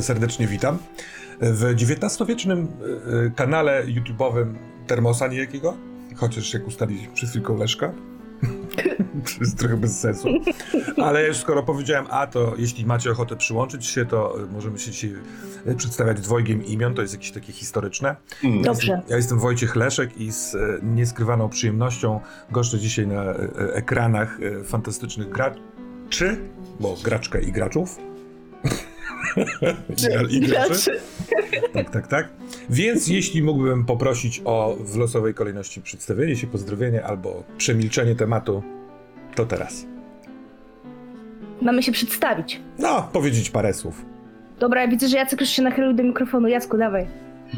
[0.00, 0.78] E, serdecznie witam.
[1.40, 2.68] W XIX-wiecznym
[3.26, 4.54] e, kanale YouTube'owym
[4.86, 5.76] Termosa niejakiego,
[6.16, 7.92] chociaż jak ustaliliśmy przez chwilkę Leszka,
[9.24, 10.28] to jest trochę bez sensu.
[10.96, 14.90] Ale już skoro powiedziałem A, to jeśli macie ochotę przyłączyć się, to e, możemy się
[14.90, 15.14] dzisiaj
[15.76, 18.16] przedstawiać dwojgiem imion, to jest jakieś takie historyczne.
[18.62, 19.02] Dobrze.
[19.08, 23.24] Ja jestem Wojciech Leszek i z nieskrywaną przyjemnością goszczę dzisiaj na
[23.72, 26.38] ekranach fantastycznych graczy,
[26.80, 27.98] bo graczka i graczów.
[30.30, 31.00] I graczy.
[31.72, 32.28] Tak, tak, tak.
[32.70, 38.62] Więc jeśli mógłbym poprosić o w losowej kolejności przedstawienie się, pozdrowienie albo przemilczenie tematu,
[39.34, 39.86] to teraz.
[41.62, 42.60] Mamy się przedstawić.
[42.78, 44.04] No, powiedzieć parę słów.
[44.58, 46.48] Dobra, ja widzę, że Jacek już się nachylił do mikrofonu.
[46.48, 47.06] Jacku, dawaj.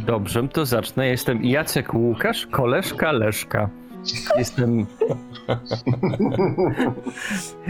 [0.06, 1.08] Dobrze, to zacznę.
[1.08, 3.68] Jestem Jacek Łukasz, koleżka Leszka.
[4.38, 4.86] Jestem.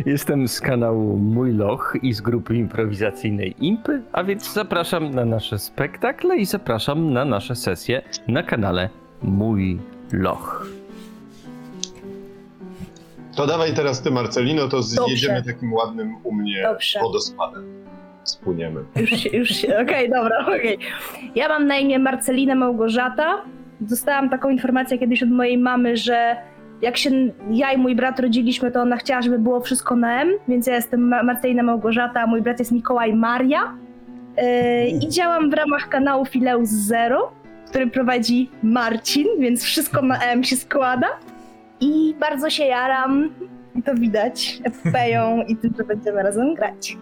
[0.06, 5.58] Jestem z kanału Mój Loch i z grupy improwizacyjnej Impy, a więc zapraszam na nasze
[5.58, 8.88] spektakle i zapraszam na nasze sesje na kanale
[9.22, 9.78] Mój
[10.12, 10.66] Loch.
[13.36, 17.00] To dawaj teraz ty, Marcelino, to zjedziemy takim ładnym u mnie Dobrze.
[17.00, 17.64] wodospadem.
[18.24, 18.84] Spłyniemy.
[18.96, 19.78] Już się, już się.
[19.82, 20.78] Okej, dobra, okej.
[21.34, 23.42] Ja mam na imię Marcelina Małgorzata.
[23.88, 26.36] Dostałam taką informację kiedyś od mojej mamy, że
[26.82, 27.10] jak się
[27.50, 30.74] ja i mój brat rodziliśmy, to ona chciała, żeby było wszystko na M, więc ja
[30.74, 33.60] jestem Ma- Marcelina Małgorzata, a mój brat jest Mikołaj Maria.
[34.36, 37.32] Yy, I działam w ramach kanału Fileus Zero,
[37.68, 41.06] który prowadzi Marcin, więc wszystko na M się składa.
[41.80, 43.30] I bardzo się jaram,
[43.74, 46.96] i to widać, epopeją i tym, że będziemy razem grać.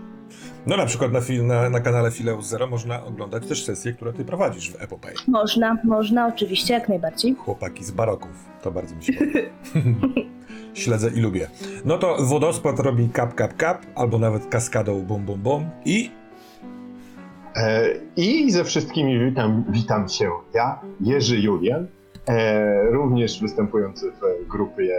[0.66, 4.12] No na przykład na, fil- na, na kanale Fileus Zero można oglądać też sesję, którą
[4.12, 5.14] ty prowadzisz w Epopei.
[5.28, 7.34] Można, można, oczywiście, jak najbardziej.
[7.34, 8.30] Chłopaki z baroków.
[8.62, 9.40] To bardzo mi się podoba.
[10.74, 11.48] Śledzę i lubię.
[11.84, 16.10] No to wodospad robi kap, kap, kap, albo nawet kaskadą bum, bum, bum i
[17.56, 21.86] E, I ze wszystkimi witam, witam się ja, Jerzy Julian,
[22.90, 24.96] również występujący w grupie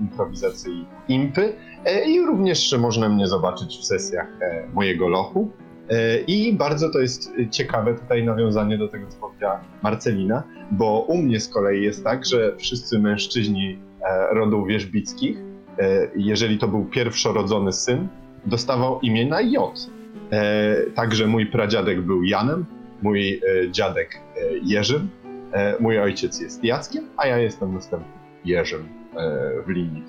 [0.00, 1.52] improwizacji Impy
[1.84, 5.50] e, i również można mnie zobaczyć w sesjach e, mojego lochu.
[5.90, 11.16] E, I bardzo to jest ciekawe tutaj nawiązanie do tego, co powiedziała Marcelina, bo u
[11.16, 15.38] mnie z kolei jest tak, że wszyscy mężczyźni e, rodów wierzbickich,
[15.78, 18.08] e, jeżeli to był pierwszorodzony syn,
[18.46, 19.90] dostawał imię na J.
[20.32, 22.66] E, także mój pradziadek był Janem,
[23.02, 25.19] mój e, dziadek e, Jerzym, e,
[25.80, 28.12] mój ojciec jest Jackiem, a ja jestem następnym
[28.44, 30.04] Jerzym e, w linii.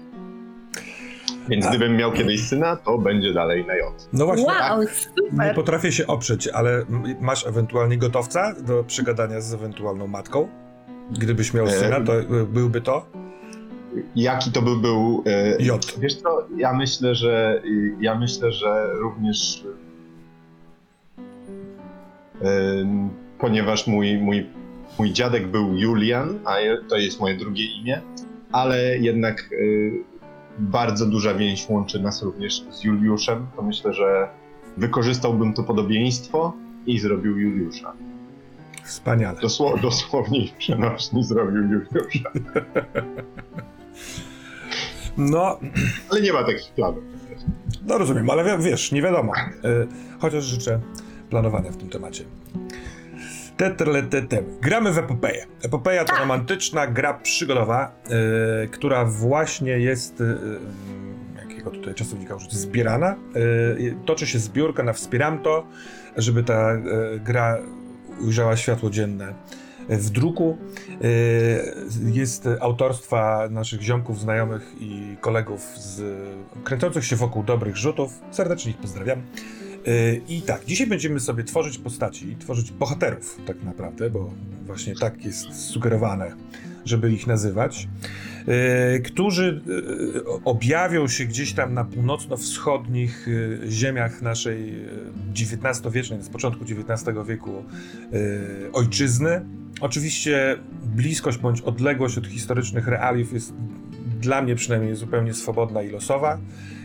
[1.49, 4.07] Więc A- gdybym miał kiedyś syna, to będzie dalej na J.
[4.13, 5.55] no właśnie, Wow, Nie super!
[5.55, 6.85] potrafię się oprzeć, ale
[7.21, 10.47] masz ewentualnie gotowca do przygadania z ewentualną matką?
[11.11, 12.13] Gdybyś miał E, syna, to
[12.45, 13.05] byłby to
[14.15, 15.23] Jaki to by był...
[15.25, 15.85] E, J.
[15.99, 19.63] Wiesz co, ja myślę, że y, ja myślę, że również
[23.39, 24.49] ponieważ mój, mój,
[24.99, 26.55] mój dziadek był Julian, a
[26.89, 28.01] to jest moje drugie imię,
[28.51, 29.91] ale jednak y,
[30.59, 34.27] bardzo duża więź łączy nas również z Juliuszem, to myślę, że
[34.77, 36.53] wykorzystałbym to podobieństwo
[36.85, 37.93] i zrobił Juliusza.
[38.83, 39.39] Wspaniale.
[39.41, 42.29] Dosło, dosłownie przenośni zrobił Juliusza.
[45.17, 45.59] No,
[46.09, 47.03] Ale nie ma takich planów.
[47.87, 49.33] no rozumiem, ale wi- wiesz, nie wiadomo.
[49.65, 49.87] Y,
[50.19, 50.79] Chociaż życzę
[51.29, 52.23] planowania w tym temacie.
[53.61, 54.45] Tetrle, tetem.
[54.61, 55.45] Gramy w epopeję.
[55.63, 57.91] Epopeja to romantyczna gra przygodowa,
[58.65, 63.15] y, która właśnie jest, y, y, jakiego tutaj czasownika użyć, zbierana.
[63.35, 65.67] Y, toczy się zbiórka na Wspieram to,
[66.17, 66.77] żeby ta
[67.19, 67.57] gra
[68.21, 69.33] ujrzała światło dzienne
[69.89, 70.57] w druku.
[72.05, 76.01] Jest autorstwa naszych ziomków, znajomych i kolegów z
[76.63, 78.19] kręcących się wokół dobrych rzutów.
[78.31, 79.21] Serdecznie ich pozdrawiam.
[79.87, 84.33] Y, I tak, dzisiaj będziemy sobie tworzyć postaci, tworzyć bohaterów tak naprawdę, bo
[84.65, 86.31] właśnie tak jest sugerowane,
[86.85, 87.87] żeby ich nazywać,
[88.95, 89.61] y, którzy
[90.15, 93.27] y, objawią się gdzieś tam na północno-wschodnich
[93.69, 94.75] ziemiach naszej
[95.41, 97.63] XIX-wiecznej, z początku XIX wieku
[98.73, 99.45] ojczyzny.
[99.81, 100.57] Oczywiście
[100.95, 103.53] bliskość bądź odległość od historycznych realiów jest
[104.21, 106.37] dla mnie przynajmniej zupełnie swobodna i losowa.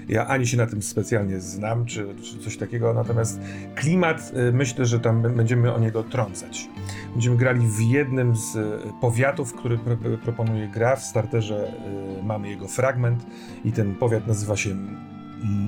[0.08, 3.40] Ja ani się na tym specjalnie znam, czy, czy coś takiego, natomiast
[3.74, 6.68] klimat y, myślę, że tam będziemy o niego trącać.
[7.12, 10.96] Będziemy grali w jednym z y, powiatów, który pro, pro- proponuje gra.
[10.96, 11.72] W starterze
[12.20, 13.26] y, mamy jego fragment
[13.64, 14.76] i ten powiat nazywa się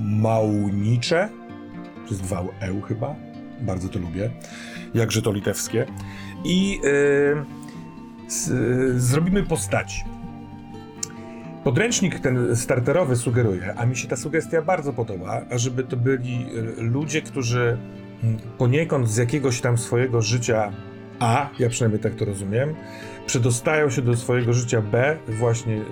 [0.05, 1.29] Małnicze.
[2.05, 3.15] Przez wał eł chyba.
[3.61, 4.31] Bardzo to lubię.
[4.93, 5.85] Jakże to litewskie.
[6.43, 7.35] I y,
[8.27, 8.51] s,
[9.01, 10.03] zrobimy postaci.
[11.69, 16.45] Podręcznik ten starterowy sugeruje, a mi się ta sugestia bardzo podoba, żeby to byli
[16.79, 17.77] y, ludzie, którzy
[18.23, 20.71] mm, poniekąd z jakiegoś tam swojego życia
[21.19, 22.75] A, ja przynajmniej tak to rozumiem,
[23.25, 25.85] przedostają się do swojego życia B, właśnie y,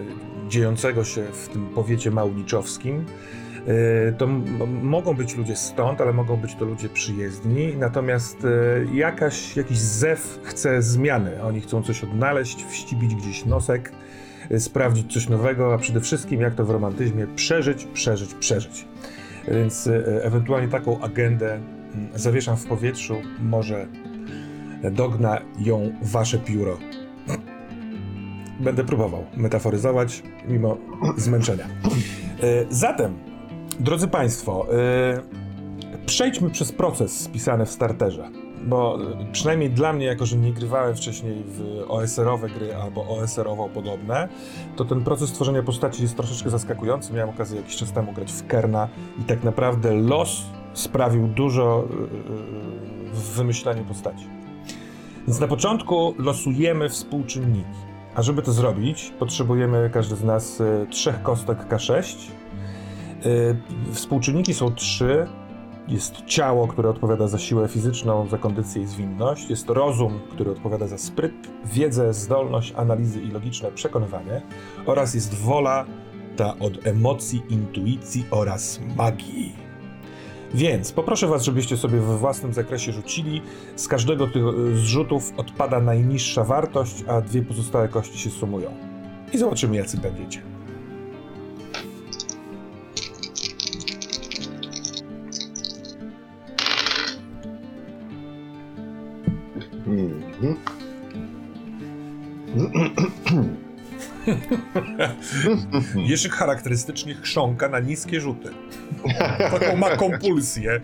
[0.49, 3.05] dziejącego się w tym powiecie małniczowskim.
[3.67, 4.27] Y, To
[4.81, 8.47] mogą być ludzie stąd, ale mogą być to ludzie przyjezdni, natomiast
[8.93, 11.43] jakaś, jakiś zew chce zmiany.
[11.43, 13.91] Oni chcą coś odnaleźć, wścibić gdzieś nosek,
[14.57, 18.85] sprawdzić coś nowego, a przede wszystkim, jak to w romantyzmie, przeżyć, przeżyć, przeżyć.
[19.47, 23.87] Więc y, ewentualnie taką agendę mm, zawieszam w powietrzu, może
[24.91, 26.77] dogna ją wasze pióro.
[28.59, 30.77] Będę próbował metaforyzować mimo
[31.17, 31.65] zmęczenia.
[32.43, 33.17] Y, Zatem,
[33.79, 34.67] drodzy Państwo,
[35.99, 38.29] y, przejdźmy przez proces spisany w starterze.
[38.67, 38.97] Bo
[39.31, 44.29] przynajmniej dla mnie, jako że nie grywałem wcześniej w OSR-owe gry albo OSR-owo podobne,
[44.75, 47.13] to ten proces tworzenia postaci jest troszeczkę zaskakujący.
[47.13, 48.87] Miałem okazję jakiś czas temu grać w Kerna
[49.21, 50.41] i tak naprawdę los
[50.73, 54.27] sprawił dużo y, w wymyślaniu postaci.
[55.27, 57.87] Więc na początku losujemy współczynniki.
[58.15, 62.15] A żeby to zrobić, potrzebujemy każdy z nas y, trzech kostek K6.
[63.25, 63.57] Y,
[63.91, 65.27] Współczynniki są trzy.
[65.87, 69.49] Jest ciało, które odpowiada za siłę fizyczną, za kondycję i zwinność.
[69.49, 71.33] Jest rozum, który odpowiada za spryt,
[71.65, 74.41] wiedzę, zdolność analizy i logiczne przekonywanie.
[74.85, 75.85] Oraz jest wola,
[76.37, 79.55] ta od emocji, intuicji oraz magii.
[80.53, 83.41] Więc poproszę Was, żebyście sobie we własnym zakresie rzucili.
[83.75, 88.71] Z każdego tych y, zrzutów odpada najniższa wartość, a dwie pozostałe kości się sumują.
[89.33, 90.56] I zobaczymy, jacy będziecie.
[100.41, 100.57] Mhm.
[106.09, 108.49] Jeszyk charakterystycznie chrząka na niskie rzuty.
[109.51, 110.81] Taką ma kompulsję.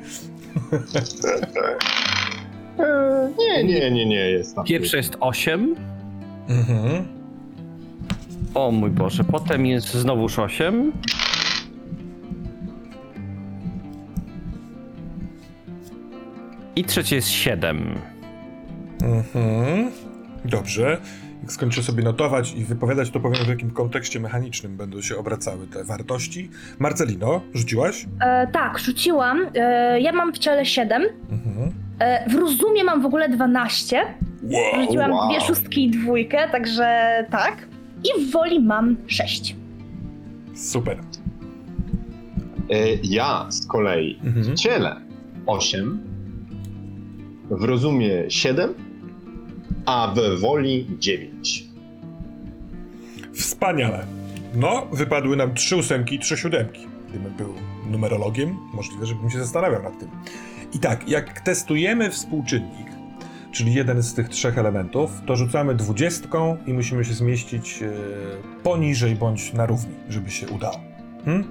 [3.39, 4.65] Nie, nie, nie, nie jest tam.
[4.65, 5.75] Pierwsze jest 8.
[6.49, 7.07] Mhm.
[8.53, 10.91] O mój Boże, potem jest znowuż 8.
[16.75, 17.99] I trzecie jest 7.
[19.03, 19.91] Mhm.
[20.45, 20.97] Dobrze.
[21.41, 25.67] Jak skończę sobie notować i wypowiadać, to powiem w jakim kontekście mechanicznym będą się obracały
[25.67, 26.49] te wartości.
[26.79, 28.05] Marcelino, rzuciłaś?
[28.21, 29.41] E, tak, rzuciłam.
[29.55, 31.01] E, ja mam w ciele 7.
[31.31, 31.71] Mhm.
[31.99, 34.01] E, w rozumie mam w ogóle 12.
[34.43, 34.85] Wow.
[34.85, 35.29] Rzuciłam wow.
[35.29, 36.85] dwie szóstki i dwójkę, także
[37.31, 37.67] tak.
[38.03, 39.55] I w woli mam 6.
[40.55, 40.97] Super.
[42.69, 44.57] E, Ja z kolei w Mhm.
[44.57, 44.95] ciele
[45.45, 45.99] 8,
[47.51, 48.73] w rozumie 7,
[49.85, 51.63] a we woli 9.
[53.33, 54.05] Wspaniale.
[54.55, 56.87] No, wypadły nam trzy ósemki i trzy siódemki.
[57.09, 57.53] Gdybym był
[57.89, 60.09] numerologiem, możliwe, żebym się zastanawiał nad tym.
[60.73, 62.87] I tak, jak testujemy współczynnik,
[63.51, 67.91] czyli jeden z tych trzech elementów, to rzucamy dwudziestką i musimy się zmieścić e,
[68.63, 70.79] poniżej bądź na równi, żeby się udało.
[71.25, 71.47] Hmm?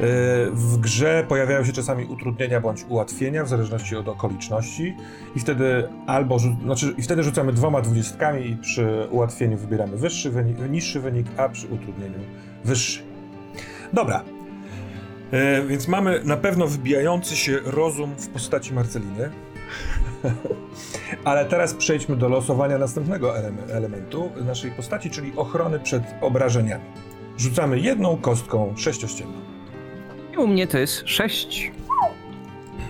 [0.00, 0.02] E,
[0.50, 4.96] w grze pojawiają się czasami utrudnienia bądź ułatwienia, w zależności od okoliczności
[5.36, 10.56] i wtedy albo, znaczy, i wtedy rzucamy dwoma dwudziestkami i przy ułatwieniu wybieramy wyższy wynik,
[10.70, 12.18] niższy wynik, a przy utrudnieniu
[12.64, 13.02] wyższy.
[13.92, 14.24] Dobra.
[15.32, 19.30] E, więc mamy na pewno wybijający się rozum w postaci Marceliny.
[21.24, 26.84] Ale teraz przejdźmy do losowania następnego eleme- elementu naszej postaci, czyli ochrony przed obrażeniami.
[27.38, 29.59] Rzucamy jedną kostką sześciościenną.
[30.32, 31.72] I u mnie to jest 6.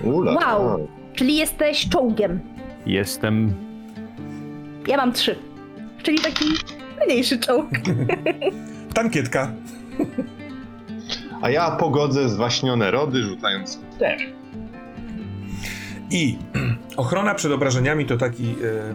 [0.04, 0.34] Ula.
[0.34, 0.88] Wow.
[1.14, 2.40] Czyli jesteś czołgiem.
[2.86, 3.54] Jestem.
[4.86, 5.36] Ja mam 3.
[6.02, 6.44] Czyli taki
[7.06, 7.68] mniejszy czołg.
[8.94, 9.52] Tankietka.
[11.42, 14.16] A ja pogodzę zwaśnione rody, rzucając 4.
[16.10, 16.38] I
[16.96, 18.94] ochrona przed obrażeniami to taki, e,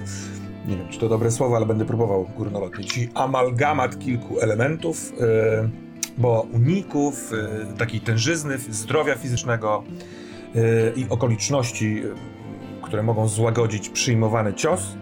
[0.70, 5.85] nie wiem czy to dobre słowo, ale będę próbował górnolotnie, czyli amalgamat kilku elementów, e,
[6.17, 9.84] bo uników, e, takiej tężyzny, zdrowia fizycznego
[10.55, 10.60] e,
[10.95, 14.98] i okoliczności, e, które mogą złagodzić przyjmowany cios,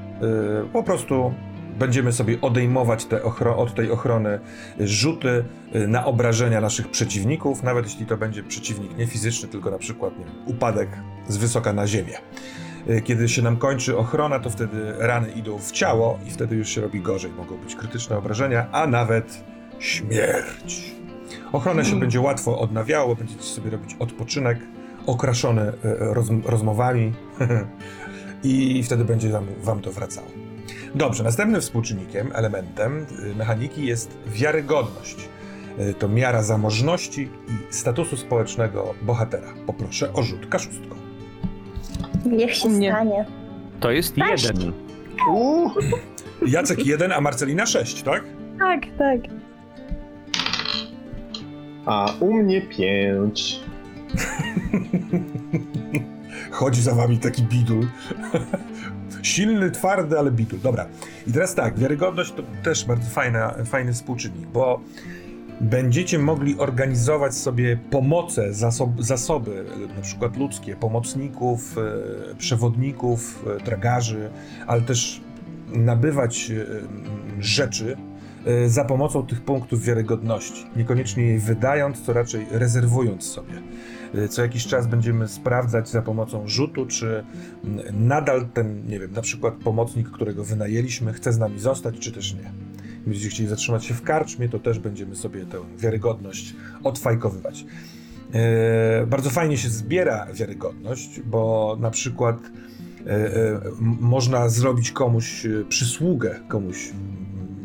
[0.74, 1.34] po prostu
[1.80, 3.24] będziemy sobie odejmować te
[3.56, 4.40] od tej ochrony
[4.80, 9.78] rzuty y, na obrażenia naszych przeciwników, nawet jeśli to będzie przeciwnik nie fizyczny, tylko na
[9.78, 10.90] przykład nie wiem, upadek
[11.28, 12.18] z wysoka na ziemię.
[12.90, 16.70] Y, Kiedy się nam kończy ochrona, to wtedy rany idą w ciało i wtedy już
[16.70, 17.32] się robi gorzej.
[17.32, 19.44] Mogą być krytyczne obrażenia, a nawet
[19.80, 21.03] śmierć.
[21.52, 24.58] Ochronę się będzie łatwo odnawiało, będziecie sobie robić odpoczynek
[25.06, 27.14] okraszony y, roz, rozmowami
[28.44, 30.28] i wtedy będzie wam, wam to wracało.
[30.96, 35.30] Dobrze, następnym współczynnikiem, elementem y, mechaniki jest wiarygodność.
[35.80, 37.22] Y, To miara zamożności
[37.72, 39.48] i statusu społecznego bohatera.
[39.68, 40.96] Poproszę o rzut kaszustką.
[42.26, 43.26] Niech się U mnie- stanie.
[43.80, 44.44] To jest Sześć.
[44.44, 44.74] jeden.
[45.32, 45.72] Uuu,
[46.48, 48.24] Jacek 1, a Marcelina 6, tak?
[48.60, 49.20] Tak, tak.
[51.86, 53.60] A u mnie pięć.
[56.52, 57.88] Chodzi za wami taki bidul.
[59.24, 60.60] Silny, twardy, ale bidul.
[60.60, 60.86] Dobra.
[61.28, 64.80] I teraz tak, wiarygodność to też bardzo fajna, fajny współczynnik, bo
[65.62, 74.30] będziecie mogli organizować sobie pomoce, zasob, zasoby, na przykład ludzkie, pomocników, e, przewodników, e, tragarzy,
[74.68, 75.22] ale też
[75.74, 76.66] nabywać e,
[77.40, 77.98] rzeczy
[78.68, 80.66] za pomocą tych punktów wiarygodności.
[80.76, 83.54] Niekoniecznie je wydając, co raczej rezerwując sobie.
[84.16, 87.24] E, Co jakiś czas będziemy sprawdzać za pomocą rzutu, czy
[87.64, 92.12] mm, nadal ten, nie wiem, na przykład pomocnik, którego wynajęliśmy, chce z nami zostać, czy
[92.12, 92.52] też nie.
[93.06, 97.66] Będziecie chcieli zatrzymać się w karczmie, to też będziemy sobie tę wiarygodność odfajkowywać.
[98.34, 102.38] E, bardzo fajnie się zbiera wiarygodność, bo na przykład
[104.00, 106.92] można zrobić komuś przysługę, komuś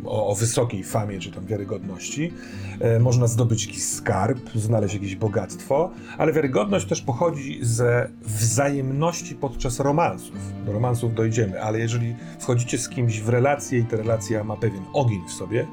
[0.09, 2.33] o, o wysokiej famie czy tam wiarygodności.
[2.81, 9.81] E, można zdobyć jakiś skarb, znaleźć jakieś bogactwo, ale wiarygodność też pochodzi ze wzajemności podczas
[9.81, 10.37] romansów.
[10.67, 14.83] Do romansów dojdziemy, ale jeżeli wchodzicie z kimś w relację i ta relacja ma pewien
[14.93, 15.67] ogień w sobie,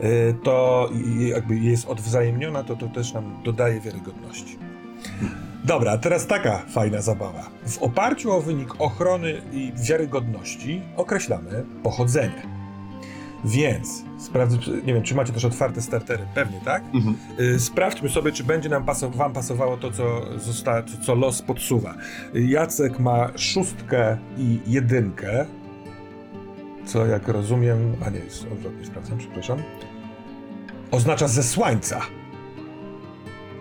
[0.00, 4.58] e, to jakby jest odwzajemniona, to to też nam dodaje wiarygodności.
[5.64, 7.50] Dobra, teraz taka fajna zabawa.
[7.66, 12.57] W oparciu o wynik ochrony i wiarygodności określamy pochodzenie.
[13.44, 16.24] Więc sprawdzę, nie wiem, czy macie też otwarte startery?
[16.34, 16.82] Pewnie tak.
[16.94, 17.16] Mhm.
[17.40, 21.94] Y, Sprawdźmy sobie, czy będzie nam pasow- wam pasowało to, co, zosta- co, los podsuwa.
[22.34, 25.46] Y, Jacek ma szóstkę i jedynkę,
[26.86, 29.58] co jak rozumiem, a nie, jest odwrotnie, sprawdzam, przepraszam,
[30.90, 32.00] oznacza zesłańca.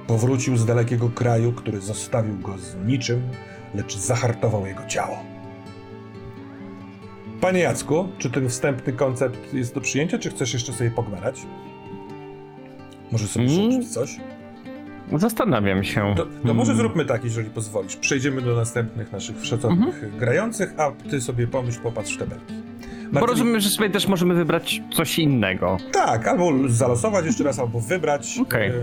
[0.08, 3.22] Powrócił z dalekiego kraju, który zostawił go z niczym,
[3.76, 5.18] lecz zahartował jego ciało.
[7.42, 11.42] Panie Jacku, czy ten wstępny koncept jest do przyjęcia, czy chcesz jeszcze sobie pogmerać?
[13.12, 13.86] Może sobie Mm.
[13.86, 14.18] coś?
[15.16, 16.14] Zastanawiam się.
[16.18, 17.96] To, to może zróbmy tak, jeżeli pozwolisz.
[17.96, 22.54] Przejdziemy do następnych naszych szacownych grających, a ty sobie pomyśl, popatrz w tabelki.
[23.12, 25.78] Bo Marceli- rozumiem, że sobie też możemy wybrać coś innego.
[25.92, 28.38] Tak, albo zalosować jeszcze raz, albo wybrać.
[28.42, 28.70] Okej.
[28.70, 28.74] Y,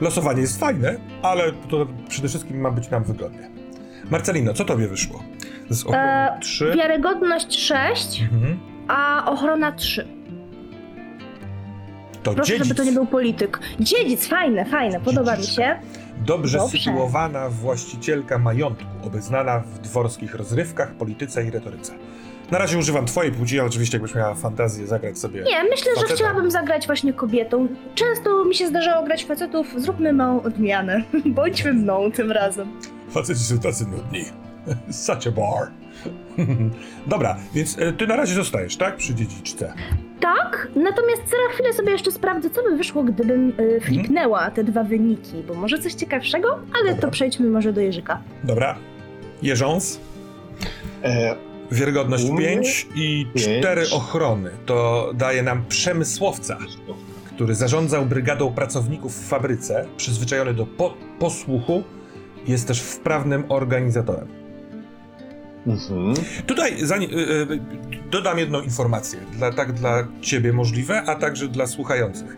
[0.00, 3.50] Losowanie jest fajne, ale to przede wszystkim ma być nam wygodnie.
[4.10, 5.22] Marcelino, co tobie wyszło?
[5.70, 6.72] Z ochrony E, 3.
[6.76, 8.58] Wiarygodność 6, Mhm.
[8.88, 10.06] a ochrona 3.
[12.22, 12.64] To Proszę, dziedzic.
[12.66, 13.60] żeby to nie był polityk.
[13.80, 15.76] Dziedzic, fajne, fajne, podoba mi się.
[16.26, 16.78] Dobrze, Dobrze.
[16.78, 21.92] sytuowana właścicielka majątku, obeznana w dworskich rozrywkach, polityce i retoryce.
[22.50, 25.42] Na razie używam twojej płci, ale oczywiście jakbyś miała fantazję zagrać sobie...
[25.42, 27.68] Nie, myślę, że chciałabym zagrać właśnie kobietą.
[27.94, 31.02] Często mi się zdarzało grać facetów, zróbmy małą odmianę.
[31.26, 32.68] Bądźmy mną tym razem.
[33.10, 34.24] Faceci są tacy nudni.
[34.90, 35.70] Such a bar.
[37.06, 38.96] Dobra, więc e, ty na razie zostajesz, tak?
[38.96, 39.72] Przy dziedziczce.
[40.20, 44.84] Tak, natomiast za chwilę sobie jeszcze sprawdzę, co by wyszło, gdybym y, flipnęła te dwa
[44.84, 47.02] wyniki, bo może coś ciekawszego, ale Dobra.
[47.02, 48.20] to przejdźmy może do Jerzyka.
[48.44, 48.76] Dobra.
[49.42, 50.00] Jeżąc.
[51.02, 51.36] E,
[52.32, 53.58] mnie 5 i pięć.
[53.60, 54.50] 4 ochrony.
[54.66, 56.58] To daje nam przemysłowca,
[57.26, 61.82] który zarządzał brygadą pracowników w fabryce, przyzwyczajony do po posłuchu,
[62.48, 64.41] jest też wprawnym organizatorem.
[65.66, 66.14] Mhm.
[66.46, 67.60] Tutaj zanim, y, y,
[68.10, 72.36] dodam jedną informację, dla, tak dla ciebie możliwe, a także dla słuchających.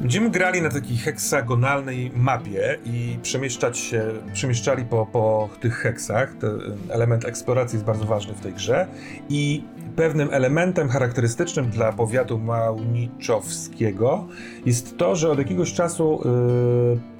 [0.00, 4.02] Będziemy grali na takiej heksagonalnej mapie i przemieszczać się,
[4.32, 6.34] przemieszczali po, po tych heksach.
[6.34, 8.86] Ten element eksploracji jest bardzo ważny w tej grze
[9.28, 9.64] i
[9.96, 14.26] pewnym elementem charakterystycznym dla powiatu małniczowskiego
[14.66, 16.20] jest to, że od jakiegoś czasu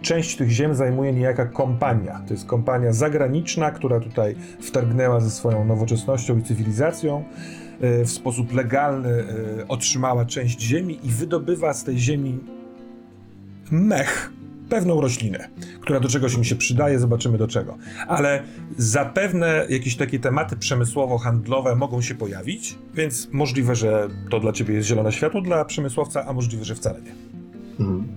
[0.00, 2.20] y, część tych ziem zajmuje niejaka kompania.
[2.26, 7.24] To jest kompania zagraniczna, która tutaj wtargnęła ze swoją nowoczesnością i cywilizacją.
[7.82, 9.08] Y, W sposób legalny
[9.60, 12.38] y, otrzymała część ziemi i wydobywa z tej ziemi
[13.70, 14.32] mech,
[14.68, 15.48] pewną roślinę,
[15.80, 17.76] która do czegoś im się przydaje, zobaczymy do czego.
[18.08, 18.42] Ale
[18.76, 24.88] zapewne jakieś takie tematy przemysłowo-handlowe mogą się pojawić, więc możliwe, że to dla ciebie jest
[24.88, 27.12] zielone światło dla przemysłowca, a możliwe, że wcale nie.
[27.80, 28.08] Mhm.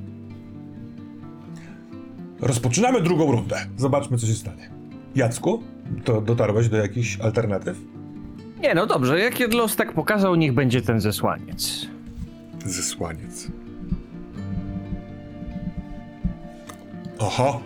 [2.42, 3.56] Rozpoczynamy drugą rundę.
[3.78, 4.70] Zobaczmy, co się stanie.
[5.16, 5.64] Jacku,
[6.04, 7.78] to dotarłeś do jakichś alternatyw?
[8.62, 11.88] Nie, no dobrze, jak los tak pokazał, niech będzie ten zesłaniec.
[12.66, 13.48] Zesłaniec.
[17.20, 17.62] Oho,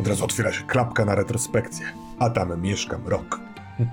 [0.00, 1.86] od razu otwiera się klapka na retrospekcję.
[2.18, 3.40] A tam mieszkam rok.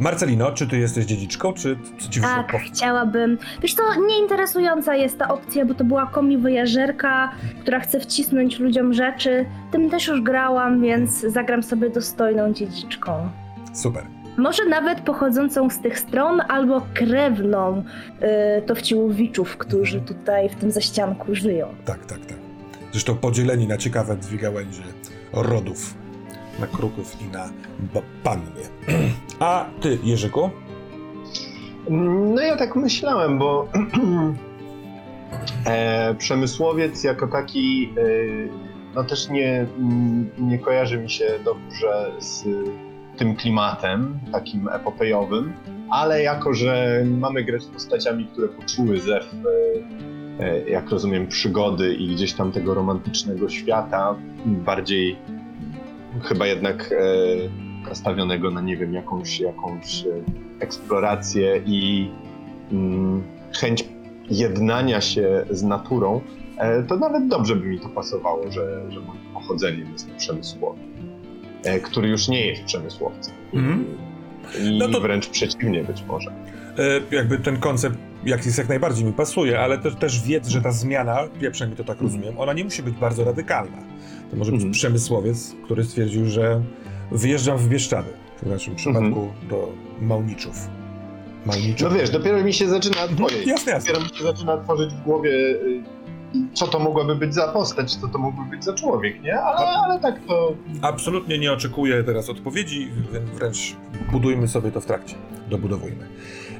[0.00, 2.36] Marcelino, czy ty jesteś dziedziczką, czy co ci wyszło?
[2.36, 3.38] Tak, chciałabym.
[3.62, 8.92] Wiesz co, nieinteresująca jest ta opcja, bo to była komi wojażerka, która chce wcisnąć ludziom
[8.94, 9.46] rzeczy.
[9.70, 13.28] Tym też już grałam, więc zagram sobie dostojną dziedziczką.
[13.72, 14.19] Super.
[14.36, 17.84] Może nawet pochodzącą z tych stron, albo krewną
[18.58, 21.68] y, Towciłowiczów, którzy tutaj w tym zaścianku żyją.
[21.84, 22.36] Tak, tak, tak.
[22.92, 24.82] Zresztą podzieleni na ciekawe dwie gałęzie
[25.32, 25.94] rodów.
[26.60, 27.50] Na kruków i na
[28.22, 28.60] panny.
[29.40, 30.50] A ty, Jerzyku?
[32.34, 33.68] No ja tak myślałem, bo
[35.66, 39.66] e, przemysłowiec jako taki e, no też nie,
[40.38, 42.44] nie kojarzy mi się dobrze z
[43.20, 45.52] tym klimatem takim epopejowym,
[45.90, 49.34] ale jako, że mamy grę z postaciami, które poczuły zew,
[50.40, 55.16] e, e, jak rozumiem, przygody i gdzieś tam tego romantycznego świata, bardziej
[56.22, 60.04] chyba jednak e, nastawionego na, nie wiem, jakąś, jakąś
[60.60, 62.10] eksplorację i
[62.72, 63.22] mm,
[63.60, 63.84] chęć
[64.30, 66.20] jednania się z naturą,
[66.88, 70.89] to nawet dobrze by mi to pasowało, że, że moim pochodzeniem jest przemysłowy, e,
[71.82, 73.34] który już nie jest przemysłowcem.
[73.54, 73.84] Mhm.
[74.64, 76.30] I No to- wręcz przeciwnie być może.
[77.10, 80.60] E, jakby ten koncept jak jest jak najbardziej mi pasuje, ale też, też wiedz, że
[80.60, 83.76] ta zmiana, ja przynajmniej to tak rozumiem, ona nie musi być bardzo radykalna.
[84.30, 84.72] To może być Mhm.
[84.72, 86.62] przemysłowiec, który stwierdził, że
[87.12, 88.08] wyjeżdżam w Bieszczady,
[88.42, 90.68] w naszym przypadku do Małniczów.
[91.46, 91.88] Małniczów.
[91.92, 93.92] No wiesz, dopiero mi się zaczyna twoje, Jasne, jasne.
[93.92, 95.82] dopiero mi się zaczyna tworzyć w głowie y,
[96.52, 99.40] co to mogłaby być za postać, co to mógłby być za człowiek, nie?
[99.40, 100.54] Ale, ale tak to...
[100.82, 103.76] Absolutnie nie oczekuję teraz odpowiedzi, więc wręcz
[104.12, 105.14] budujmy sobie to w trakcie.
[105.50, 106.08] Dobudowujmy.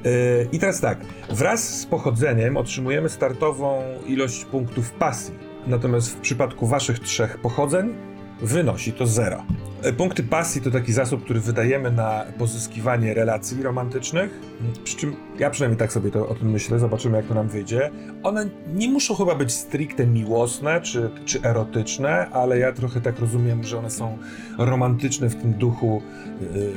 [0.05, 0.11] Yy,
[0.53, 0.99] I teraz tak,
[1.31, 5.35] wraz z pochodzeniem otrzymujemy startową ilość punktów pasji.
[5.67, 7.95] Natomiast w przypadku waszych trzech pochodzeń
[8.42, 9.42] wynosi to zero.
[9.85, 14.40] Yy, Punkty pasji to taki zasób, który wydajemy na pozyskiwanie relacji romantycznych.
[14.85, 17.90] Przy czym ja przynajmniej tak sobie to, o tym myślę, zobaczymy jak to nam wyjdzie.
[18.22, 23.64] One nie muszą chyba być stricte miłosne czy, czy erotyczne, ale ja trochę tak rozumiem,
[23.64, 24.18] że one są
[24.59, 26.03] romantyczne w tym duchu,
[26.40, 26.72] yy,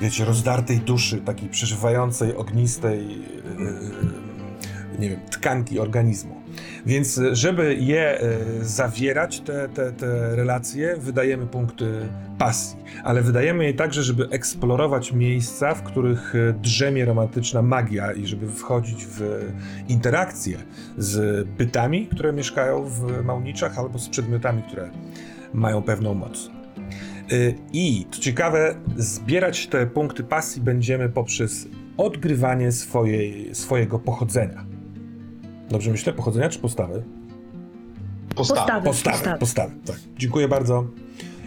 [0.00, 6.37] wiecie, rozdartej duszy, takiej przeżywającej, ognistej, yy, nie wiem, tkanki organizmu.
[6.86, 13.64] Więc y, żeby je y, zawierać, te, te, te relacje, wydajemy punkty pasji, ale wydajemy
[13.64, 19.46] je także, żeby eksplorować miejsca, w których y, drzemie romantyczna magia i żeby wchodzić w
[19.88, 20.58] interakcje
[20.98, 24.90] z bytami, które mieszkają w Małniczach, albo z przedmiotami, które
[25.52, 26.50] mają pewną moc.
[27.72, 34.67] I co ciekawe, zbierać te punkty pasji będziemy poprzez odgrywanie swojej, swojego pochodzenia.
[35.70, 36.12] Dobrze myślę?
[36.12, 37.02] Pochodzenia czy postawy?
[38.34, 38.60] Postawa.
[38.60, 38.84] Postawy.
[38.84, 39.38] Postawy, postawy.
[39.38, 39.96] postawy, tak.
[40.18, 40.84] Dziękuję bardzo.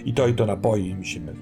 [0.05, 1.39] I to, i to napoi mi się myli.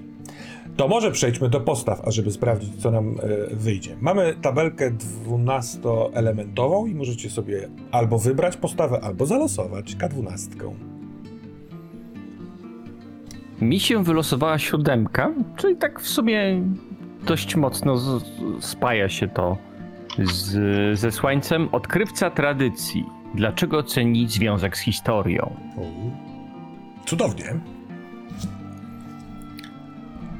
[0.76, 3.16] To może przejdźmy do postaw, ażeby sprawdzić, co nam
[3.50, 3.96] e, wyjdzie.
[4.00, 10.48] Mamy tabelkę 12-elementową i możecie sobie albo wybrać postawę, albo zalosować K12.
[13.60, 16.62] Mi się wylosowała siódemka, czyli tak w sumie
[17.26, 18.24] dość mocno z,
[18.60, 19.56] spaja się to
[20.20, 21.68] z, ze słońcem.
[21.72, 23.04] Odkrywca tradycji.
[23.34, 25.56] Dlaczego ceni związek z historią?
[25.76, 25.80] O,
[27.06, 27.44] Cudownie.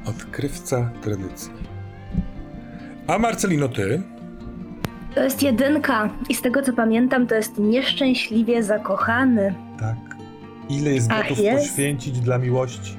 [0.05, 1.51] Odkrywca tradycji.
[3.07, 4.01] A Marcelino, ty?
[5.15, 9.53] To jest jedynka i z tego co pamiętam, to jest nieszczęśliwie zakochany.
[9.79, 9.95] Tak.
[10.69, 11.67] Ile jest Ach, gotów jest.
[11.69, 12.97] poświęcić dla miłości?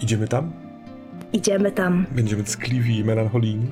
[0.00, 0.52] Idziemy tam?
[1.32, 2.06] Idziemy tam.
[2.12, 3.66] Będziemy ckliwi i melancholijni.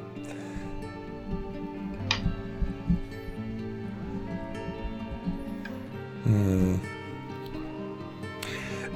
[6.29, 6.79] Hmm.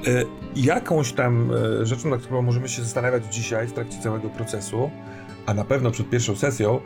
[0.07, 0.23] E,
[0.55, 4.91] jakąś tam e, rzeczą, nad którą możemy się zastanawiać dzisiaj w trakcie całego procesu,
[5.45, 6.79] a na pewno przed pierwszą sesją,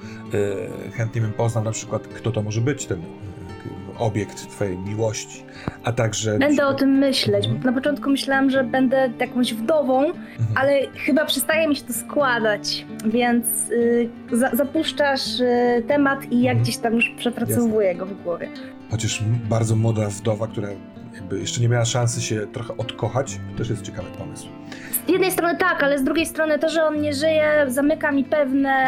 [0.89, 3.01] e, chętnie bym poznał na przykład, kto to może być ten
[3.99, 5.43] obiekt twojej miłości,
[5.83, 6.39] a także...
[6.39, 7.45] Będę o tym myśleć.
[7.45, 7.63] Mhm.
[7.63, 10.15] Na początku myślałam, że będę jakąś wdową, Mhm.
[10.55, 16.51] ale chyba przestaje mi się to składać, więc y, za, zapuszczasz y, temat i ja
[16.51, 16.63] Mhm.
[16.63, 18.49] gdzieś tam już przepracowuję go w głowie.
[18.91, 20.67] Chociaż bardzo młoda wdowa, która
[21.13, 24.47] jakby jeszcze nie miała szansy się trochę odkochać, to też jest ciekawy pomysł.
[25.07, 28.23] Z jednej strony tak, ale z drugiej strony to, że on nie żyje, zamyka mi
[28.23, 28.87] pewne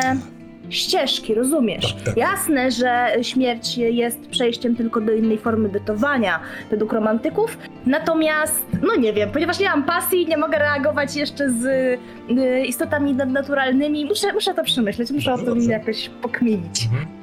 [0.69, 1.93] ścieżki, rozumiesz?
[1.93, 2.17] Tak, tak.
[2.17, 9.13] Jasne, że śmierć jest przejściem tylko do innej formy bytowania według romantyków, natomiast, no nie
[9.13, 14.53] wiem, ponieważ nie mam pasji, nie mogę reagować jeszcze z y, istotami nadnaturalnymi, muszę, muszę
[14.53, 15.71] to przemyśleć, muszę Dobrze, o tym dobrze.
[15.71, 16.85] jakoś pokminić.
[16.85, 17.18] Mhm.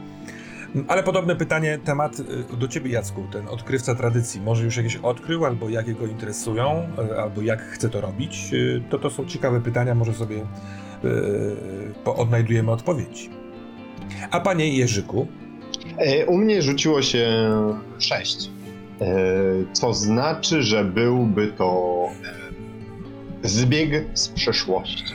[0.89, 2.21] Ale podobne pytanie, temat
[2.53, 4.41] y, do ciebie Jacku, ten odkrywca tradycji.
[4.41, 8.53] Może już jakieś odkrył, albo jakie go interesują, y, albo jak chce to robić.
[8.53, 10.41] Y, To to są ciekawe pytania, może sobie
[12.05, 13.31] odnajdujemy odpowiedzi.
[14.31, 15.27] A panie Jerzyku?
[15.99, 17.27] E, U mnie rzuciło się
[17.99, 18.51] 6.
[19.73, 21.93] Co znaczy, że byłby to
[23.45, 25.15] e, zbieg z przeszłości.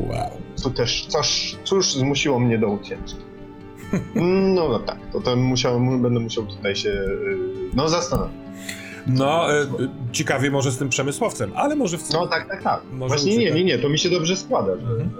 [0.00, 0.30] Wow.
[0.54, 3.16] Co też, coś, cóż zmusiło mnie do ucieczki.
[4.54, 7.36] No, no tak, to, to musiał, będę musiał tutaj się y,
[7.74, 8.34] no, zastanowić.
[9.06, 9.66] No, e,
[10.12, 12.80] ciekawie może z tym przemysłowcem, ale może w No tak, tak, tak.
[12.92, 13.54] Może właśnie nie, ucieka.
[13.56, 15.10] nie, nie, to mi się dobrze składa, że, Mhm.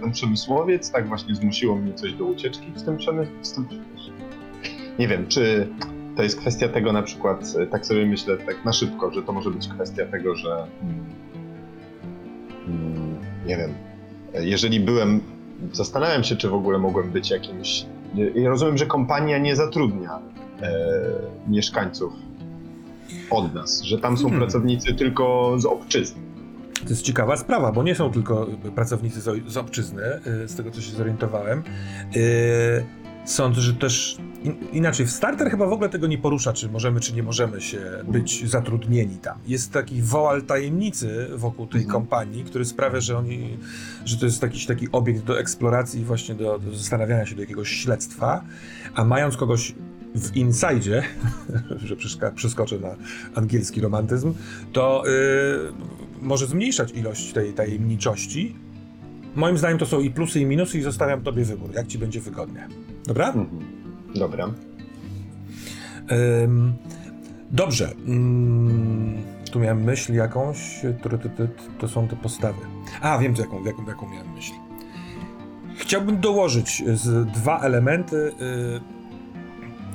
[0.00, 3.66] ten przemysłowiec tak właśnie zmusiło mnie coś do ucieczki z tym przemysłem.
[4.98, 5.68] Nie wiem, czy
[6.16, 9.50] to jest kwestia tego na przykład, tak sobie myślę tak na szybko, że to może
[9.50, 11.04] być kwestia tego, że mm,
[12.68, 13.74] mm, nie wiem,
[14.34, 15.20] jeżeli byłem,
[15.72, 20.18] zastanawiam się, czy w ogóle mogłem być jakimś, ja rozumiem, że kompania nie zatrudnia
[20.62, 20.70] e,
[21.48, 22.12] mieszkańców
[23.30, 24.40] od nas, że tam są Hmm.
[24.40, 26.22] pracownicy tylko z obczyzny.
[26.84, 30.02] To jest ciekawa sprawa, bo nie są tylko pracownicy z obczyzny,
[30.44, 31.62] y, z tego co się zorientowałem.
[32.16, 32.84] Y,
[33.24, 35.06] Sądzę, że też in, inaczej.
[35.06, 38.50] W Starter chyba w ogóle tego nie porusza, czy możemy, czy nie możemy się być
[38.50, 39.38] zatrudnieni tam.
[39.46, 41.92] Jest taki woal tajemnicy wokół tej Mhm.
[41.92, 43.58] kompanii, który sprawia, że oni,
[44.04, 47.68] że to jest jakiś taki obiekt do eksploracji, właśnie do, do zastanawiania się, do jakiegoś
[47.68, 48.44] śledztwa.
[48.94, 49.74] A mając kogoś
[50.14, 51.02] w inside,
[51.86, 51.96] że
[52.34, 52.96] przeskoczę na
[53.34, 54.34] angielski romantyzm,
[54.72, 55.10] to y,
[56.20, 58.56] może zmniejszać ilość tej tajemniczości.
[59.34, 62.20] Moim zdaniem to są i plusy, i minusy, i zostawiam tobie wybór, jak ci będzie
[62.20, 62.68] wygodnie.
[63.06, 63.28] Dobra?
[63.28, 63.48] Mhm.
[64.14, 64.48] Dobra.
[66.44, 66.74] Ym,
[67.50, 67.90] dobrze.
[68.08, 70.80] Ym, tu miałem myśl jakąś.
[71.02, 72.58] Tru, tu, tu, To są te postawy.
[73.00, 74.52] A, wiem, jaką, jaką, jaką miałem myśl.
[75.76, 78.32] Chciałbym dołożyć z dwa elementy, y,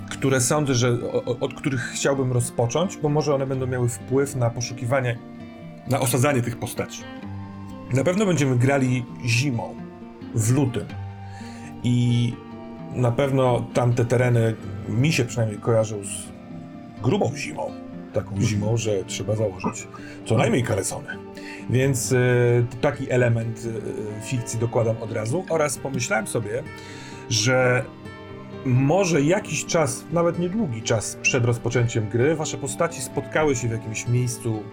[0.10, 4.36] które sądzę, że o, o- od których chciałbym rozpocząć, bo może one będą miały wpływ
[4.36, 5.18] na poszukiwanie,
[5.90, 7.02] na osadzanie tych postaci.
[7.94, 9.76] Na pewno będziemy grali zimą,
[10.36, 10.86] w lutym.
[11.84, 12.34] I
[12.94, 14.56] na pewno tamte tereny
[14.90, 16.38] mi się przynajmniej kojarzą z
[17.02, 17.72] grubą zimą.
[18.14, 19.88] Taką zimą, że trzeba założyć
[20.26, 21.08] co najmniej kalesony.
[21.70, 25.46] Więc y, taki element y, fikcji dokładam od razu.
[25.50, 26.64] Oraz pomyślałem sobie,
[27.30, 27.86] że
[28.66, 34.08] może jakiś czas, nawet niedługi czas przed rozpoczęciem gry, wasze postaci spotkały się w jakimś
[34.08, 34.64] miejscu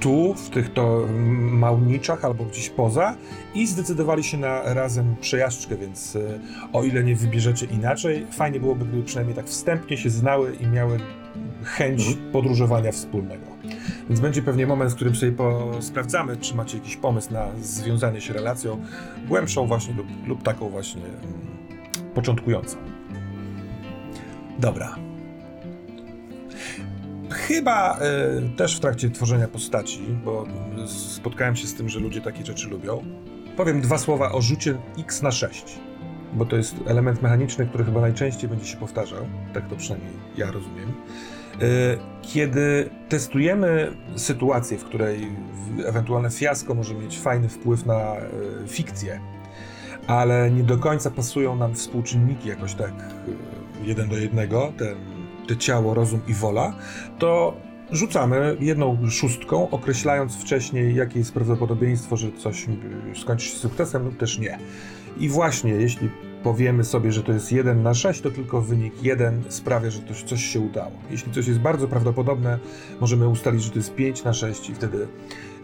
[0.00, 1.06] tu, w tych to
[1.50, 3.16] małniczach albo gdzieś poza
[3.54, 6.40] i zdecydowali się na razem przejażdżkę, więc y,
[6.72, 10.98] o ile nie wybierzecie inaczej, fajnie byłoby, gdyby przynajmniej tak wstępnie się znały i miały
[11.64, 13.46] chęć podróżowania wspólnego.
[14.08, 15.32] Więc będzie pewnie moment, w którym sobie
[15.80, 18.82] sprawdzamy, czy macie jakiś pomysł na związanie się relacją
[19.28, 21.14] głębszą właśnie lub, lub taką właśnie mm,
[22.14, 22.76] początkującą.
[24.58, 25.05] Dobra.
[27.30, 30.46] Chyba y, też w trakcie tworzenia postaci, bo
[30.86, 33.04] spotkałem się z tym, że ludzie takie rzeczy lubią.
[33.56, 35.78] Powiem dwa słowa o rzucie x na 6,
[36.34, 39.26] bo to jest element mechaniczny, który chyba najczęściej będzie się powtarzał.
[39.54, 40.92] Tak to przynajmniej ja rozumiem.
[41.62, 45.28] Y, Kiedy testujemy sytuację, w której
[45.86, 48.16] ewentualne fiasko może mieć fajny wpływ na
[48.64, 49.20] y, fikcję,
[50.06, 52.92] ale nie do końca pasują nam współczynniki jakoś tak
[53.84, 55.15] jeden do jednego, ten,
[55.46, 56.74] te ciało, rozum i wola,
[57.18, 57.56] to
[57.90, 62.66] rzucamy jedną szóstką, określając wcześniej, jakie jest prawdopodobieństwo, że coś
[63.22, 64.58] skończy się sukcesem lub też nie.
[65.18, 66.10] I właśnie, jeśli
[66.46, 70.14] powiemy sobie, że to jest 1 na 6, to tylko wynik 1 sprawia, że to,
[70.26, 70.92] coś się udało.
[71.10, 72.58] Jeśli coś jest bardzo prawdopodobne,
[73.00, 75.08] możemy ustalić, że to jest 5 na 6 i wtedy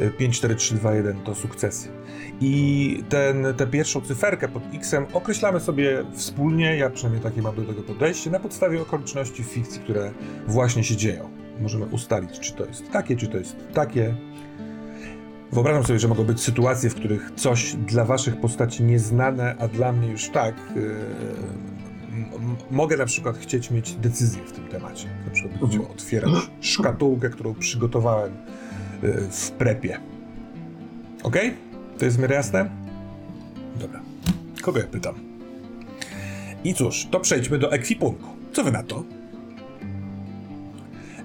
[0.01, 1.88] y, 5, 4, 3, 2, 1 to sukcesy.
[2.40, 7.62] I ten, tę pierwszą cyferkę pod X-em określamy sobie wspólnie, ja przynajmniej takie mam do
[7.62, 10.12] tego podejście, na podstawie okoliczności fikcji, które
[10.47, 11.29] właśnie się dzieją.
[11.61, 14.14] Możemy ustalić, czy to jest takie, czy to jest takie.
[15.53, 19.93] Wyobrażam sobie, że mogą być sytuacje, w których coś dla waszych postaci nieznane, a dla
[19.93, 20.55] mnie już tak.
[22.37, 25.09] M- mogę na przykład chcieć mieć decyzję w tym temacie.
[25.25, 28.33] Na przykład będziecie otwierać szkatułkę, którą przygotowałem
[29.03, 29.99] yy, w prepie.
[31.23, 31.37] Ok?
[31.99, 32.71] To jest w miarę jasne?
[33.81, 34.01] Dobra.
[34.62, 35.15] Kogo ja pytam?
[36.65, 38.29] I cóż, to przejdźmy do ekwipunku.
[38.53, 39.05] Co wy na to?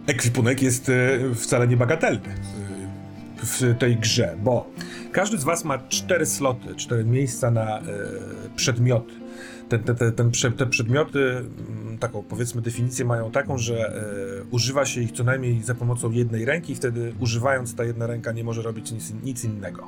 [0.08, 0.94] Ekwipunek jest e,
[1.36, 2.36] wcale niebagatelny
[3.44, 4.70] w tej grze, bo
[5.12, 7.84] każdy z was ma cztery sloty, cztery miejsca na e,
[8.56, 9.14] przedmioty.
[9.70, 13.96] Te, te, te, ten, prze- te przedmioty, mm, taką powiedzmy definicję mają taką, że
[14.42, 18.32] e, używa się ich co najmniej za pomocą jednej ręki wtedy używając ta jedna ręka
[18.32, 19.88] nie może robić nic, nic innego.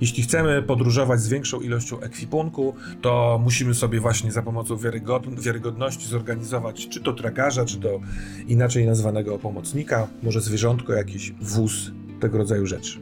[0.00, 6.08] Jeśli chcemy podróżować z większą ilością ekwipunku, to musimy sobie właśnie za pomocą wiarygod- wiarygodności
[6.08, 8.00] zorganizować czy to tragarza, czy to
[8.48, 13.00] inaczej nazwanego pomocnika, może zwierzątko, jakiś wóz, tego rodzaju rzeczy.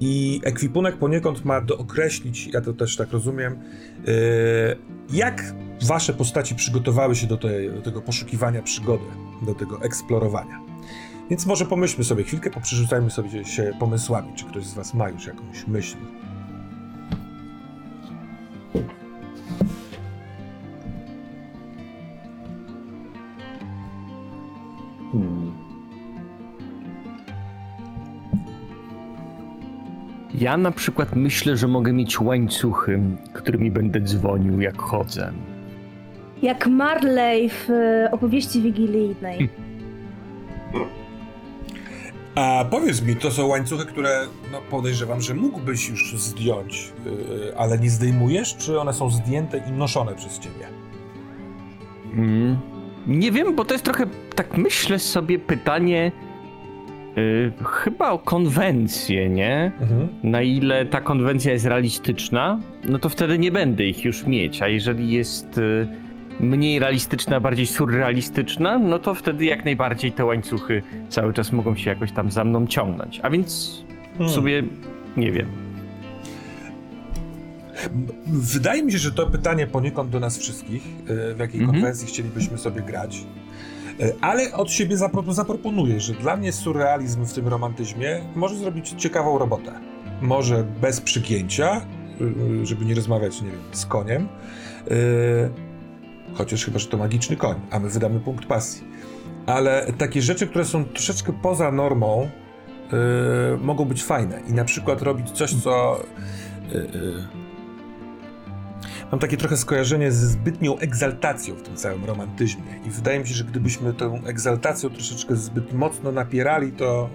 [0.00, 3.58] I ekwipunek poniekąd ma dookreślić, ja to też tak rozumiem,
[4.06, 4.12] yy,
[5.12, 5.54] jak
[5.86, 9.04] wasze postaci przygotowały się do, tej, do tego poszukiwania przygody,
[9.42, 10.60] do tego eksplorowania.
[11.30, 15.26] Więc może pomyślmy sobie chwilkę, poprzerzucajmy sobie się pomysłami, czy ktoś z was ma już
[15.26, 15.96] jakąś myśl.
[25.12, 25.41] Hmm.
[30.34, 33.00] Ja na przykład myślę, że mogę mieć łańcuchy,
[33.32, 35.32] którymi będę dzwonił jak chodzę.
[36.42, 39.48] Jak Marley w e, opowieści wigilijnej.
[42.34, 47.78] A powiedz mi, to są łańcuchy, które no, podejrzewam, że mógłbyś już zdjąć, yy, ale
[47.78, 50.66] nie zdejmujesz, czy one są zdjęte i noszone przez ciebie?
[52.14, 52.58] Mm.
[53.06, 56.12] Nie wiem, bo to jest trochę, tak myślę sobie, pytanie
[57.18, 59.72] y, chyba o konwencję, nie?
[59.80, 60.08] Mhm.
[60.22, 64.68] Na ile ta konwencja jest realistyczna, no to wtedy nie będę ich już mieć, a
[64.68, 65.88] jeżeli jest y,
[66.40, 71.90] mniej realistyczna, bardziej surrealistyczna, no to wtedy jak najbardziej te łańcuchy cały czas mogą się
[71.90, 73.20] jakoś tam za mną ciągnąć.
[73.22, 73.82] A więc
[74.14, 74.34] w Hmm.
[74.34, 74.62] sumie
[75.16, 75.46] nie wiem.
[78.26, 81.72] Wydaje mi się, że to pytanie poniekąd do nas wszystkich, yy, w jakiej Mhm.
[81.80, 83.24] konwencji chcielibyśmy sobie grać.
[83.98, 88.88] Yy, Ale od siebie zapro- zaproponuję, że dla mnie surrealizm w tym romantyzmie może zrobić
[88.98, 89.72] ciekawą robotę.
[90.20, 91.80] Może bez przygięcia,
[92.20, 94.28] yy, żeby nie rozmawiać, nie wiem, z koniem.
[94.90, 94.96] Yy,
[96.34, 98.84] Chociaż chyba, że to magiczny koń, a my wydamy punkt pasji.
[99.46, 102.28] Ale takie rzeczy, które są troszeczkę poza normą,
[103.60, 104.40] mogą być fajne.
[104.48, 106.00] I na przykład robić coś, co.
[109.12, 112.62] Mam takie trochę skojarzenie ze zbytnią egzaltacją w tym całym romantyzmie.
[112.86, 117.10] I wydaje mi się, że gdybyśmy tę egzaltacją troszeczkę zbyt mocno napierali, to,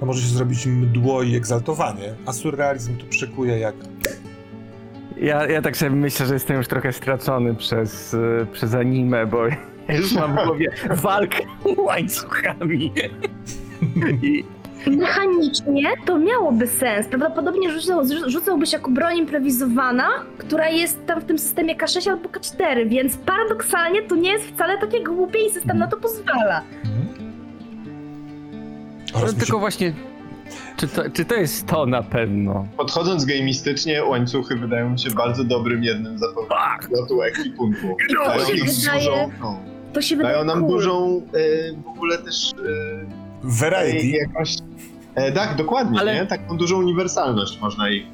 [0.00, 2.14] to może się zrobić mdło i egzaltowanie.
[2.26, 3.74] A surrealizm tu przekuje jak.
[5.16, 9.46] Ja, ja tak sobie myślę, że jestem już trochę stracony przez, y, przez anime, bo
[9.46, 11.42] ja już mam w głowie walkę
[11.76, 12.92] łańcuchami.
[14.22, 14.44] I,
[14.86, 17.06] Mechanicznie to miałoby sens.
[17.08, 22.28] Prawdopodobnie rzucał, zrzu- rzucałbyś jako broń improwizowana, która jest tam w tym systemie K6 albo
[22.28, 26.62] K4, więc paradoksalnie to nie jest wcale takie głupie i system na to pozwala.
[29.14, 29.92] Oraz no, się tylko właśnie,
[30.76, 32.66] czy to, czy to jest to na pewno?
[32.76, 37.96] Podchodząc gamistycznie, łańcuchy wydają mi się bardzo dobrym jednym zapewnieniem ekwipunku.
[38.14, 39.30] No, to się wydaje- dużą,
[39.92, 40.70] To się wydaje dają nam cool.
[40.70, 44.06] dużą e, w ogóle też e, Variety.
[44.06, 44.56] jakąś...
[45.14, 46.26] E, tak, dokładnie, Ale- nie?
[46.26, 48.06] Taką dużą uniwersalność można ich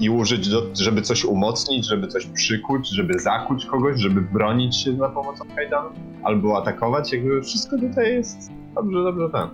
[0.00, 4.96] i użyć, do, żeby coś umocnić, żeby coś przykuć, żeby zakuć kogoś, żeby bronić się
[4.96, 9.50] za pomocą kajdanów, albo atakować, jakby wszystko tutaj jest dobrze, dobrze tam.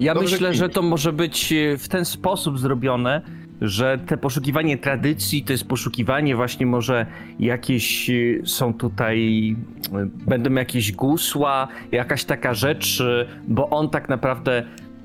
[0.00, 3.22] Ja Dobrze myślę, że to może być e, w ten sposób zrobione,
[3.60, 7.06] że te poszukiwanie tradycji to jest poszukiwanie właśnie może
[7.38, 8.14] jakieś e,
[8.44, 9.56] są tutaj,
[9.94, 13.02] e, będą jakieś gusła, jakaś taka rzecz,
[13.48, 14.62] bo on tak naprawdę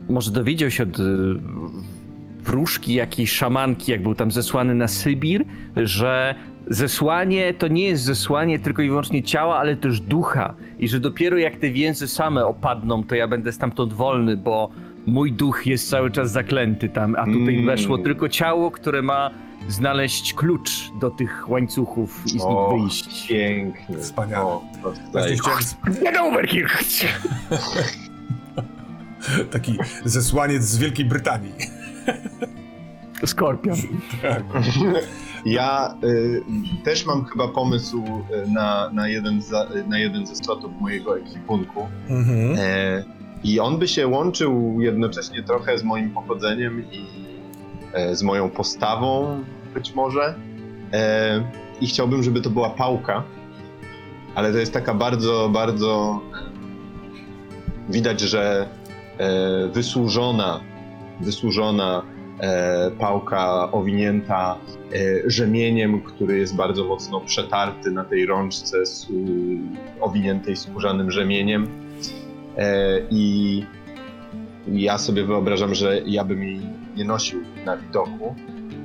[0.09, 1.03] może dowiedział się od e,
[2.43, 6.35] wróżki, jakiejś szamanki, jak był tam zesłany na Sybir, że
[6.67, 10.53] zesłanie to nie jest zesłanie tylko i wyłącznie ciała, ale też ducha.
[10.79, 14.69] I że dopiero jak te więzy same opadną, to ja będę stamtąd wolny, bo
[15.05, 17.65] mój duch jest cały czas zaklęty tam, a tutaj Mm.
[17.65, 19.31] weszło tylko ciało, które ma
[19.67, 23.27] znaleźć klucz do tych łańcuchów i z nich O, wyjść.
[23.27, 23.97] Pięknie.
[23.97, 24.45] Wspaniale.
[24.45, 24.61] O,
[25.11, 25.59] Właśnie chciałem
[26.03, 26.67] Get over here!
[29.51, 31.53] Taki zesłaniec z Wielkiej Brytanii.
[33.25, 33.77] Skorpion.
[35.45, 36.43] Ja y,
[36.83, 38.03] też mam chyba pomysł
[38.47, 41.87] y, na, na, jeden za, na jeden ze slotów mojego ekwipunku.
[42.09, 42.55] Mhm.
[42.59, 43.03] E,
[43.43, 47.05] I on by się łączył jednocześnie trochę z moim pochodzeniem i
[47.93, 50.35] e, z moją postawą, być może.
[50.93, 51.43] E,
[51.81, 53.23] I chciałbym, żeby to była pałka,
[54.35, 56.21] ale to jest taka bardzo, bardzo.
[57.89, 58.67] Widać, że
[59.71, 60.59] wysłużona,
[61.21, 62.03] wysłużona
[62.39, 64.57] e, pałka owinięta
[64.93, 69.07] e, rzemieniem, który jest bardzo mocno przetarty na tej rączce z,
[70.01, 71.67] owiniętej skórzanym rzemieniem.
[72.57, 73.65] E, I
[74.67, 76.59] ja sobie wyobrażam, że ja bym jej
[76.95, 78.35] nie nosił na widoku,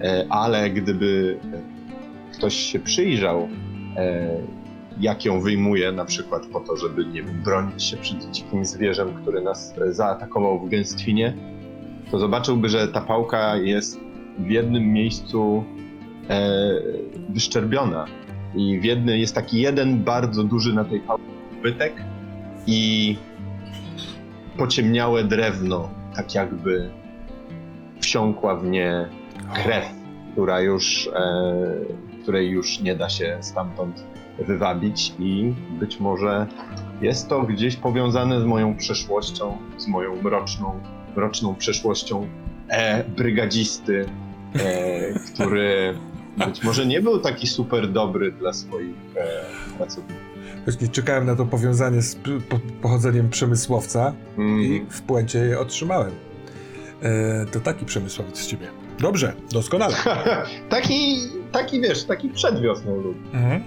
[0.03, 3.49] e, ale gdyby e, ktoś się przyjrzał,
[3.97, 4.62] e,
[5.03, 9.41] jak ją wyjmuję, na przykład po to, żeby nie bronić się przed dzikim zwierzem, który
[9.41, 11.37] nas e, zaatakował w gęstwinie,
[12.11, 14.01] to zobaczyłby, że ta pałka jest
[14.39, 15.65] w jednym miejscu
[16.29, 16.61] e,
[17.29, 18.07] wyszczerbiona.
[18.55, 21.25] I w jednym jest taki jeden bardzo duży na tej pałce
[21.63, 21.93] bytek
[22.67, 23.17] i
[24.57, 26.91] pociemniałe drewno, tak jakby
[28.01, 29.09] wsiąkła w nie
[29.55, 29.85] krew,
[30.33, 34.12] która już, e, której już nie da się stamtąd
[34.43, 36.47] wywabić i być może
[37.01, 40.81] jest to gdzieś powiązane z moją przeszłością, z moją mroczną,
[41.17, 42.29] mroczną przeszłością
[42.69, 44.07] e, brygadzisty,
[44.55, 45.95] e, który
[46.37, 50.33] być może nie był taki super dobry dla swoich e, pracowników.
[50.65, 52.17] Właśnie czekałem na to powiązanie z
[52.49, 54.63] po, pochodzeniem przemysłowca Mm.
[54.63, 56.13] i w puencie je otrzymałem.
[57.03, 58.69] E, to taki przemysłowiec z ciebie.
[59.01, 59.95] Dobrze, doskonale.
[60.69, 61.17] taki,
[61.53, 63.17] taki wiesz, taki przed wiosną lub.
[63.35, 63.63] Mhm.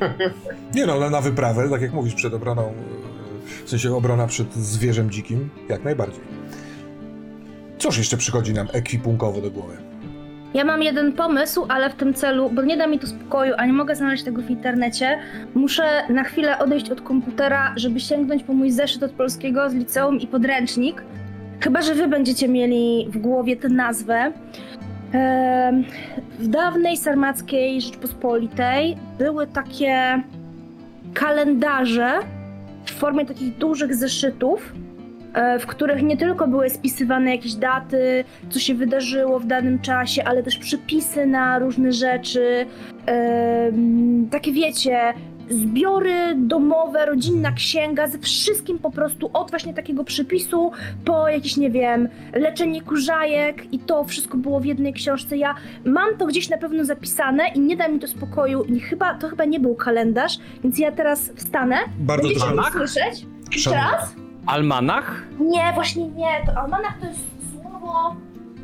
[0.75, 4.53] Nie no, na, na wyprawę, tak jak mówisz, przed obroną, e, w sensie obrona przed
[4.53, 6.23] zwierzem dzikim, jak najbardziej.
[7.77, 9.77] Cóż jeszcze przychodzi nam ekwipunkowo do głowy?
[10.53, 13.65] Ja mam jeden pomysł, ale w tym celu, bo nie da mi to spokoju, a
[13.65, 15.19] nie mogę znaleźć tego w internecie,
[15.55, 20.19] muszę na chwilę odejść od komputera, żeby sięgnąć po mój zeszyt od polskiego z liceum
[20.19, 21.03] i podręcznik.
[21.59, 24.31] Chyba, że wy będziecie mieli w głowie tę nazwę.
[26.39, 30.21] W dawnej sarmackiej Rzeczpospolitej były takie
[31.13, 32.19] kalendarze
[32.85, 34.73] w formie takich dużych zeszytów,
[35.33, 40.23] e, w których nie tylko były spisywane jakieś daty, co się wydarzyło w danym czasie,
[40.23, 42.65] ale też przepisy na różne rzeczy.
[44.31, 45.13] takie wiecie,
[45.49, 50.71] zbiory domowe, rodzinna księga, ze wszystkim po prostu, od właśnie takiego przepisu
[51.05, 55.37] po jakieś, nie wiem, leczenie kurzajek i to wszystko było w jednej książce.
[55.37, 55.55] Ja
[55.85, 59.29] mam to gdzieś na pewno zapisane i nie da mi to spokoju i chyba, to
[59.29, 61.75] chyba nie był kalendarz, więc ja teraz wstanę.
[61.99, 62.61] Bardzo Będziecie dobrze.
[62.61, 63.25] mnie słyszeć?
[63.53, 63.91] Jeszcze Szanowna.
[63.91, 64.15] raz?
[64.45, 65.23] Almanach?
[65.39, 66.41] Nie, właśnie nie.
[66.45, 67.19] To almanach to jest
[67.53, 68.15] słowo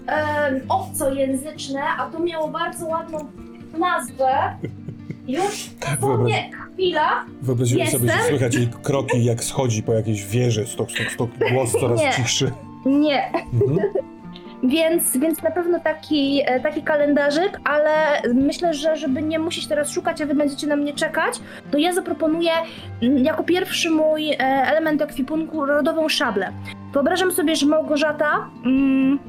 [0.08, 3.18] em, obcojęzyczne, a to miało bardzo ładną
[3.80, 4.56] nazwę.
[5.28, 7.26] Już dosłownie chwila.
[7.42, 11.72] Wyobraziłem sobie, że słychać jej kroki, jak schodzi po jakiejś wieży, stok, stok, stok, głos
[11.72, 12.12] coraz Nie.
[12.12, 12.52] cichszy.
[12.86, 13.32] Nie.
[13.54, 13.80] Mhm.
[14.64, 19.92] Więc, więc na pewno taki, e, taki kalendarzyk, ale myślę, że żeby nie musieć teraz
[19.92, 21.40] szukać, a wy będziecie na mnie czekać,
[21.72, 22.52] to ja zaproponuję
[23.02, 26.52] mm, jako pierwszy mój e, element ekwipunku rodową szablę.
[26.94, 29.20] Wyobrażam sobie, że Małgorzata, mm,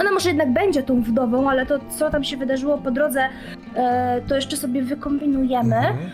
[0.00, 3.28] ona może jednak będzie tą wdową, ale to co tam się wydarzyło po drodze,
[3.74, 5.76] e, to jeszcze sobie wykombinujemy.
[5.76, 6.10] Mhm.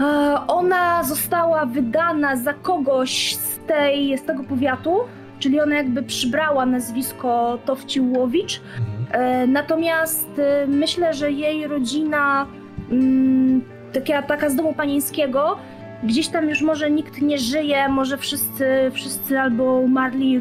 [0.00, 4.96] E, Ona została wydana za kogoś z, tej, z tego powiatu,
[5.38, 8.60] czyli ona jakby przybrała nazwisko Towciłowicz.
[8.78, 9.22] Mhm.
[9.24, 12.46] E, Natomiast e, myślę, że jej rodzina,
[12.90, 15.56] mm, taka, taka z domu panieńskiego,
[16.02, 20.40] gdzieś tam już może nikt nie żyje, może wszyscy, wszyscy albo umarli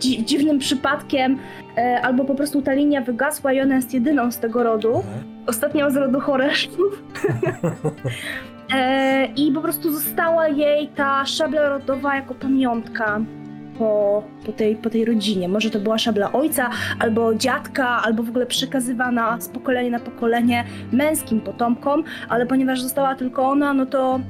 [0.00, 1.38] dzi- dziwnym przypadkiem,
[1.78, 5.24] e, albo po prostu ta linia wygasła i ona jest jedyną z tego rodu Mhm.
[5.46, 7.02] ostatnio z rodu Horeszów.
[8.74, 13.20] e, I po prostu została jej ta szabla rodowa jako pamiątka
[13.78, 15.48] po, po, tej, po tej rodzinie.
[15.48, 20.64] Może to była szabla ojca, albo dziadka, albo w ogóle przekazywana z pokolenia na pokolenie
[20.92, 24.20] męskim potomkom, ale ponieważ została tylko ona, no to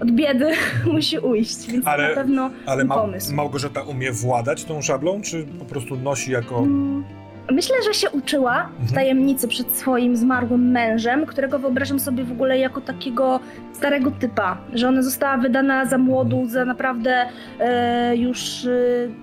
[0.00, 0.50] od biedy
[0.92, 3.34] musi ujść, więc Ale- na pewno Ale Ma- pomysł.
[3.34, 6.58] Małgorzata umie władać tą szablą, czy po prostu nosi jako...
[6.58, 7.04] Mm,
[7.52, 8.94] Myślę, że się uczyła w Mhm.
[8.94, 13.40] tajemnicy przed swoim zmarłym mężem, którego wyobrażam sobie w ogóle jako takiego
[13.72, 17.26] starego typa, że ona została wydana za młodu, za naprawdę
[17.60, 18.68] e, już e,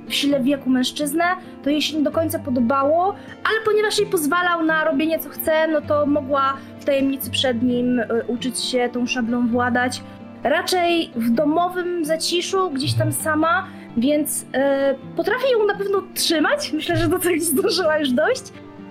[0.07, 1.23] w sile wieku mężczyznę,
[1.63, 5.67] to jej się nie do końca podobało, ale ponieważ jej pozwalał na robienie co chce,
[5.67, 10.01] no to mogła w tajemnicy przed nim e, uczyć się tą szablą władać.
[10.43, 13.67] Raczej w domowym zaciszu, gdzieś tam sama,
[13.97, 16.71] więc e, potrafię ją na pewno trzymać.
[16.73, 18.43] Myślę, że do tego zdążyła już dojść.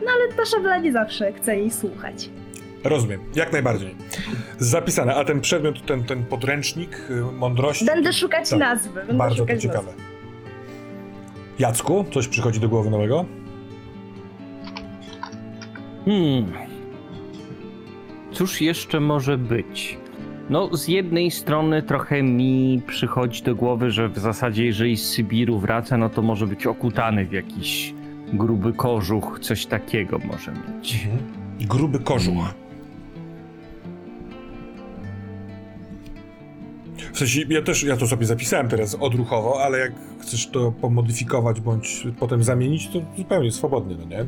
[0.04, 2.30] No ale ta szabla nie zawsze chce jej słuchać.
[2.84, 3.94] Rozumiem, jak najbardziej.
[4.58, 7.84] Zapisane, a ten przedmiot, ten, ten podręcznik y, mądrości...
[7.84, 8.58] Będę szukać Tak.
[8.58, 8.94] nazwy.
[8.94, 9.92] Będę Bardzo to szukać ciekawe.
[11.58, 13.24] Jacku, coś przychodzi do głowy nowego?
[16.04, 16.52] Hmm.
[18.32, 19.99] Cóż jeszcze może być?
[20.50, 25.58] No, z jednej strony trochę mi przychodzi do głowy, że w zasadzie jeżeli z Sybiru
[25.58, 27.94] wraca, no to może być okutany w jakiś
[28.32, 31.08] gruby kożuch, coś takiego może mieć.
[31.60, 32.54] Gruby kożuch.
[37.12, 41.60] W sensie, ja też, ja to sobie zapisałem teraz odruchowo, ale jak chcesz to pomodyfikować
[41.60, 44.26] bądź potem zamienić, to zupełnie swobodnie, no nie?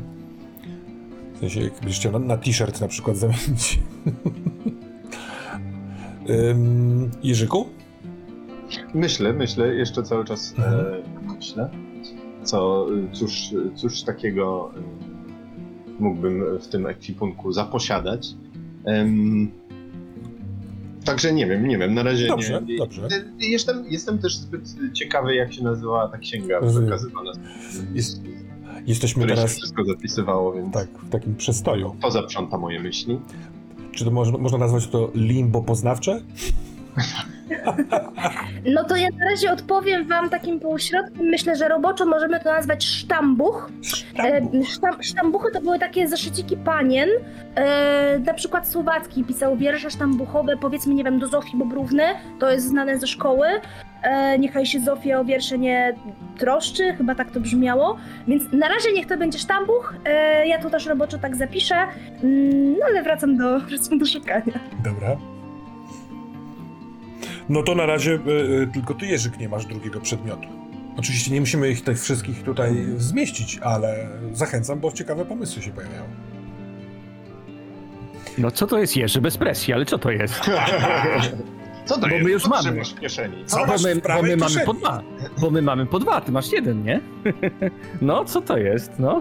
[1.33, 3.79] W sensie, jakbyś chciał na, na t-shirt na przykład zamienić.
[6.29, 7.69] Ym, Jerzyku?
[8.93, 10.79] Myślę, myślę, jeszcze cały czas Mhm.
[10.85, 11.69] e, myślę,
[12.43, 13.41] co, cóż,
[13.75, 14.81] cóż takiego e,
[15.99, 18.27] mógłbym w tym ekwipunku zaposiadać.
[18.85, 19.51] Em,
[21.05, 22.77] także nie wiem, nie wiem, na razie Dobrze, nie.
[22.77, 23.05] dobrze.
[23.05, 26.85] E, Jestem, jestem też zbyt ciekawy, jak się nazywa ta księga Rozumiem.
[26.89, 27.31] wykazywana.
[27.93, 28.21] Jest-
[28.87, 31.95] Jesteśmy teraz wszystko zapisywało, więc tak, w takim przestoju.
[32.01, 33.19] to zaprząta moje myśli.
[33.95, 36.21] Czy to można, można nazwać to limbo poznawcze?
[38.65, 41.25] No to ja na razie odpowiem wam takim półśrodkiem.
[41.25, 43.71] Myślę, że roboczo możemy to nazwać sztambuch.
[44.19, 47.09] E, sztam, sztambuchy to były takie zeszyciki panien.
[47.55, 52.03] E, na przykład Słowacki pisał wiersze sztambuchowe, powiedzmy, nie wiem, do Zofii Bobrówny.
[52.39, 53.47] To jest znane ze szkoły.
[54.03, 55.95] E, niechaj się Zofia o wiersze nie
[56.37, 57.97] troszczy, chyba tak to brzmiało.
[58.27, 59.95] Więc na razie niech to będzie sztambuch.
[60.05, 61.75] E, ja to też roboczo tak zapiszę.
[61.75, 64.59] Mm, no ale wracam do, wracam do szukania.
[64.83, 65.17] Dobra.
[67.49, 68.31] No to na razie y,
[68.61, 70.47] y, tylko ty, Jerzyk, nie masz drugiego przedmiotu.
[70.97, 76.03] Oczywiście nie musimy ich tych wszystkich tutaj zmieścić, ale zachęcam, bo ciekawe pomysły się pojawiają.
[78.37, 80.41] No co to jest Jerzy bez presji, ale co to jest?
[81.85, 82.23] Co to Bo jest?
[82.23, 82.61] my już Co mamy.
[82.63, 83.45] trzymasz w kieszeni?
[83.45, 85.01] Co bo masz my, w bo my mamy po dwa.
[85.41, 86.99] Bo my mamy po dwa, ty masz jeden, nie?
[88.01, 89.19] No, co to jest, no?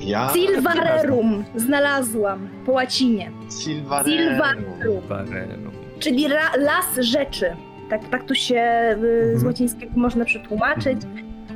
[0.00, 0.28] Ja...
[0.34, 3.30] Silvarerum znalazłam po łacinie.
[3.62, 4.18] Silvarerum.
[4.18, 5.02] Silvarerum.
[5.08, 5.70] Barenu.
[5.98, 7.56] Czyli ra, las rzeczy.
[7.90, 9.46] Tak, tak tu się y, z Mhm.
[9.46, 10.98] łacińskiego można przetłumaczyć.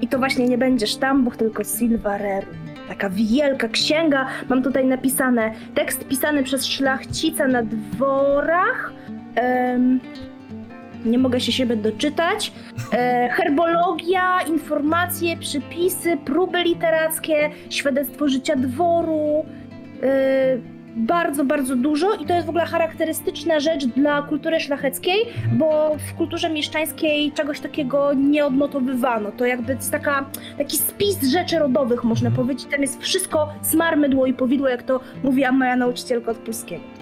[0.01, 2.55] I to właśnie nie będzie sztambuch, tylko silvarerum.
[2.89, 4.27] Taka wielka księga.
[4.49, 8.93] Mam tutaj napisane tekst pisany przez szlachcica na dworach.
[9.35, 10.01] Em,
[11.05, 12.53] nie mogę się siebie doczytać.
[12.93, 19.45] E, herbologia, informacje, przypisy, próby literackie, świadectwo życia dworu.
[20.03, 25.19] E, bardzo, bardzo dużo i to jest w ogóle charakterystyczna rzecz dla kultury szlacheckiej,
[25.53, 29.33] bo w kulturze mieszczańskiej czegoś takiego nie odnotowywano.
[29.33, 30.25] To jakby jest taka,
[30.59, 32.69] taki spis rzeczy rodowych, można powiedzieć.
[32.71, 37.00] Tam jest wszystko smarmydło i powidło, jak to mówiła moja nauczycielka od polskiego.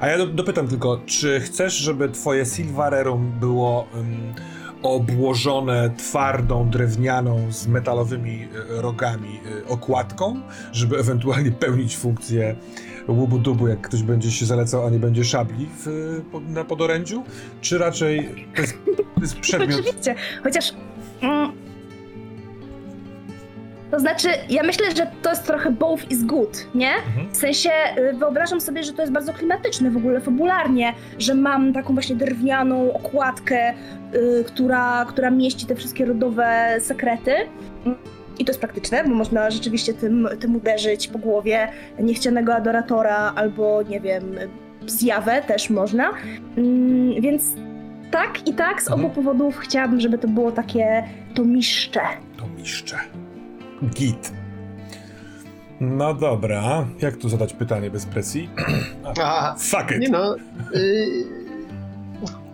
[0.00, 4.34] A ja do, dopytam tylko, czy chcesz, żeby twoje Silvarerum było ym,
[4.82, 10.40] obłożone twardą, drewnianą, z metalowymi y, rogami y, okładką,
[10.72, 12.56] żeby ewentualnie pełnić funkcję
[13.08, 17.22] łubu-dubu, jak ktoś będzie się zalecał, a nie będzie szabli w, na podorędziu?
[17.60, 18.74] Czy raczej to jest,
[19.14, 19.80] to jest przedmiot...
[19.80, 20.74] Oczywiście, chociaż.
[21.20, 21.65] Mm,
[23.90, 26.90] to znaczy, ja myślę, że to jest trochę both is good, nie?
[26.94, 27.30] Mhm.
[27.32, 31.72] W sensie y, wyobrażam sobie, że to jest bardzo klimatyczne w ogóle fabularnie, że mam
[31.72, 33.74] taką właśnie drewnianą okładkę,
[34.14, 37.32] y, która, która mieści te wszystkie rodowe sekrety.
[38.38, 41.68] I to jest praktyczne, bo można rzeczywiście tym, tym uderzyć po głowie
[41.98, 44.22] niechcianego adoratora albo, nie wiem,
[44.86, 46.10] zjawę też można.
[46.56, 47.44] Mm, Więc
[48.10, 49.14] tak i tak, z obu Mhm.
[49.14, 52.00] powodów chciałabym, żeby to było takie tomiszcze.
[52.36, 52.96] To miszcze.
[53.82, 54.32] Git.
[55.80, 58.50] No dobra, jak tu zadać pytanie bez presji?
[59.22, 60.00] A, Fuck it!
[60.00, 60.36] nie no...
[60.74, 61.24] Y...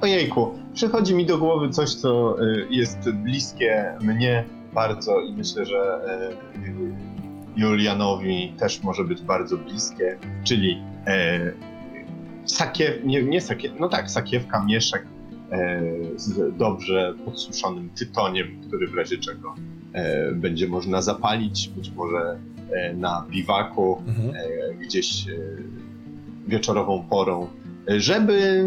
[0.00, 6.00] Ojejku, przychodzi mi do głowy coś, co y, jest bliskie mnie bardzo i myślę, że
[6.54, 7.12] y,
[7.56, 11.52] Julianowi też może być bardzo bliskie, czyli e,
[12.44, 15.06] sakiew, nie, nie sakiew, no tak, sakiewka, mieszek
[15.50, 15.82] e,
[16.16, 19.54] z dobrze podsuszonym tytoniem, który w razie czego
[20.34, 22.38] będzie można zapalić, być może
[22.72, 24.30] e, na biwaku, Mhm.
[24.36, 25.32] e, gdzieś e,
[26.49, 27.49] wieczorową porą,
[27.90, 28.64] e, żeby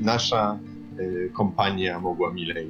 [0.00, 0.58] nasza
[0.98, 2.68] e, kompania mogła milej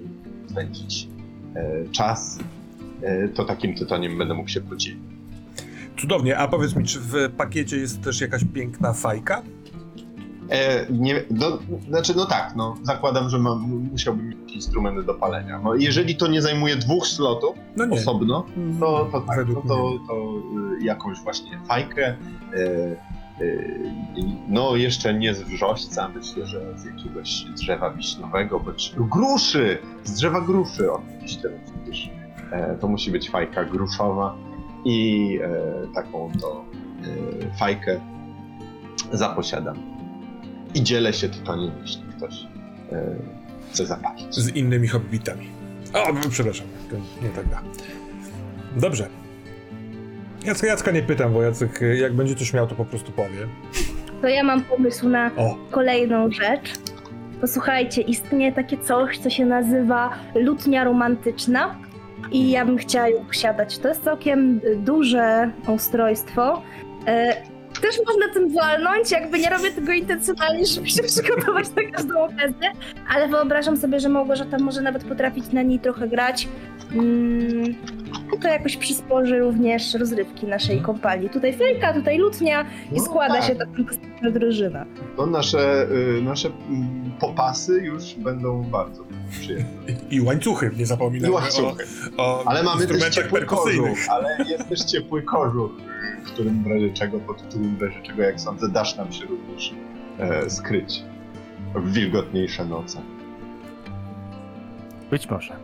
[0.51, 1.09] spędzić
[1.55, 2.39] e, czas,
[3.03, 5.03] e, to takim tytoniem będę mógł się podzielić.
[6.01, 9.43] Cudownie, a powiedz mi, czy w pakiecie jest też jakaś piękna fajka?
[10.51, 15.61] E, nie, no, znaczy, no tak, no, zakładam, że mam, musiałbym mieć instrumenty do palenia.
[15.65, 17.97] No, jeżeli to nie zajmuje dwóch slotów No nie.
[17.97, 18.47] osobno,
[18.81, 20.35] to, to, tak, Według to, to,
[20.81, 22.07] y, jakąś właśnie fajkę.
[22.07, 22.57] E,
[23.43, 23.83] y,
[24.49, 29.79] no, jeszcze nie z wrzośca, myślę, że z jakiegoś drzewa wiśniowego, bądź gruszy!
[30.05, 32.11] Z drzewa gruszy, oczywiście, no przecież
[32.53, 34.35] e, to musi być fajka gruszowa
[34.85, 36.65] i e, taką to
[37.53, 38.01] e, fajkę
[39.13, 39.92] zaposiadam.
[40.75, 42.35] I dzielę się tytoniem, jeśli ktoś
[42.93, 43.17] e,
[43.71, 44.35] chce zapalić.
[44.35, 45.47] Z innymi hobbitami.
[45.95, 46.67] O, przepraszam,
[47.23, 47.63] nie tak da.
[48.77, 49.09] Dobrze.
[50.45, 53.49] Jacka, Jacka nie pytam, bo Jacek jak będzie coś miał, to po prostu powie.
[54.23, 56.73] To ja mam pomysł na O, kolejną rzecz.
[57.41, 61.75] Posłuchajcie, istnieje takie coś, co się nazywa lutnia romantyczna.
[62.33, 63.79] I ja bym chciała ją posiadać.
[63.79, 66.63] To jest całkiem duże ustrojstwo.
[67.83, 72.73] Też można tym walnąć, jakby nie robię tego intencjonalnie, żeby się przygotować na każdą okazję,
[73.15, 76.49] ale wyobrażam sobie, że Małgorzata może nawet potrafić na niej trochę grać.
[76.95, 77.75] Mm,
[78.43, 81.31] to jakoś przysporzy również rozrywki naszej kompanii.
[81.31, 82.63] Tutaj fejka, tutaj lutnia
[82.93, 83.45] i No składa tak.
[83.45, 84.87] się ta fantastyczna drużyna.
[85.17, 85.87] To nasze,
[86.19, 89.67] y, nasze mm, popasy już będą bardzo przyjemne.
[90.11, 91.85] I łańcuchy, nie zapominajmy I łańcuchy.
[92.17, 93.91] o, o Ale mamy też ciepły perkusyjnych.
[93.91, 95.73] kożuch, ale jest też ciepły kożuch,
[96.23, 99.25] w którym w razie czego, pod którym w razie czego, jak sądzę, dasz nam się
[99.25, 99.75] również
[100.19, 101.03] e, skryć
[101.75, 103.03] w wilgotniejsze noce.
[105.11, 105.57] Być może.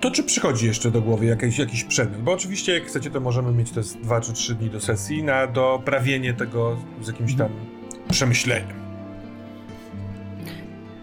[0.00, 2.22] To czy przychodzi jeszcze do głowy jakiś, jakiś przedmiot?
[2.22, 5.46] Bo oczywiście jak chcecie, to możemy mieć te dwa czy trzy dni do sesji na
[5.46, 7.48] doprawienie tego z jakimś tam
[8.10, 8.76] przemyśleniem.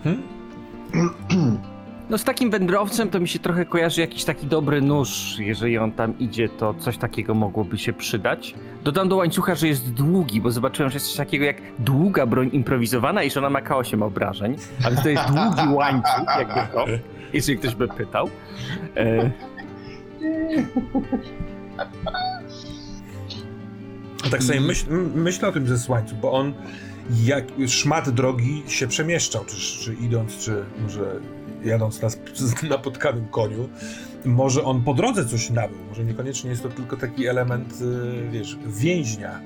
[0.04, 0.24] Hmm?
[2.12, 5.36] No z takim wędrowcem to mi się trochę kojarzy jakiś taki dobry nóż.
[5.40, 8.56] Jeżeli on tam idzie, to coś takiego mogłoby się przydać.
[8.84, 12.50] Dodam do łańcucha, że jest długi, bo zobaczyłem, że jest coś takiego jak długa broń
[12.54, 14.56] improwizowana i że ona ma K8 obrażeń.
[14.86, 16.86] Ale to jest długi łańcuch, jakby to,
[17.34, 18.30] jeżeli ktoś by pytał.
[18.98, 19.32] E,
[24.32, 24.86] Tak sobie myśl,
[25.16, 26.54] myślę o tym ze słańcu, bo on
[27.24, 31.20] jak szmat drogi się przemieszczał, czy, czy idąc, czy może
[31.66, 32.32] jadąc na sp-
[32.70, 33.70] napotkanym koniu.
[34.26, 38.58] Może on po drodze coś nabył, może niekoniecznie jest to tylko taki element, y, wiesz,
[38.68, 39.40] więźnia.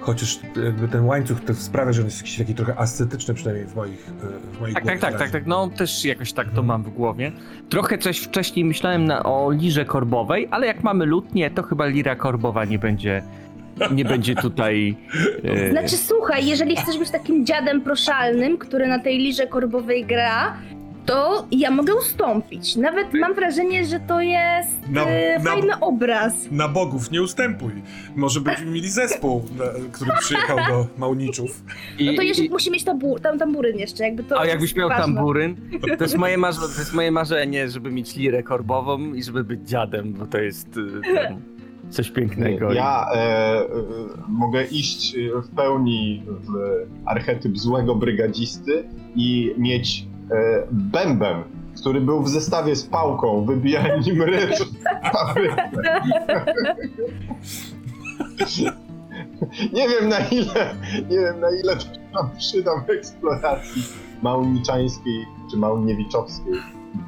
[0.00, 3.74] Chociaż jakby ten łańcuch to sprawia, że on jest jakiś taki trochę ascetyczny, przynajmniej w
[3.76, 4.98] moich, y, w mojej tak, głowie.
[4.98, 5.46] tak, tak, tak, tak.
[5.46, 6.66] No też jakoś tak to Mhm.
[6.66, 7.32] mam w głowie.
[7.68, 12.16] Trochę coś wcześniej myślałem na, o lirze korbowej, ale jak mamy lutnię, to chyba lira
[12.16, 13.22] korbowa nie będzie.
[13.90, 14.96] Nie będzie tutaj.
[15.44, 20.56] E, Znaczy słuchaj, jeżeli chcesz być takim dziadem proszalnym, który na tej lirze korbowej gra,
[21.06, 22.76] to ja mogę ustąpić.
[22.76, 26.34] Nawet mam wrażenie, że to jest Na- e, na- fajny obraz.
[26.50, 27.72] Na bogów nie ustępuj.
[28.16, 31.62] Może byśmy mieli zespół, na, który przyjechał do Małniczów.
[31.98, 34.76] i- No to jeszcze i- musi mieć tabu, tam tamburyn jeszcze, jakby to A jakbyś
[34.76, 35.04] miał ważne.
[35.04, 35.56] tamburyn,
[35.98, 39.68] to jest, moje marze, to jest moje marzenie, żeby mieć lirę korbową i żeby być
[39.68, 41.40] dziadem, bo to jest y, ten,
[41.90, 42.72] coś pięknego.
[42.72, 43.64] Ja e, e,
[44.28, 46.50] mogę iść w pełni w
[47.08, 48.84] archetyp złego brygadzisty
[49.16, 50.15] i mieć e,
[50.70, 51.44] bębem,
[51.80, 54.64] który był w zestawie z pałką, wybijałem nim ryż.
[59.72, 60.74] Nie wiem na ile,
[61.10, 63.82] nie wiem na ile to nam przyda w eksploracji
[64.22, 66.54] małniczańskiej czy małniewiczowskiej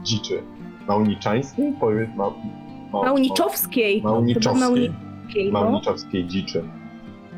[0.03, 0.43] dziczy.
[0.89, 1.73] Małniczańskiej?
[1.81, 2.31] Powiedz ma,
[2.93, 4.03] ma, Małniczowskiej.
[4.03, 4.61] Małniczowskiej.
[4.61, 5.53] Małniczowskiej.
[5.53, 6.64] Małniczowskiej dziczy.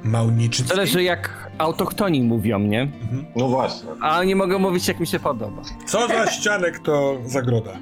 [0.05, 0.69] Małniczycki.
[0.69, 2.83] Zależy jak autochtoni mówią, nie?
[2.83, 3.25] Mhm.
[3.37, 3.89] No właśnie.
[4.01, 5.63] A nie mogę mówić jak mi się podoba.
[5.87, 7.73] Co za ścianek to zagroda.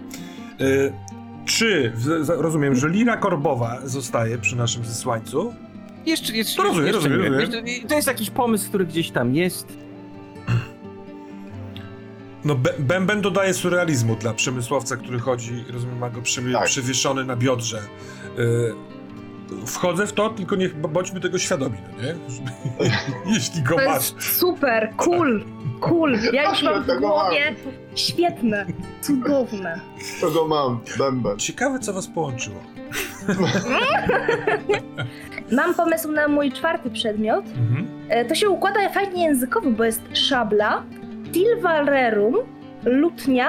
[0.60, 0.92] Y,
[1.44, 1.92] czy,
[2.28, 5.54] rozumiem, że lira korbowa zostaje przy naszym zesłańcu?
[6.06, 7.40] Jeszcze, jeszcze, To rozumiem, jeszcze rozumiem, nie.
[7.40, 7.66] rozumiem.
[7.66, 9.66] Jeszcze- To jest jakiś pomysł, który gdzieś tam jest.
[12.44, 16.64] No, Be- Bęben dodaje surrealizmu dla przemysłowca, który chodzi, rozumiem, ma go przywie- Tak.
[16.66, 17.78] przywieszony na biodrze.
[18.38, 18.74] Y,
[19.66, 22.14] wchodzę w to, tylko niech bądźmy tego świadomi, no nie?
[23.34, 23.94] Jeśli go To masz.
[23.94, 25.44] jest super, cool,
[25.80, 26.18] cool.
[26.32, 27.54] Ja już mam w Tego głowie
[27.94, 28.66] świetne,
[29.00, 29.80] cudowne.
[30.20, 30.80] Kogo mam?
[30.98, 31.38] Bęben.
[31.38, 32.56] Ciekawe, co was połączyło.
[35.52, 37.44] Mam pomysł na mój czwarty przedmiot.
[37.46, 37.86] Mhm.
[38.08, 40.82] E, To się układa fajnie językowo, bo jest szabla,
[41.32, 42.34] tilvarerum,
[42.84, 43.48] lutnia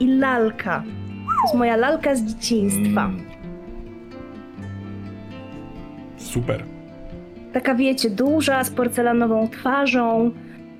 [0.00, 0.82] i lalka.
[1.26, 3.04] To jest moja lalka z dzieciństwa.
[3.04, 3.33] Mm.
[6.24, 6.64] Super.
[7.52, 10.30] Taka wiecie, duża, z porcelanową twarzą,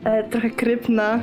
[0.04, 1.18] e, trochę krypna.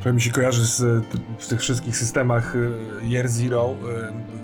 [0.00, 1.04] Trochę mi się kojarzy z
[1.38, 2.70] w tych wszystkich systemach y,
[3.02, 3.74] Year Zero.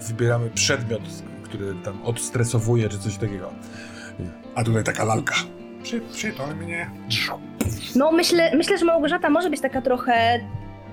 [0.00, 1.02] y, Wybieramy przedmiot,
[1.42, 3.50] który tam odstresowuje, czy coś takiego.
[4.55, 5.34] A tutaj taka lalka.
[5.82, 6.90] Przy, przytul mnie.
[7.96, 10.40] No myślę, myślę, że Małgorzata może być taka trochę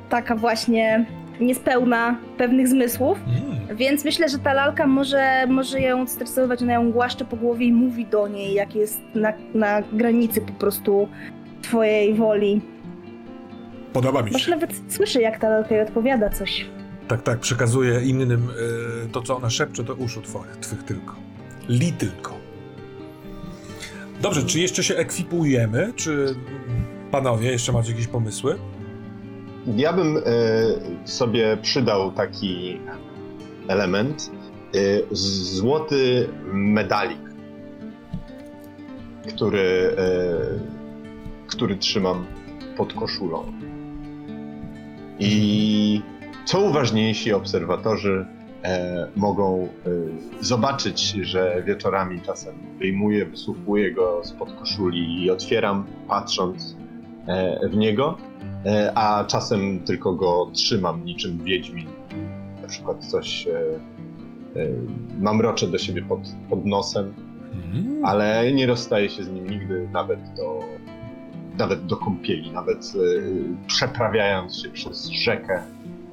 [0.10, 1.06] taka właśnie
[1.42, 3.78] niespełna pewnych zmysłów, Mm.
[3.78, 7.72] więc myślę, że ta lalka może, może ją stresować, ona ją głaszcze po głowie i
[7.74, 11.08] mówi do niej, jak jest na, na granicy po prostu
[11.62, 12.62] twojej woli.
[13.94, 14.52] Podoba mi Może się.
[14.52, 16.66] nawet słyszy, jak ta lalka jej odpowiada coś.
[17.08, 18.50] Tak, tak, przekazuje innym
[19.06, 21.16] y, to, co ona szepcze, to uszu twoich, twych tylko.
[21.70, 22.34] Li tylko.
[24.22, 25.94] Dobrze, czy jeszcze się ekwipujemy?
[25.96, 26.36] Czy mm,
[27.12, 28.56] panowie jeszcze macie jakieś pomysły?
[29.68, 30.22] Ja bym e,
[31.08, 32.80] sobie przydał taki
[33.68, 34.32] element.
[34.76, 37.20] E, złoty medalik,
[39.28, 42.26] który, e, który trzymam
[42.78, 43.44] pod koszulą.
[45.20, 46.02] I
[46.46, 48.26] co uważniejsi obserwatorzy
[48.64, 49.90] e, mogą e,
[50.44, 56.78] zobaczyć, że wieczorami czasem wyjmuję, wysłuchuję go spod koszuli i otwieram, patrząc
[57.28, 58.18] e, w niego,
[58.96, 61.88] a czasem tylko go trzymam niczym wiedźmin
[62.68, 63.52] przykład coś e,
[64.62, 64.68] e,
[65.20, 67.14] mamroczę do siebie pod, pod nosem,
[67.74, 68.06] Mm.
[68.06, 70.60] ale nie rozstaję się z nim nigdy, nawet do,
[71.58, 73.00] nawet do kąpieli, nawet e,
[73.68, 75.54] przeprawiając się przez rzekę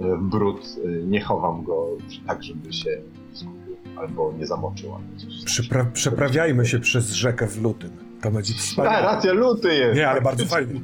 [0.00, 1.86] e, w brud, e, nie chowam go
[2.26, 2.90] tak, żeby się
[3.32, 4.94] skupił albo nie zamoczył.
[4.94, 5.08] Albo.
[5.46, 7.90] Przepra- przeprawiajmy się przez rzekę w lutym.
[8.22, 9.02] To będzie A, wspaniale.
[9.02, 9.96] racja, luty jest!
[9.96, 10.80] Nie, ale bardzo fajnie.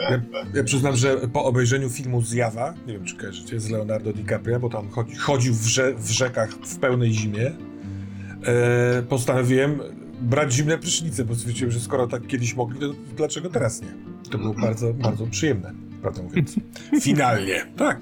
[0.00, 0.20] Ja,
[0.54, 4.68] ja przyznam, że po obejrzeniu filmu Zjawa, nie wiem czy kojarzycie, z Leonardo DiCaprio, bo
[4.68, 7.52] tam chodzi, chodził w, rze, w rzekach w pełnej zimie,
[8.46, 9.80] e, postanowiłem
[10.20, 12.86] brać zimne prysznice, bo stwierdziłem, że skoro tak kiedyś mogli, to
[13.16, 13.88] dlaczego teraz nie?
[14.30, 15.72] To było bardzo, bardzo przyjemne,
[16.02, 16.54] prawdę mówiąc.
[17.02, 18.00] Finalnie, tak.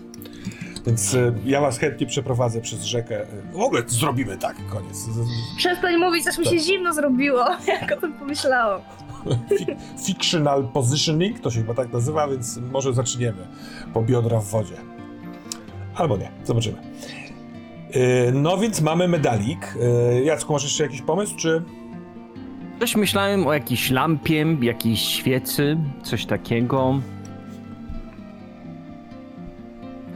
[0.86, 3.22] Więc e, ja was chętnie przeprowadzę przez rzekę.
[3.22, 5.06] E, W ogóle zrobimy tak, koniec.
[5.56, 7.44] Przestań mówić, aż mi się zimno zrobiło,
[7.80, 8.80] jak o tym pomyślałam.
[9.58, 13.46] Fi- fictional positioning, to się chyba tak nazywa, więc może zaczniemy
[13.94, 14.74] po biodra w wodzie.
[15.94, 16.78] Albo nie, zobaczymy.
[17.94, 18.00] Yy,
[18.34, 19.74] No więc mamy medalik.
[20.14, 21.62] Yy, Jacku, masz jeszcze jakiś pomysł, czy...
[22.80, 27.00] Coś myślałem o jakiejś lampie, jakiejś świecy, coś takiego.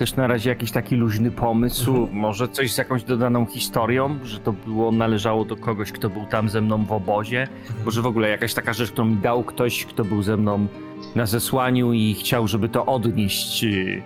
[0.03, 2.19] Też na razie jakiś taki luźny pomysł, Mhm.
[2.19, 6.49] może coś z jakąś dodaną historią, że to było, należało do kogoś, kto był tam
[6.49, 7.49] ze mną w obozie,
[7.85, 10.67] może w ogóle jakaś taka rzecz, którą mi dał ktoś, kto był ze mną
[11.15, 14.03] na zesłaniu i chciał, żeby to odnieść y,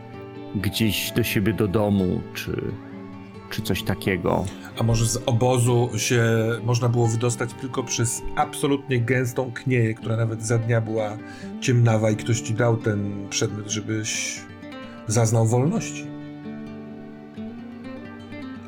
[0.55, 2.63] gdzieś do siebie do domu, czy,
[3.51, 4.45] czy coś takiego.
[4.81, 6.23] A może z obozu się
[6.65, 11.17] można było wydostać tylko przez absolutnie gęstą knieję, która nawet za dnia była
[11.61, 14.41] ciemnawa i ktoś ci dał ten przedmiot, żebyś
[15.07, 16.07] zaznał wolności.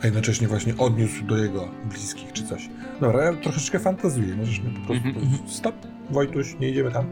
[0.03, 2.68] A jednocześnie właśnie odniósł do jego bliskich czy coś.
[3.01, 4.36] Dobra, ja troszeczkę fantazuję.
[4.36, 5.09] Możesz mi po prostu...
[5.09, 5.49] Mhm, mhm.
[5.49, 5.74] Stop,
[6.11, 7.05] Wojtuś, nie idziemy tam.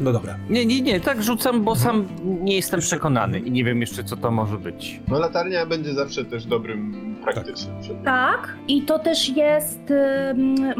[0.00, 0.36] No dobra.
[0.50, 4.16] Nie, nie, nie, tak rzucam, bo sam nie jestem przekonany i nie wiem jeszcze, co
[4.16, 5.00] to może być.
[5.08, 8.04] No latarnia będzie zawsze też dobrym praktycznym przedmiotem.
[8.04, 9.80] Tak, i to też jest.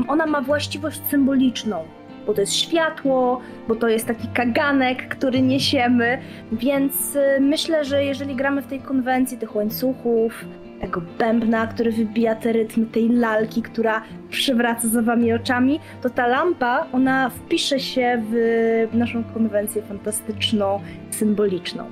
[0.09, 1.85] Ona ma właściwość symboliczną,
[2.27, 6.19] bo to jest światło, bo to jest taki kaganek, który niesiemy,
[6.53, 10.45] więc y, myślę, że jeżeli gramy w tej konwencji tych łańcuchów,
[10.81, 16.27] tego bębna, który wybija te rytmy, tej lalki, która przywraca za wami oczami, to ta
[16.27, 21.85] lampa, ona wpisze się w naszą konwencję fantastyczną, symboliczną.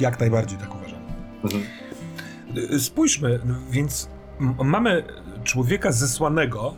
[0.00, 1.00] Jak najbardziej tak uważam.
[1.44, 1.64] Mhm.
[2.80, 4.08] Spójrzmy, więc
[4.64, 5.02] mamy
[5.44, 6.74] człowieka zesłanego,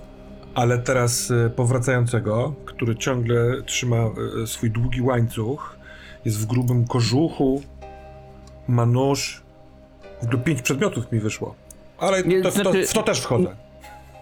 [0.57, 3.97] ale teraz y, powracającego, który ciągle trzyma
[4.43, 5.77] y, swój długi łańcuch,
[6.25, 7.63] jest w grubym kożuchu,
[8.69, 9.43] ma nóż.
[10.23, 11.55] W ogóle pięć przedmiotów mi wyszło.
[11.99, 13.57] Ale to, w, to, znaczy- w to też wchodzę.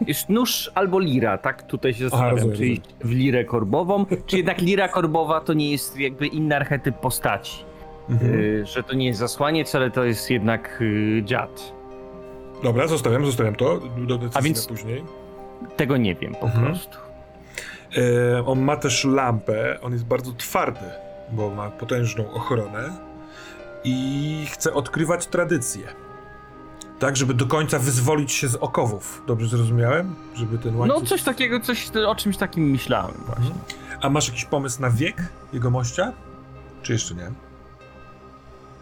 [0.07, 1.63] Jest nóż albo lira, tak?
[1.63, 5.53] Tutaj się Aha, zastanawiam, rozumiem, czy iść w lirę korbową, czy jednak lira korbowa to
[5.53, 7.65] nie jest jakby inny archetyp postaci.
[8.11, 8.35] Mhm.
[8.35, 11.73] Y, że to nie jest zasłaniec, ale to jest jednak y, dziad.
[12.63, 15.05] Dobra, zostawiam, zostawiam to do decyzji A więc- później.
[15.77, 16.65] Tego nie wiem po Mhm.
[16.67, 16.99] prostu.
[18.37, 20.87] E, on ma też lampę, on jest bardzo twardy,
[21.33, 22.91] bo ma potężną ochronę
[23.85, 25.87] i chce odkrywać tradycje.
[26.99, 29.23] Tak, żeby do końca wyzwolić się z okowów.
[29.27, 30.15] Dobrze zrozumiałem?
[30.35, 31.01] Żeby ten łańcuch...
[31.03, 33.55] No coś takiego, coś o czymś takim myślałem właśnie.
[34.01, 35.17] A masz jakiś pomysł na wiek
[35.53, 36.13] jego mościa?
[36.83, 37.31] Czy jeszcze nie?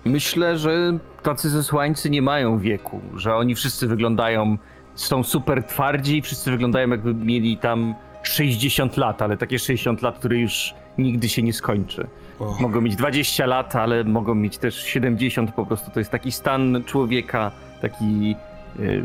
[0.05, 4.59] Myślę, że tacy zesłańcy nie mają wieku, że oni wszyscy wyglądają,
[4.95, 10.19] są super twardzi i wszyscy wyglądają jakby mieli tam 60 lat, ale takie 60 lat,
[10.19, 12.07] które już nigdy się nie skończy.
[12.41, 15.91] O, Mogą mieć 20 lat, ale mogą mieć też 70 po prostu.
[15.91, 18.37] To jest taki stan człowieka, taki
[18.81, 19.03] y,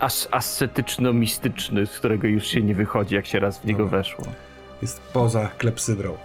[0.00, 3.98] as ascetyczno-mistyczny, z którego już się nie wychodzi, jak się raz w niego Dobra.
[3.98, 4.24] weszło.
[4.82, 6.16] jest poza klepsydrą.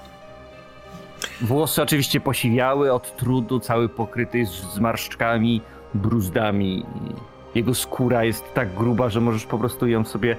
[1.42, 5.62] Włosy oczywiście posiwiały od trudu, cały pokryty jest zmarszczkami,
[5.94, 6.80] bruzdami.
[6.80, 6.84] i
[7.56, 10.36] Jego skóra jest tak gruba, że możesz po prostu ją sobie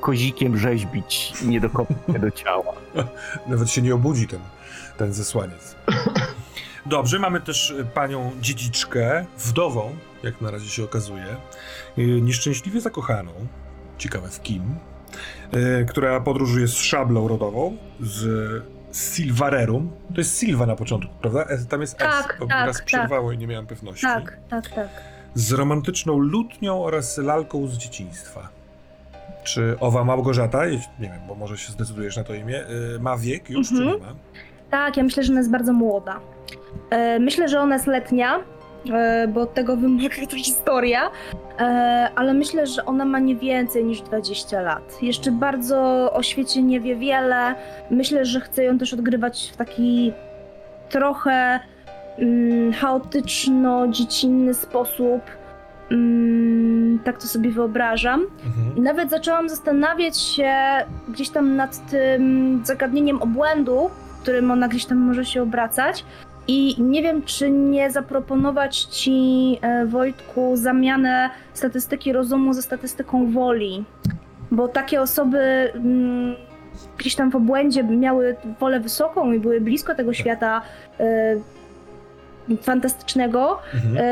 [0.00, 2.72] kozikiem rzeźbić i nie dokopać się do ciała.
[3.48, 4.40] Nawet się nie obudzi ten,
[4.96, 5.76] ten zesłaniec.
[6.86, 11.26] Dobrze, mamy też y, panią dziedziczkę, wdową, jak na razie się okazuje,
[11.98, 13.32] y, nieszczęśliwie zakochaną,
[13.98, 14.62] ciekawe w kim,
[15.54, 19.90] y, która podróżuje z szablą rodową, z Silvarerum.
[20.14, 21.44] To jest Silva na początku, prawda?
[21.44, 22.84] E, Tam jest Tak, S, bo tak, raz tak.
[22.86, 24.06] przerwało i nie miałem pewności.
[24.06, 24.88] Tak, tak, tak.
[25.34, 28.48] Z romantyczną lutnią oraz lalką z dzieciństwa.
[29.44, 32.64] Czy owa Małgorzata, nie wiem, bo może się zdecydujesz na to imię,
[32.96, 33.92] y, ma wiek już, czy Mhm.
[34.00, 34.12] nie ma?
[34.70, 36.20] Tak, ja myślę, że ona jest bardzo młoda.
[36.90, 38.38] E, myślę, że ona jest letnia,
[38.92, 41.10] e, bo od tego wymaga ta historia,
[41.58, 41.62] e,
[42.16, 45.02] ale myślę, że ona ma nie więcej niż 20 lat.
[45.02, 47.54] Jeszcze bardzo o świecie nie wie wiele.
[47.90, 50.12] Myślę, że chce ją też odgrywać w taki
[50.88, 51.60] trochę
[52.18, 55.20] mm, chaotyczno-dziecinny sposób.
[55.90, 58.20] Mm, tak to sobie wyobrażam.
[58.20, 58.84] Mhm.
[58.84, 60.52] Nawet zaczęłam zastanawiać się
[61.08, 66.04] gdzieś tam nad tym zagadnieniem obłędu, w którym ona gdzieś tam może się obracać.
[66.48, 73.84] I nie wiem, czy nie zaproponować ci, e, Wojtku, zamianę statystyki rozumu ze statystyką woli.
[74.50, 75.38] Bo takie osoby
[75.74, 76.34] mm,
[76.98, 80.62] gdzieś tam w obłędzie miały wolę wysoką i były blisko tego świata
[81.00, 81.36] e,
[82.62, 83.96] fantastycznego, Mhm.
[83.98, 84.02] e,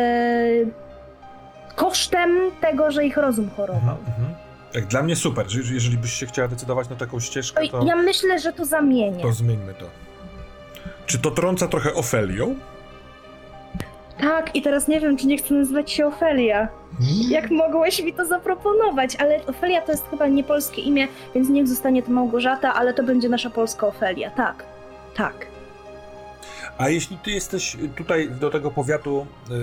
[1.77, 3.81] kosztem tego, że ich rozum chorował.
[3.81, 3.97] Mhm.
[4.09, 4.35] Mhm.
[4.73, 5.51] Tak, dla mnie super.
[5.51, 9.23] że- Jeżeli byś się chciała decydować na taką ścieżkę, to, Ja myślę, że to zamienię.
[9.23, 9.87] to zmieńmy to.
[11.07, 12.55] Czy to trąca trochę Ofelią?
[14.21, 16.69] Tak, i teraz nie wiem, czy nie chcę nazywać się Ofelia.
[17.29, 19.17] Jak mogłeś mi to zaproponować?
[19.17, 23.03] Ale Ofelia to jest chyba nie polskie imię, więc niech zostanie to Małgorzata, ale to
[23.03, 24.31] będzie nasza polska Ofelia.
[24.31, 24.65] Tak,
[25.17, 25.47] tak.
[26.83, 29.55] A jeśli ty jesteś tutaj do tego powiatu e,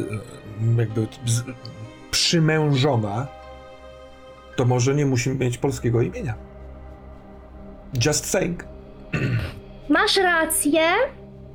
[0.00, 1.42] e, jakby z,
[2.10, 3.26] przymężona,
[4.56, 6.34] to może nie musimy mieć polskiego imienia.
[8.06, 8.64] Just saying.
[9.88, 10.80] Masz rację,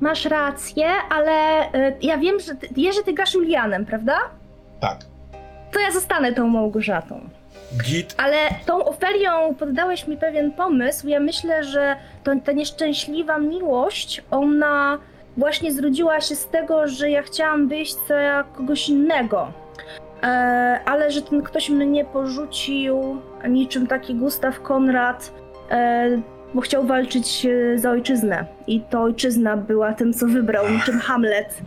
[0.00, 4.18] masz rację, ale y, ja wiem, że ty, Jerzy, ty grasz Julianem, prawda?
[4.80, 5.04] Tak.
[5.72, 7.28] To ja zostanę tą Małgorzatą.
[7.82, 8.14] Git.
[8.16, 11.08] Ale tą Ofelią poddałeś mi pewien pomysł.
[11.08, 14.98] Ja myślę, że to, ta nieszczęśliwa miłość, ona
[15.36, 19.52] właśnie zrodziła się z tego, że ja chciałam wyjść za kogoś innego.
[20.22, 25.32] E, ale że ten ktoś mnie porzucił niczym taki Gustaw Konrad,
[25.70, 26.08] e,
[26.54, 28.44] bo chciał walczyć e, za ojczyznę.
[28.66, 31.62] I to ojczyzna była tym, co wybrał, niczym Hamlet.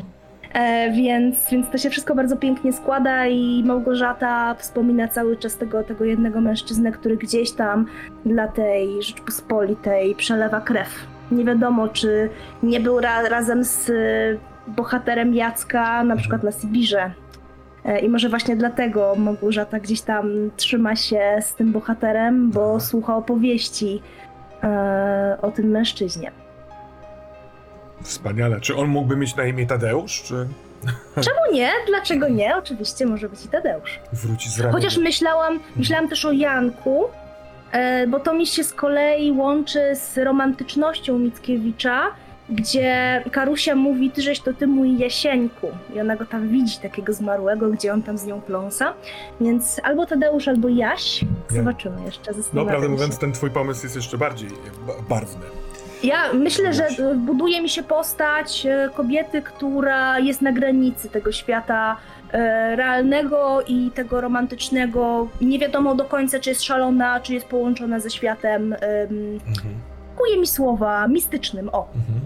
[0.54, 5.84] E, więc, więc to się wszystko bardzo pięknie składa i Małgorzata wspomina cały czas tego,
[5.84, 7.86] tego jednego mężczyznę, który gdzieś tam
[8.26, 11.08] dla tej Rzeczpospolitej przelewa krew.
[11.32, 12.30] Nie wiadomo, czy
[12.64, 17.12] nie był ra- razem z y, bohaterem Jacka, na przykład na Sibirze.
[17.86, 23.16] E, I może właśnie dlatego Małgorzata gdzieś tam trzyma się z tym bohaterem, bo słucha
[23.16, 24.02] opowieści
[24.64, 26.32] e, o tym mężczyźnie.
[28.08, 28.62] Wspaniale.
[28.62, 30.48] Czy on mógłby mieć na imię Tadeusz, czy
[31.16, 31.72] Czemu nie?
[31.88, 32.58] Dlaczego nie?
[32.58, 34.00] Oczywiście może być i Tadeusz.
[34.14, 34.78] wróci z ramienia?
[34.78, 37.06] Chociaż myślałam, myślałam też o Janku,
[37.72, 42.02] e, bo to mi się z kolei łączy z romantycznością Mickiewicza,
[42.50, 45.68] gdzie Karusia mówi, ty żeś to ty mój Jasieńku.
[45.96, 48.94] I ona go tam widzi, takiego zmarłego, gdzie on tam z nią pląsa.
[49.42, 51.26] Więc albo Tadeusz, albo Jaś.
[51.50, 52.32] Zobaczymy jeszcze.
[52.54, 54.50] No, prawdę mówiąc, ten twój pomysł jest jeszcze bardziej
[54.88, 55.46] ba- barwny.
[56.04, 61.98] Ja myślę, że buduje mi się postać e, kobiety, która jest na granicy tego świata
[62.32, 65.28] e, realnego i tego romantycznego.
[65.42, 68.74] Nie wiadomo do końca, czy jest szalona, czy jest połączona ze światem.
[68.74, 68.80] em,
[69.48, 70.40] Mhm.
[70.40, 71.70] Mi słowa mistycznym.
[71.72, 72.20] O, Mhm.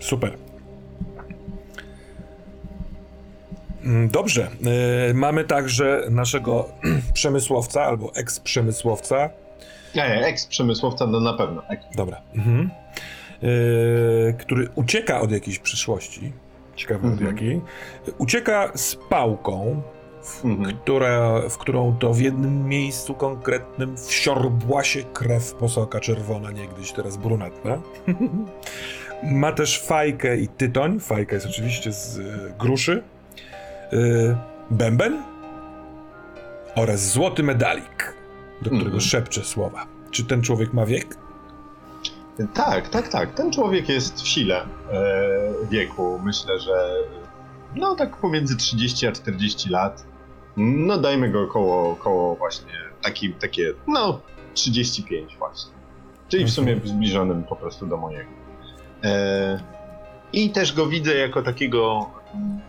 [0.00, 0.32] Super.
[3.84, 4.48] Mm, Dobrze.
[5.10, 6.68] E, mamy także naszego
[7.14, 9.30] przemysłowca albo eks-przemysłowca.
[9.96, 11.62] Nie, eks-przemysłowca no na pewno.
[11.96, 12.20] Dobra.
[12.34, 12.70] Mhm.
[13.42, 16.32] E, który ucieka od jakiejś przyszłości.
[16.76, 17.30] Ciekawe od Mhm.
[17.36, 17.60] jakiej.
[18.18, 19.82] Ucieka z pałką,
[20.22, 20.76] w, Mhm.
[20.76, 27.16] która, w którą to w jednym miejscu konkretnym wsiorbła się krew posoka czerwona, niegdyś teraz
[27.16, 27.78] brunatna.
[29.22, 31.00] Ma też fajkę i tytoń.
[31.00, 33.02] Fajka jest oczywiście z y, gruszy.
[33.92, 34.36] Y,
[34.70, 35.22] bęben
[36.74, 38.14] oraz złoty medalik,
[38.62, 39.00] do którego Mhm.
[39.00, 39.86] szepcze słowa.
[40.10, 41.16] Czy ten człowiek ma wiek?
[42.54, 43.34] Tak, tak, tak.
[43.34, 44.66] Ten człowiek jest w sile e,
[45.70, 46.20] wieku.
[46.24, 46.94] Myślę, że
[47.74, 50.06] no tak pomiędzy 30 a 40 lat.
[50.56, 54.20] No dajmy go koło, koło właśnie taki, takie, no
[54.54, 55.72] 35 właśnie.
[56.28, 58.30] Czyli w sumie zbliżonym po prostu do mojego.
[59.04, 59.60] E,
[60.32, 62.10] I też go widzę jako takiego.
[62.34, 62.60] mm,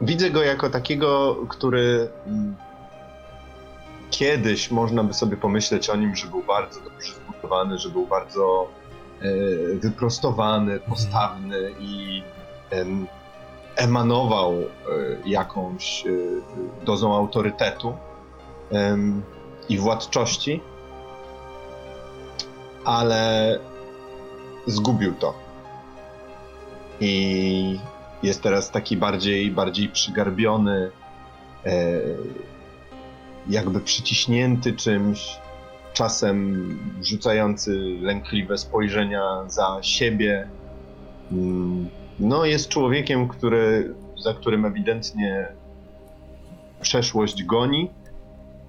[0.00, 2.56] Widzę go jako takiego, który mm,
[4.10, 8.68] kiedyś można by sobie pomyśleć o nim, że był bardzo dobrze zbudowany, że był bardzo
[9.20, 9.24] e,
[9.74, 12.22] wyprostowany, postawny i
[12.70, 13.06] em,
[13.76, 14.64] emanował e,
[15.26, 16.10] jakąś e,
[16.84, 17.94] dozą autorytetu
[18.70, 19.22] em,
[19.68, 20.60] i władczości,
[22.84, 23.58] ale
[24.66, 25.34] zgubił to.
[27.00, 27.78] I
[28.22, 30.90] jest teraz taki bardziej, bardziej przygarbiony,
[31.66, 32.00] e,
[33.48, 35.38] jakby przyciśnięty czymś,
[35.92, 36.68] czasem
[37.02, 40.48] rzucający lękliwe spojrzenia za siebie.
[41.32, 41.88] Mm,
[42.18, 43.94] No, jest człowiekiem, który,
[44.24, 45.48] za którym ewidentnie
[46.80, 47.90] przeszłość goni.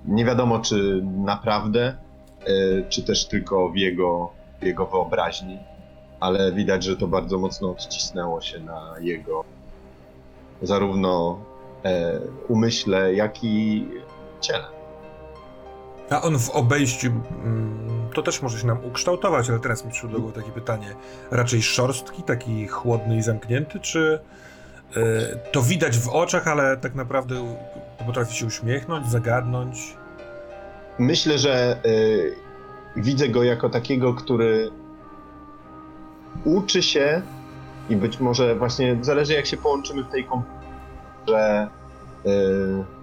[0.05, 1.97] Nie wiadomo, czy naprawdę,
[2.45, 5.57] e, czy też tylko w jego, w jego wyobraźni,
[6.19, 9.43] ale widać, że to bardzo mocno odcisnęło się na jego
[10.61, 11.39] zarówno
[11.85, 13.85] e, umyśle, jak i
[14.41, 14.77] ciele.
[16.09, 20.09] A on w obejściu, mm, to też może się nam ukształtować, ale teraz mi przyszło
[20.09, 20.95] do głowy takie pytanie,
[21.31, 24.19] raczej szorstki, taki chłodny i zamknięty, czy
[24.97, 25.01] y,
[25.51, 27.57] to widać w oczach, ale tak naprawdę
[28.05, 29.97] potrafi się uśmiechnąć, zagadnąć?
[30.99, 32.35] Myślę, że y,
[32.95, 34.71] widzę go jako takiego, który
[36.45, 37.21] uczy się
[37.89, 40.67] i być może właśnie zależy jak się połączymy w tej komputerze,
[41.27, 41.67] że
[42.25, 42.96] y,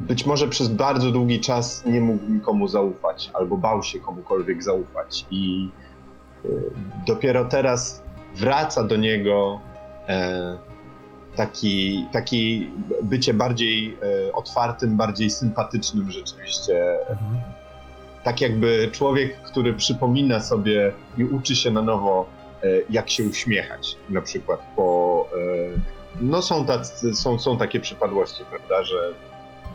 [0.00, 5.26] być może przez bardzo długi czas nie mógł nikomu zaufać albo bał się komukolwiek zaufać.
[5.30, 5.70] I
[6.44, 6.48] y,
[7.06, 8.02] dopiero teraz
[8.34, 9.60] wraca do niego
[10.08, 10.58] e,
[11.36, 12.70] taki, taki
[13.02, 13.96] bycie bardziej
[14.28, 16.98] e, otwartym, bardziej sympatycznym rzeczywiście.
[18.24, 22.26] Tak jakby człowiek, który przypomina sobie i uczy się na nowo,
[22.62, 28.44] e, jak się uśmiechać, na przykład, bo e, no są, tacy, są, są takie przypadłości,
[28.50, 29.14] prawda, że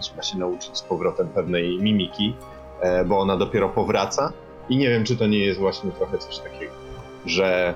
[0.02, 2.36] trzeba się nauczyć z powrotem pewnej mimiki,
[2.82, 4.34] e, bo ona dopiero powraca.
[4.70, 6.74] I nie wiem, czy to nie jest właśnie trochę coś takiego,
[7.26, 7.74] że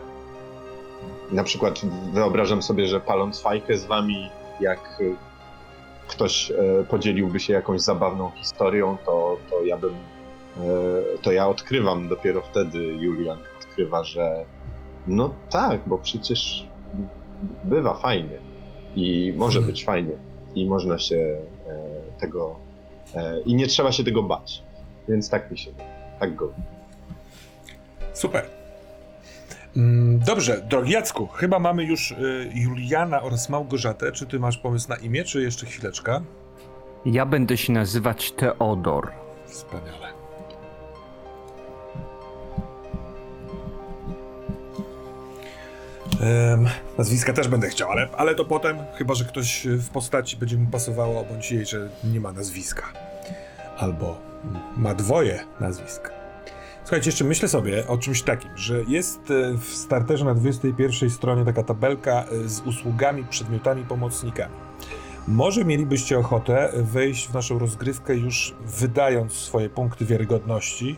[1.32, 1.82] na przykład
[2.14, 5.02] wyobrażam sobie, że paląc fajkę z wami, jak
[6.08, 6.56] ktoś e,
[6.90, 9.96] podzieliłby się jakąś zabawną historią, to, to ja bym
[10.58, 14.46] E, to ja odkrywam dopiero wtedy, Julian odkrywa, że
[15.08, 16.68] no tak, bo przecież
[17.64, 18.38] bywa fajnie.
[18.96, 20.14] I może być fajnie.
[20.56, 21.38] I można się
[22.20, 22.56] tego
[23.16, 24.64] e, i nie trzeba się tego bać.
[25.10, 25.72] Więc tak mi się,
[26.20, 26.54] tak go.
[28.14, 28.46] Super.
[29.78, 34.12] Mm, Dobrze, drogi Jacku, chyba mamy już y, Juliana oraz Małgorzatę.
[34.12, 36.22] Czy ty masz pomysł na imię, czy jeszcze chwileczka?
[37.06, 39.12] Ja będę się nazywać Teodor.
[39.46, 40.15] Wspaniale.
[46.22, 50.58] Em, nazwiska też będę chciał, ale, ale to potem, chyba że ktoś w postaci będzie
[50.58, 52.84] mu pasowało, bądź jej, że nie ma nazwiska.
[53.78, 54.18] Albo
[54.78, 56.12] ma dwoje nazwisk.
[56.84, 61.46] Słuchajcie, jeszcze myślę sobie o czymś takim, że jest e, w starterze na 21 stronie
[61.46, 64.56] taka tabelka e, z usługami, przedmiotami, pomocnikami.
[65.28, 70.98] Może mielibyście ochotę wejść w naszą rozgrywkę już wydając swoje punkty wiarygodności,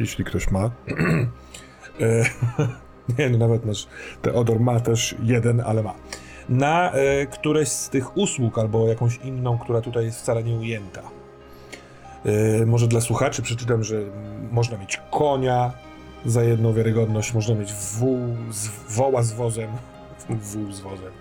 [0.00, 0.70] jeśli ktoś ma.
[3.18, 3.86] Nie, no nawet nasz
[4.22, 5.94] Teodor ma też jeden, ale ma.
[6.48, 11.02] Na e, któreś z tych usług albo jakąś inną, która tutaj jest wcale nie ujęta.
[12.24, 14.00] E, może dla słuchaczy przeczytam, że
[14.50, 15.72] można mieć konia
[16.24, 18.18] za jedną wiarygodność, można mieć wół
[18.50, 19.70] z, woła z wozem,
[20.52, 21.12] wół z wozem,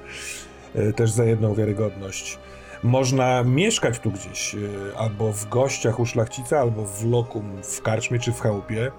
[0.76, 2.40] e, też za jedną wiarygodność.
[2.84, 8.20] Można mieszkać tu gdzieś, e, albo w gościach u szlachcica, albo w lokum w karczmie
[8.20, 8.92] czy w chałupie.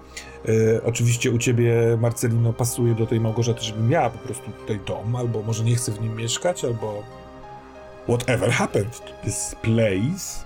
[0.45, 5.15] E, oczywiście u ciebie, Marcelino, pasuje do tej Małgorzaty, żeby miała po prostu tutaj dom,
[5.15, 7.03] albo może nie chce w nim mieszkać, albo
[8.07, 10.45] whatever happened to this place.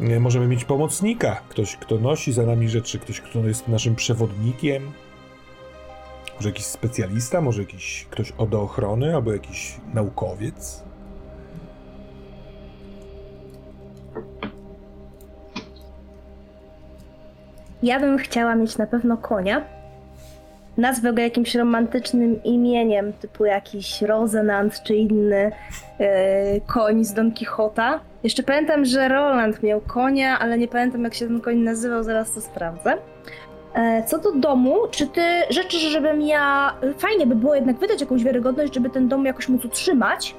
[0.00, 4.92] E, możemy mieć pomocnika, ktoś, kto nosi za nami rzeczy, ktoś, kto jest naszym przewodnikiem.
[6.36, 10.83] Może jakiś specjalista, może jakiś ktoś od ochrony, albo jakiś naukowiec.
[17.82, 19.64] Ja bym chciała mieć na pewno konia.
[20.76, 25.52] Nazwę go jakimś romantycznym imieniem, typu jakiś Rosenant czy inny
[25.98, 28.00] e, koń z Don Quixota.
[28.22, 32.34] Jeszcze pamiętam, że Roland miał konia, ale nie pamiętam jak się ten koń nazywał, zaraz
[32.34, 32.96] to sprawdzę.
[33.74, 36.74] E, co do domu, czy ty życzysz, żebym ja...
[36.98, 40.34] Fajnie by było jednak wydać jakąś wiarygodność, żeby ten dom jakoś móc utrzymać,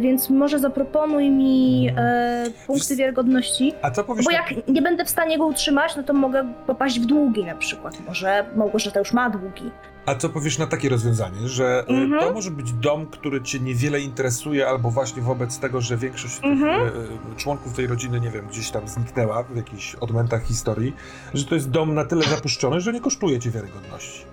[0.00, 3.72] więc może zaproponuj mi e, punkty wiarygodności.
[3.82, 6.52] A co powiesz Bo na- jak nie będę w stanie go utrzymać, no to mogę
[6.66, 7.98] popaść w długi na przykład.
[8.08, 9.70] Może Małgorzata już ma długi.
[10.06, 12.20] A co powiesz na takie rozwiązanie, że e, Mhm.
[12.20, 16.44] to może być dom, który cię niewiele interesuje, albo właśnie wobec tego, że większość tych
[16.44, 16.80] Mhm.
[16.80, 20.96] e, e, członków tej rodziny, nie wiem, gdzieś tam zniknęła w jakichś odmętach historii,
[21.34, 24.24] że to jest dom na tyle zapuszczony, że nie kosztuje cię wiarygodności.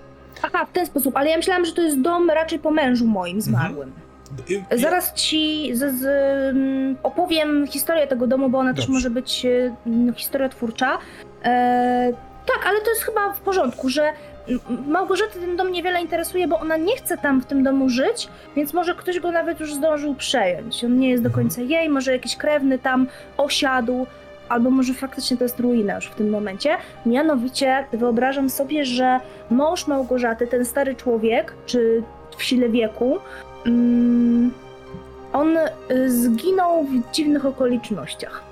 [0.43, 3.41] Aha, w ten sposób, ale ja myślałam, że to jest dom raczej po mężu moim
[3.41, 3.89] zmarłym.
[3.89, 4.06] I-
[4.71, 6.05] Zaraz ci z, z,
[6.55, 8.93] mm, opowiem historię tego domu, bo ona też Dobrze.
[8.93, 10.97] może być e, no, historia twórcza.
[11.43, 12.13] E,
[12.45, 14.13] tak, ale to jest chyba w porządku, że
[14.87, 18.73] Małgorzaty ten dom niewiele interesuje, bo ona nie chce tam w tym domu żyć, więc
[18.73, 20.83] może ktoś go nawet już zdążył przejąć.
[20.83, 23.07] On nie jest do końca jej, może jakiś krewny tam
[23.37, 24.07] osiadł,
[24.49, 26.77] albo może faktycznie to jest ruina już w tym momencie.
[27.05, 29.19] Mianowicie wyobrażam sobie, że
[29.49, 32.03] mąż Małgorzaty, ten stary człowiek, czy
[32.37, 33.19] w sile wieku,
[35.33, 35.57] on
[35.91, 38.43] y, zginął w dziwnych okolicznościach.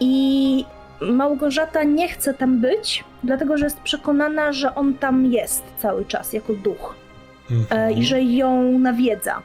[0.00, 0.64] I
[1.00, 6.32] Małgorzata nie chce tam być, dlatego że jest przekonana, że on tam jest cały czas
[6.32, 6.94] jako duch
[7.50, 7.92] e, Mhm.
[7.98, 9.42] i że ją nawiedza.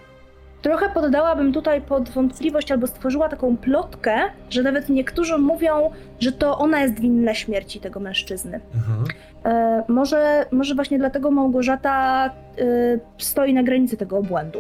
[0.65, 4.15] Trochę poddałabym tutaj pod wątpliwość albo stworzyła taką plotkę,
[4.49, 8.59] że nawet niektórzy mówią, że to ona jest winna śmierci tego mężczyzny.
[8.75, 9.05] Mhm.
[9.45, 12.61] E, może, może właśnie dlatego Małgorzata e,
[13.17, 14.59] stoi na granicy tego obłędu.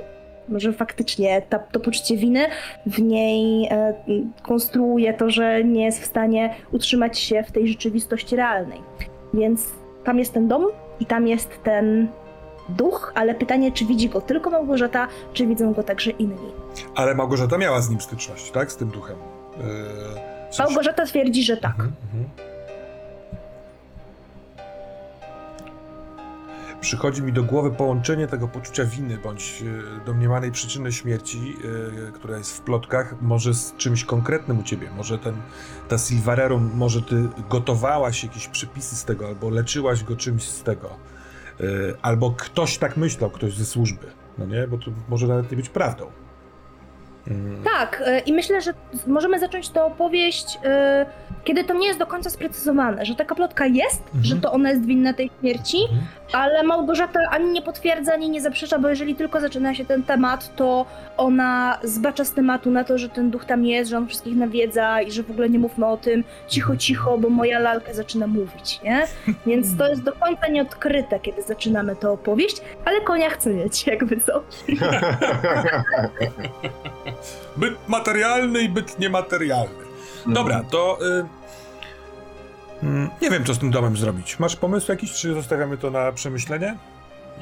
[0.49, 2.45] Może faktycznie ta, to poczucie winy
[2.85, 3.93] w niej e,
[4.41, 8.79] konstruuje to, że nie jest w stanie utrzymać się w tej rzeczywistości realnej.
[9.33, 10.65] Więc tam jest ten dom
[10.99, 12.07] i tam jest ten
[12.69, 16.51] duch, ale pytanie, czy widzi go tylko Małgorzata, czy widzą go także inni.
[16.95, 18.71] Ale Małgorzata miała z nim styczność, tak?
[18.71, 19.15] Z tym duchem.
[19.57, 19.63] Yy,
[20.51, 21.71] w sensie- Małgorzata twierdzi, że tak.
[21.71, 22.25] Mhm, mhm.
[26.81, 29.63] Przychodzi mi do głowy połączenie tego poczucia winy bądź
[30.01, 31.55] e, domniemanej przyczyny śmierci,
[32.07, 34.89] e, która jest w plotkach, może z czymś konkretnym u ciebie.
[34.97, 35.35] Może ten,
[35.87, 40.89] ta Silvarerum, może ty gotowałaś jakieś przepisy z tego, albo leczyłaś go czymś z tego.
[41.59, 41.63] E,
[42.01, 44.07] Albo ktoś tak myślał, ktoś ze służby.
[44.37, 44.67] No nie?
[44.67, 46.05] Bo to może nawet nie być prawdą.
[47.27, 47.63] Mm.
[47.63, 48.73] Tak, e, i myślę, że
[49.07, 51.05] możemy zacząć tę opowieść, e,
[51.43, 54.23] kiedy to nie jest do końca sprecyzowane, że taka plotka jest, Mhm.
[54.25, 56.01] że to ona jest winna tej śmierci, Mhm.
[56.33, 60.55] ale Małgorzata ani nie potwierdza, ani nie zaprzecza, bo jeżeli tylko zaczyna się ten temat,
[60.55, 60.85] to
[61.17, 65.01] ona zbacza z tematu na to, że ten duch tam jest, że on wszystkich nawiedza
[65.01, 68.79] i że w ogóle nie mówmy o tym cicho, cicho, bo moja lalka zaczyna mówić,
[68.83, 69.07] nie?
[69.47, 74.17] Więc to jest do końca nieodkryte, kiedy zaczynamy tę opowieść, ale konia chcę mieć, jakby
[74.21, 74.43] co.
[77.57, 79.85] Byt materialny i byt niematerialny.
[80.27, 80.97] Dobra, to.
[81.19, 81.25] Y,
[82.83, 84.39] mm, nie wiem, co z tym domem zrobić.
[84.39, 86.75] Masz pomysł jakiś, czy zostawiamy to na przemyślenie?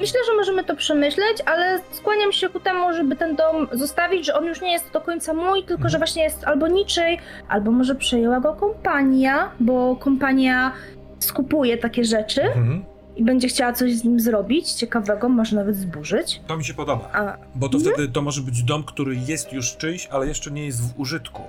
[0.00, 4.34] Myślę, że możemy to przemyśleć, ale skłaniam się ku temu, żeby ten dom zostawić, że
[4.34, 5.90] on już nie jest do końca mój, tylko Mhm.
[5.90, 7.18] że właśnie jest albo niczyj,
[7.48, 10.72] albo może przejęła go kompania, bo kompania
[11.18, 12.84] skupuje takie rzeczy Mhm.
[13.16, 16.40] I będzie chciała coś z nim zrobić ciekawego, może nawet zburzyć.
[16.46, 17.10] To mi się podoba.
[17.12, 20.66] A Bo to wtedy to może być dom, który jest już czyjś, ale jeszcze nie
[20.66, 21.42] jest w użytku.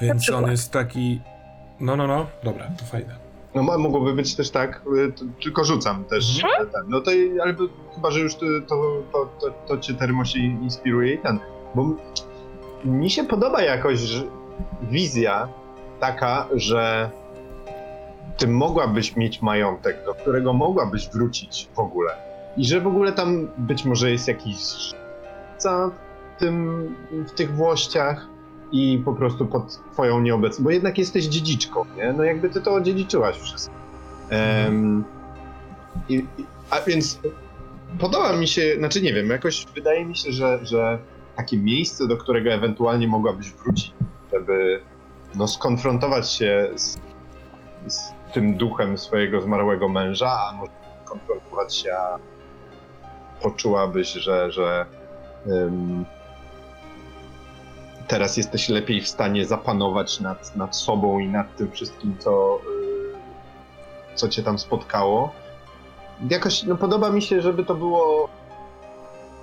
[0.00, 1.20] Więc on jest taki.
[1.80, 2.26] No, no, no.
[2.44, 3.14] Dobra, to fajne.
[3.54, 5.12] No mo- mogłoby być też tak, y,
[5.42, 6.38] tylko rzucam też.
[6.38, 6.42] Y,
[6.72, 6.82] Ten.
[6.88, 7.54] No to i- ale
[7.94, 11.38] chyba, że już to, to, to, to, to cię Termosi inspiruje i ten.
[11.74, 11.96] Bo
[12.84, 14.22] mi się podoba jakoś że
[14.82, 15.48] wizja
[16.00, 17.10] taka, że
[18.36, 22.12] ty mogłabyś mieć majątek, do którego mogłabyś wrócić w ogóle.
[22.56, 24.56] I że w ogóle tam być może jest jakiś
[25.58, 25.90] za
[26.38, 28.26] tym, w tych włościach
[28.72, 32.12] i po prostu pod twoją nieobecność, bo jednak jesteś dziedziczką, nie?
[32.12, 33.74] No jakby ty to odziedziczyłaś wszystko.
[36.08, 36.26] I, i,
[36.70, 37.20] a więc
[37.98, 40.98] podoba mi się, znaczy nie wiem, jakoś wydaje mi się, że, że
[41.36, 43.92] takie miejsce, do którego ewentualnie mogłabyś wrócić,
[44.32, 44.80] żeby
[45.34, 46.98] no, skonfrontować się z,
[47.86, 50.72] z tym duchem swojego zmarłego męża, a może
[51.04, 52.18] konfrontować się, a
[53.42, 54.86] poczułabyś, że, że
[55.46, 56.04] em,
[58.08, 62.58] teraz jesteś lepiej w stanie zapanować nad, nad sobą i nad tym wszystkim, co,
[64.12, 65.32] y, co cię tam spotkało.
[66.30, 68.28] Jakoś no, podoba mi się, żeby to było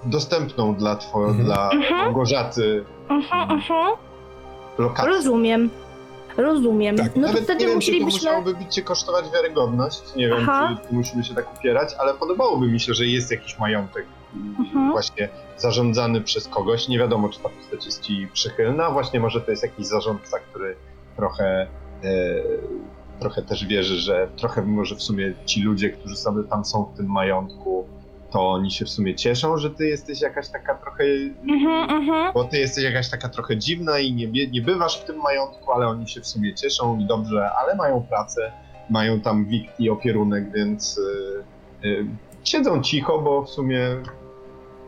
[0.04, 1.46] dostępną dla, two, Mhm.
[1.46, 1.98] dla Mhm.
[2.06, 3.96] Małgorzaty Mhm, mhm.
[4.78, 5.10] lokacji.
[5.12, 5.70] Rozumiem.
[6.38, 6.96] Rozumiem.
[6.96, 8.20] Tak, no to Nawet wtedy nie wiem, czy to musielibyśmy.
[8.20, 10.16] musiałoby być cię kosztować wiarygodność.
[10.16, 10.78] Nie wiem, Aha.
[10.90, 14.06] czy musimy się tak upierać, ale podobałoby mi się, że jest jakiś majątek
[14.60, 14.92] Mhm.
[14.92, 16.88] właśnie zarządzany przez kogoś.
[16.88, 18.92] Nie wiadomo, czy ta postać jest ci przychylna.
[18.92, 20.76] Właśnie może to jest jakiś zarządca, który
[21.16, 21.68] trochę,
[22.04, 22.08] e,
[23.20, 26.98] trochę też wierzy, że trochę może w sumie ci ludzie, którzy sobie tam są w
[26.98, 27.86] tym majątku,
[28.32, 31.04] to oni się w sumie cieszą, że ty jesteś jakaś taka trochę
[31.50, 32.34] Mhm, mhm.
[32.34, 35.88] bo ty jesteś jakaś taka trochę dziwna i nie, nie bywasz w tym majątku, ale
[35.88, 38.52] oni się w sumie cieszą i dobrze, ale mają pracę,
[38.90, 42.06] mają tam wikt i opierunek, więc y, y,
[42.44, 43.82] siedzą cicho, bo w sumie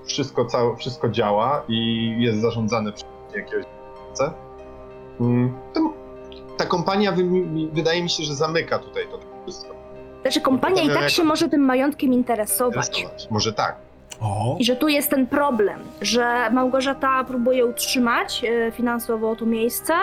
[0.05, 3.65] wszystko, całe, wszystko działa i jest zarządzane przez jakiegoś
[5.73, 5.93] to
[6.57, 7.23] ta kompania wy,
[7.73, 9.72] wydaje mi się, że zamyka tutaj to wszystko.
[10.23, 12.87] Znaczy, kompania i tak jak- się może tym majątkiem interesować.
[12.87, 13.27] Interesować.
[13.31, 13.75] Może tak.
[14.21, 19.93] O, I że tu jest ten problem, że Małgorzata próbuje utrzymać e, finansowo to miejsce,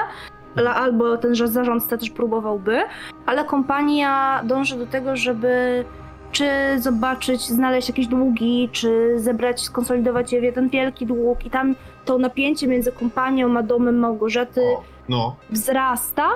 [0.75, 2.83] albo ten że zarządca też próbowałby,
[3.27, 5.85] ale kompania dąży do tego, żeby
[6.33, 6.49] czy
[6.79, 12.19] zobaczyć, znaleźć jakieś długi, czy zebrać, skonsolidować je w jeden wielki dług i tam to
[12.19, 16.29] napięcie między kompanią a domem Małgorzaty O, no, wzrasta.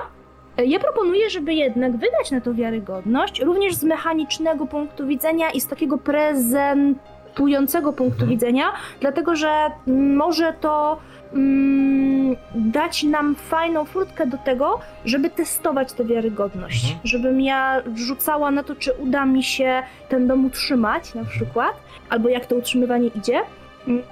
[0.57, 5.67] Ja proponuję, żeby jednak wydać na to wiarygodność, również z mechanicznego punktu widzenia i z
[5.67, 8.29] takiego prezentującego punktu Mhm.
[8.29, 8.63] widzenia,
[8.99, 10.97] dlatego że może to
[11.33, 16.83] mm, dać nam fajną furtkę do tego, żeby testować tę wiarygodność.
[16.83, 16.99] Mhm.
[17.03, 21.73] Żebym ja rzucała na to, czy uda mi się ten dom utrzymać na przykład,
[22.09, 23.39] albo jak to utrzymywanie idzie.
[23.87, 24.03] Mm,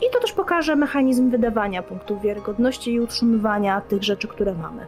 [0.00, 4.86] I to też pokaże mechanizm wydawania punktów wiarygodności i utrzymywania tych rzeczy, które mamy.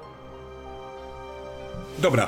[2.02, 2.26] Dobra.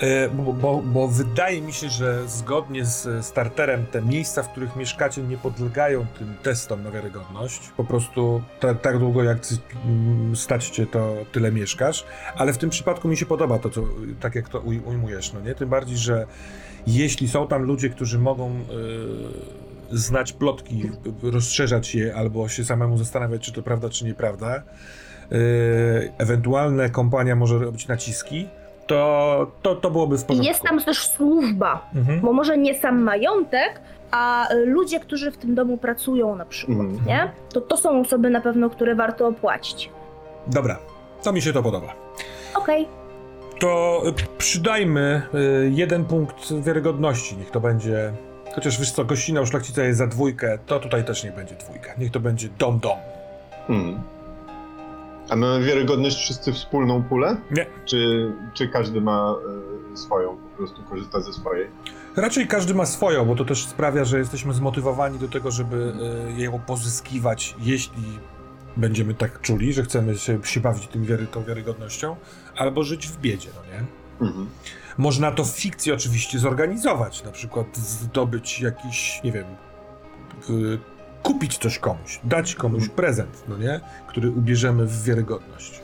[0.00, 4.76] E, Bo, bo, bo wydaje mi się, że zgodnie z starterem te miejsca, w których
[4.76, 7.68] mieszkacie, nie podlegają tym testom na wiarygodność.
[7.76, 9.38] Po prostu ta, tak długo jak
[9.86, 12.04] mm, stać cię, to tyle mieszkasz.
[12.36, 13.82] Ale w tym przypadku mi się podoba to, co,
[14.20, 15.54] tak jak to uj- ujmujesz, no nie?
[15.54, 16.26] Tym bardziej, że
[16.86, 18.54] jeśli są tam ludzie, którzy mogą e,
[19.96, 20.90] znać plotki,
[21.22, 24.62] rozszerzać je albo się samemu zastanawiać, czy to prawda, czy nieprawda, e,
[26.18, 28.48] ewentualne kompania może robić naciski,
[28.94, 30.48] to, to, to byłoby w I porządku.
[30.48, 32.20] jest tam też służba, Mhm.
[32.20, 33.80] bo może nie sam majątek,
[34.10, 37.06] a ludzie, którzy w tym domu pracują na przykład, Mhm.
[37.06, 37.30] nie?
[37.52, 39.90] To to są osoby na pewno, które warto opłacić.
[40.46, 40.78] Dobra,
[41.22, 41.94] to mi się to podoba.
[42.54, 42.88] Okej,
[43.60, 47.36] To y, przydajmy y, jeden punkt wiarygodności.
[47.36, 48.12] Niech to będzie.
[48.54, 51.90] Chociaż wiesz co, gościna u szlachcica jest za dwójkę, to tutaj też niech będzie dwójka.
[51.98, 52.96] Niech to będzie dom-dom.
[53.68, 54.02] Mhm.
[55.30, 57.36] A mamy wiarygodność wszyscy wspólną pulę?
[57.50, 57.66] Nie.
[57.84, 59.34] Czy, czy każdy ma
[59.92, 61.66] y, swoją, po prostu korzysta ze swojej?
[62.16, 65.92] Raczej każdy ma swoją, bo to też sprawia, że jesteśmy zmotywowani do tego, żeby
[66.38, 68.18] y, ją pozyskiwać, jeśli
[68.76, 72.16] będziemy tak czuli, że chcemy się, się bawić tym wiary, tą wiarygodnością,
[72.56, 73.84] albo żyć w biedzie, no nie?
[74.28, 74.46] Mhm.
[74.98, 79.46] Można to w fikcji oczywiście zorganizować, na przykład zdobyć jakiś, nie wiem,
[81.22, 83.80] kupić coś komuś, dać komuś prezent, no nie?
[84.06, 85.80] Który ubierzemy w wiarygodność.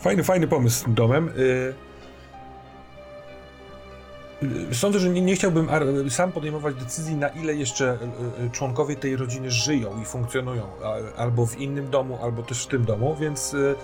[0.00, 1.28] Fajny, fajny pomysł z domem.
[1.28, 1.74] Y,
[4.72, 5.68] Sądzę, że nie, nie chciałbym
[6.08, 7.98] sam podejmować decyzji, na ile jeszcze
[8.40, 10.62] y, y, członkowie tej rodziny żyją i funkcjonują,
[11.16, 13.74] albo w innym domu, albo też w tym domu, więc y,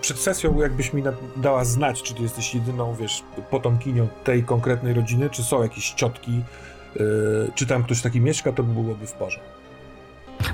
[0.00, 1.02] przed sesją jakbyś mi
[1.36, 6.42] dała znać, czy ty jesteś jedyną, wiesz, potomkinią tej konkretnej rodziny, czy są jakieś ciotki,
[7.54, 9.50] czy tam ktoś taki mieszka, to byłoby w porządku.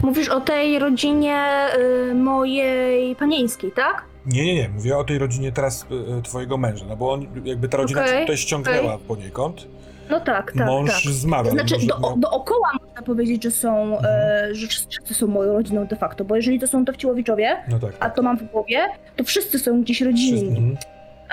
[0.03, 1.69] mówisz o tej rodzinie
[2.15, 4.05] mojej panieńskiej, tak?
[4.27, 7.27] Nie, nie, nie, mówię o tej rodzinie teraz y, y, twojego męża, no bo on,
[7.45, 9.67] jakby ta rodzina cię tutaj ściągnęła poniekąd.
[10.11, 11.13] No tak, tak, Mąż tak.
[11.13, 11.45] zmarł.
[11.45, 15.53] To znaczy, może do, miał- dookoła można powiedzieć, że są, e, że wszyscy są moją
[15.53, 17.95] rodziną de facto, bo jeżeli to są Towciłowiczowie, No tak.
[17.95, 18.17] a tak.
[18.17, 18.79] to mam w głowie,
[19.17, 20.49] to wszyscy są gdzieś rodzinni.
[20.49, 20.77] Mhm.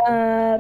[0.10, 0.60] E,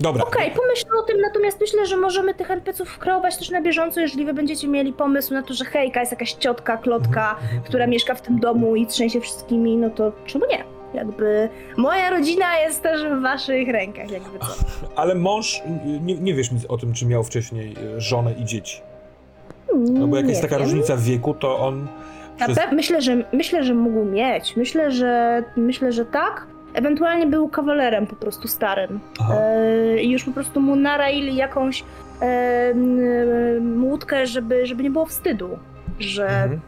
[0.00, 0.24] Dobra.
[0.24, 4.24] Okej, pomyślę o tym, natomiast myślę, że możemy tych NPC-ów kreować też na bieżąco, jeżeli
[4.24, 7.62] wy będziecie mieli pomysł na to, że hejka, jest jakaś ciotka, klotka, Mhm, mhm.
[7.62, 10.75] która mieszka w tym domu i trzęsie wszystkimi, no to czemu nie?
[10.96, 14.46] Jakby moja rodzina jest też w waszych rękach, jakby co.
[15.00, 15.62] Ale mąż,
[16.02, 18.80] nie, nie wiesz nic o tym, czy miał wcześniej y, żonę i dzieci.
[19.74, 20.64] No bo jak Nie jest taka wiem.
[20.64, 21.88] różnica w wieku, to on...
[22.36, 22.58] Przez...
[22.72, 24.56] myślę, że, myślę, że mógł mieć.
[24.56, 26.46] Myślę, że myślę, że tak.
[26.74, 29.00] Ewentualnie był kawalerem po prostu starym.
[29.30, 32.24] E, I już po prostu mu naraili jakąś e,
[32.70, 32.98] m,
[33.84, 35.58] e, łódkę, żeby, żeby nie było wstydu,
[35.98, 36.60] że, Mhm.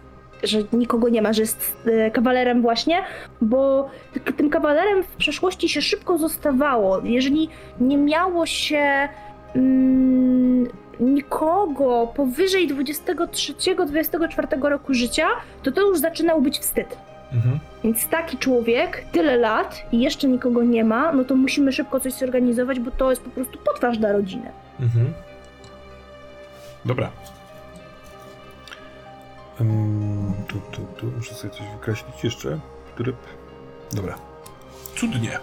[0.43, 3.03] Że nikogo nie ma, że jest e, kawalerem właśnie,
[3.41, 3.91] bo
[4.37, 7.01] tym kawalerem w przeszłości się szybko zostawało.
[7.05, 7.49] Jeżeli
[7.81, 9.09] nie miało się
[9.55, 10.69] mm,
[11.01, 15.27] nikogo powyżej 23-24 roku życia,
[15.63, 16.97] to to już zaczynał być wstyd.
[17.33, 17.59] Mhm.
[17.85, 22.13] Więc taki człowiek, tyle lat i jeszcze nikogo nie ma, no to musimy szybko coś
[22.13, 24.51] zorganizować, bo to jest po prostu potwarz dla rodziny.
[24.81, 25.13] Mhm.
[26.85, 27.11] Dobra.
[29.61, 31.07] Ym, tu, tu, tu.
[31.17, 32.61] Muszę sobie coś wykreślić jeszcze.
[32.97, 33.17] Tryb.
[33.93, 34.15] Dobra.
[34.97, 35.39] Cudnie.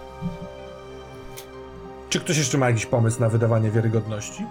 [2.09, 4.45] Czy ktoś jeszcze ma jakiś pomysł na wydawanie wiarygodności?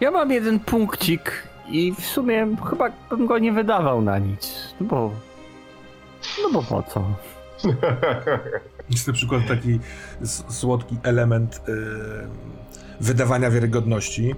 [0.00, 4.74] Ja mam jeden punkcik i w sumie chyba bym go nie wydawał na nic.
[4.80, 5.10] No bo.
[6.42, 7.04] No bo po co?
[8.90, 9.80] Jest na przykład taki
[10.48, 11.72] słodki element y,
[13.00, 14.34] wydawania wiarygodności.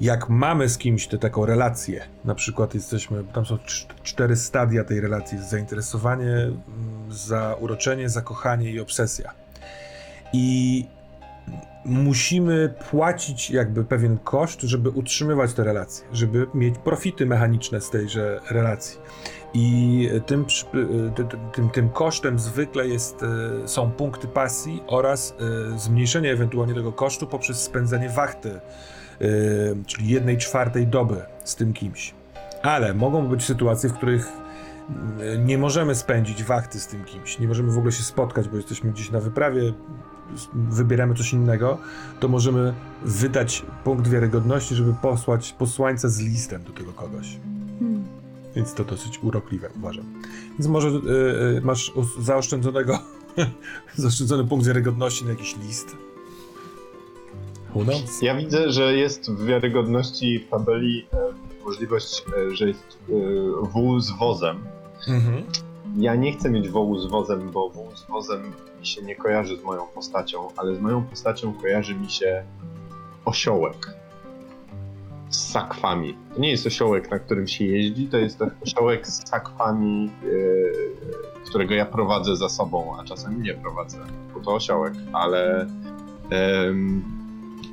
[0.00, 4.84] Jak mamy z kimś tę taką relację, na przykład jesteśmy, tam są cz- cztery stadia
[4.84, 6.54] tej relacji: zainteresowanie, mm,
[7.10, 9.30] zauroczenie, zakochanie i obsesja.
[10.32, 10.86] I
[11.84, 18.40] musimy płacić jakby pewien koszt, żeby utrzymywać te relacje, żeby mieć profity mechaniczne z tejże
[18.50, 18.98] relacji.
[19.54, 20.46] I tym,
[21.54, 25.34] tym, tym kosztem zwykle jest, y, są punkty pasji oraz
[25.74, 28.60] y, zmniejszenie ewentualnie tego kosztu poprzez spędzenie wachty,
[29.86, 32.14] czyli jednej czwartej doby z tym kimś.
[32.62, 37.48] Ale mogą być sytuacje, w których y, nie możemy spędzić wachty z tym kimś, nie
[37.48, 39.72] możemy w ogóle się spotkać, bo jesteśmy gdzieś na wyprawie,
[40.54, 41.78] wybieramy coś innego,
[42.20, 47.38] to możemy wydać punkt wiarygodności, żeby posłać posłańca z listem do tego kogoś.
[48.56, 50.04] Więc to dosyć urokliwe, uważam.
[50.58, 50.92] Więc może y,
[51.58, 52.98] y, masz zaoszczędzonego,
[53.96, 55.96] zaoszczędzony punkt wiarygodności na jakiś list.
[57.82, 58.22] Knows?
[58.22, 61.16] Ja widzę, że jest w wiarygodności w tabeli e,
[61.64, 63.12] możliwość, e, że jest e,
[63.62, 64.64] wół z wozem.
[65.08, 65.42] Mhm.
[65.96, 68.42] Ja nie chcę mieć wołu z wozem, bo wół z wozem
[68.80, 72.44] mi się nie kojarzy z moją postacią, ale z moją postacią kojarzy mi się
[73.24, 73.94] osiołek
[75.30, 76.16] z sakwami.
[76.34, 81.74] To nie jest osiołek, na którym się jeździ, to jest osiołek z sakwami, e, którego
[81.74, 83.98] ja prowadzę za sobą, a czasem nie prowadzę,
[84.34, 85.66] bo to osiołek, ale,
[86.30, 87.23] em,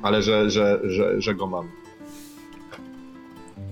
[0.02, 1.68] ale że, że, że, że go mam.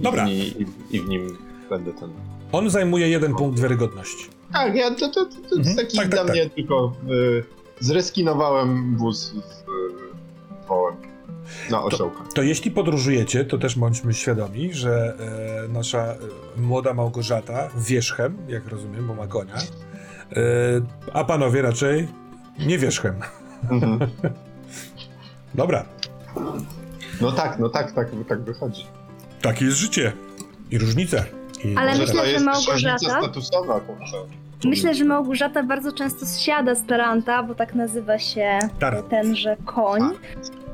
[0.01, 0.25] I Dobra.
[0.25, 1.39] W ni, i, I w nim
[1.71, 2.11] będę ten
[2.53, 4.29] On zajmuje jeden punkt wiarygodności.
[4.53, 6.33] tak, ja, to, to, to, to Mhm, jest taki tak, tak, dla tak.
[6.33, 7.45] mnie tylko y,
[7.81, 9.35] zreskinowałem wóz z y,
[10.69, 10.97] wołem
[11.71, 12.25] na osiołka.
[12.35, 15.15] To jeśli podróżujecie, to też bądźmy świadomi, że
[15.65, 16.17] e, nasza e,
[16.57, 20.41] młoda Małgorzata wierzchem, jak rozumiem, bo ma konia, e,
[21.13, 22.09] a panowie raczej
[22.67, 23.15] nie wierzchem.
[23.71, 23.99] Mhm.
[25.55, 25.85] Dobra,
[27.21, 28.87] No tak, no tak, tak, tak wychodzi.
[29.43, 30.13] takie jest życie
[30.71, 31.25] i różnice.
[31.65, 34.17] I Ale myślę, to że jest Małgorzata- różnica statusowa, kurczę.
[34.65, 39.09] Myślę, że Małgorzata bardzo często zsiada z Taranta, bo tak nazywa się Tarant.
[39.09, 40.03] tenże koń.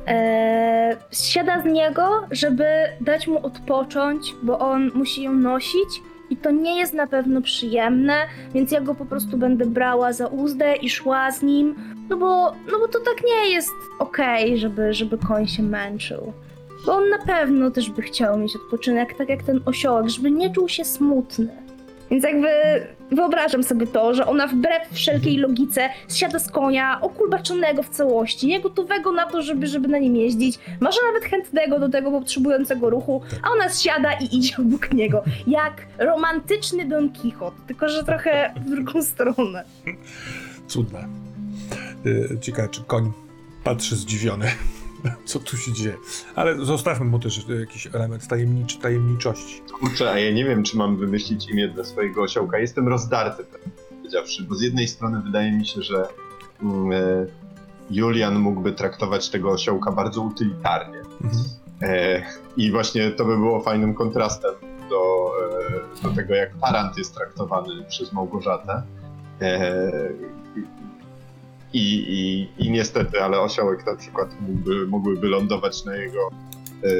[0.07, 2.65] E, zsiada z niego, żeby
[3.01, 8.15] dać mu odpocząć, bo on musi ją nosić i to nie jest na pewno przyjemne,
[8.55, 11.75] więc ja go po prostu będę brała za uzdę i szła z nim,
[12.09, 16.33] no bo, no bo to tak nie jest okej, żeby, żeby koń się męczył.
[16.87, 20.51] Bo on na pewno też by chciał mieć odpoczynek, tak jak ten osiołek, żeby nie
[20.51, 21.66] czuł się smutny.
[22.11, 22.49] Więc jakby
[23.11, 28.61] wyobrażam sobie to, że ona wbrew wszelkiej logice zsiada z konia, okulbaczonego w całości, nie
[28.61, 33.23] gotowego na to, żeby, żeby na nim jeździć, może nawet chętnego do tego potrzebującego ruchu,
[33.43, 35.23] a ona zsiada i idzie obok niego.
[35.47, 39.65] Jak romantyczny Don Quixote, tylko że trochę w drugą stronę.
[40.69, 41.09] Cudne.
[42.07, 43.13] Y, Ciekawe, czy koń
[43.65, 44.47] patrzy zdziwiony,
[45.25, 45.97] co tu się dzieje.
[46.35, 49.63] Ale zostawmy mu też y, jakiś element tajemniczy, tajemniczości.
[49.81, 52.59] Kurczę, a ja nie wiem, czy mam wymyślić imię dla swojego osiołka.
[52.59, 53.45] Jestem rozdarty,
[53.91, 56.09] powiedziawszy, bo z jednej strony wydaje mi się, że
[56.63, 57.27] mm, e,
[57.91, 60.99] Julian mógłby traktować tego osiołka bardzo utylitarnie.
[60.99, 61.45] Mhm.
[61.83, 62.23] E,
[62.57, 64.55] I właśnie to by było fajnym kontrastem
[64.91, 65.31] do,
[65.69, 68.83] e, do tego, jak Tarant jest traktowany przez Małgorzatę.
[69.41, 69.83] E,
[71.77, 76.31] i, i, I niestety, ale osiołek na przykład mógłby, mógłby lądować na jego
[76.85, 76.91] e,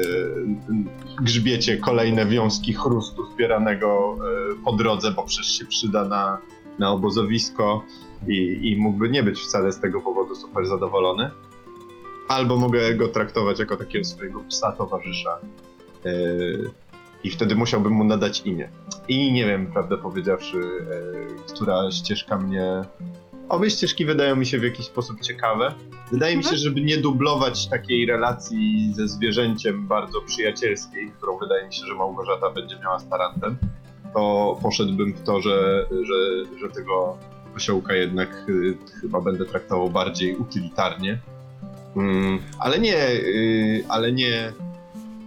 [1.21, 6.37] grzbiecie kolejne wiązki chrustu zbieranego e, po drodze, bo przecież się przyda na,
[6.79, 7.83] na obozowisko
[8.27, 11.29] i, i mógłby nie być wcale z tego powodu super zadowolony.
[12.27, 15.37] Albo mogę go traktować jako takiego swojego psa towarzysza.
[16.05, 16.69] Yy,
[17.23, 18.69] I wtedy musiałbym mu nadać imię.
[19.07, 20.61] I nie wiem, prawdę powiedziawszy,
[21.47, 22.83] która ścieżka mnie.
[23.49, 25.73] Obie ścieżki wydają mi się w jakiś sposób ciekawe.
[26.11, 31.73] Wydaje mi się, żeby nie dublować takiej relacji ze zwierzęciem bardzo przyjacielskiej, którą wydaje mi
[31.73, 33.57] się, że Małgorzata będzie miała z Tarantem,
[34.13, 37.17] to poszedłbym w to, że, że, że tego
[37.55, 41.19] osiołka jednak y, chyba będę traktował bardziej utylitarnie.
[41.95, 44.53] Mm, ale nie, y, ale nie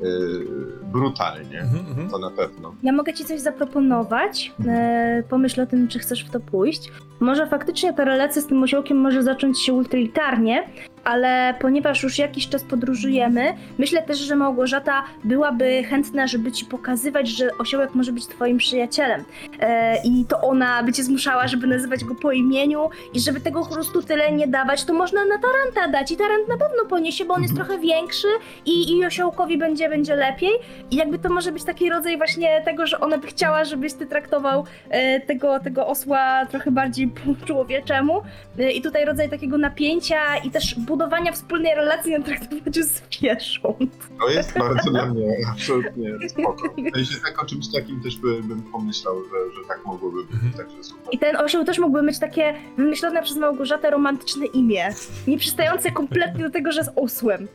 [0.02, 0.46] y,
[0.92, 2.10] brutalnie, Mhm, mhm.
[2.10, 2.74] to na pewno.
[2.82, 4.52] Ja mogę ci coś zaproponować.
[4.68, 6.90] E, pomyśl o tym, czy chcesz w to pójść.
[7.20, 10.68] Może faktycznie ta relacja z tym osiołkiem może zacząć się utylitarnie,
[11.04, 17.28] ale ponieważ już jakiś czas podróżujemy, myślę też, że Małgorzata byłaby chętna, żeby ci pokazywać,
[17.28, 19.24] że osiołek może być twoim przyjacielem.
[19.60, 23.64] E, I to ona by cię zmuszała, żeby nazywać go po imieniu i żeby tego
[23.64, 27.34] chrustu tyle nie dawać, to można na Taranta dać i Tarant na pewno poniesie, bo
[27.34, 28.28] on jest trochę większy
[28.66, 30.50] i, i osiołkowi będzie, będzie lepiej.
[30.90, 34.06] I jakby to może być taki rodzaj właśnie tego, że ona by chciała, żebyś ty
[34.06, 38.22] traktował e, tego, tego osła trochę bardziej po człowieczemu.
[38.58, 44.08] E, I tutaj rodzaj takiego napięcia i też budowania wspólnej relacji na traktowaniu zwierząt.
[44.20, 46.62] To jest bardzo dla mnie absolutnie spoko.
[46.92, 50.32] W sensie tak o czymś takim też by, bym pomyślał, że, że tak mogłoby być,
[50.32, 50.52] Mhm.
[50.52, 51.14] także super.
[51.14, 54.94] I ten osioł też mógłby mieć takie wymyślone przez Małgorzatę romantyczne imię.
[55.26, 57.48] Nie przystające kompletnie do tego, że jest osłem.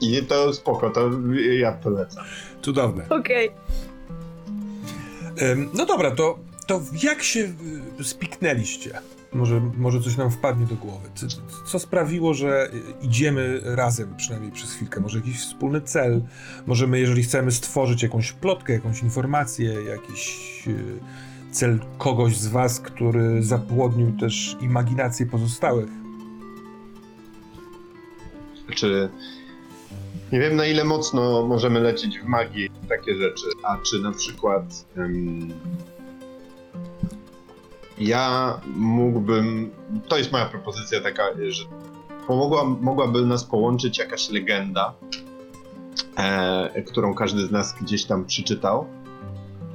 [0.00, 1.10] I to spoko, to
[1.58, 2.24] ja polecam.
[2.62, 3.04] Cudowne.
[3.08, 3.50] Okej.
[5.38, 7.40] Em, No dobra, to, to jak się
[8.00, 8.98] y, spiknęliście?
[9.32, 11.08] Może, może coś nam wpadnie do głowy.
[11.14, 11.26] Co,
[11.66, 12.70] co sprawiło, że
[13.02, 15.00] idziemy razem, przynajmniej przez chwilkę?
[15.00, 16.22] Może jakiś wspólny cel?
[16.66, 21.00] Może my, jeżeli chcemy stworzyć jakąś plotkę, jakąś informację, jakiś y,
[21.50, 25.90] cel kogoś z was, który zapłodnił też imaginację pozostałych?
[28.74, 29.08] Czy
[30.32, 34.12] nie wiem na ile mocno możemy lecieć w magię i takie rzeczy, a czy na
[34.12, 35.52] przykład em,
[37.98, 39.70] ja mógłbym,
[40.08, 41.64] to jest moja propozycja taka, że
[42.26, 44.94] pomogła, mogłaby nas połączyć jakaś legenda,
[46.16, 48.86] e, którą każdy z nas gdzieś tam przeczytał.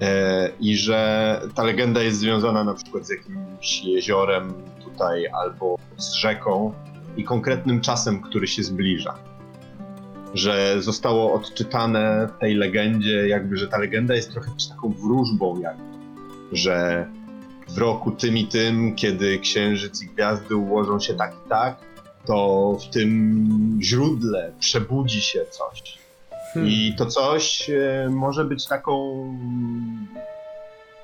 [0.01, 4.53] E, I że ta legenda jest związana na przykład z jakimś jeziorem
[4.83, 6.73] tutaj albo z rzeką
[7.17, 9.13] i konkretnym czasem, który się zbliża.
[10.33, 15.83] Że zostało odczytane w tej legendzie, jakby, że ta legenda jest trochę taką wróżbą, jakby,
[16.51, 17.07] że
[17.75, 21.75] w roku tym i tym, kiedy księżyc i gwiazdy ułożą się tak i tak,
[22.25, 25.97] to w tym źródle przebudzi się coś.
[26.53, 26.71] Hmm.
[26.71, 28.93] I to coś e, może być taką.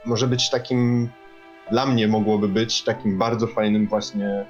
[0.05, 1.09] Może być takim.
[1.71, 4.45] Dla mnie mogłoby być takim bardzo fajnym właśnie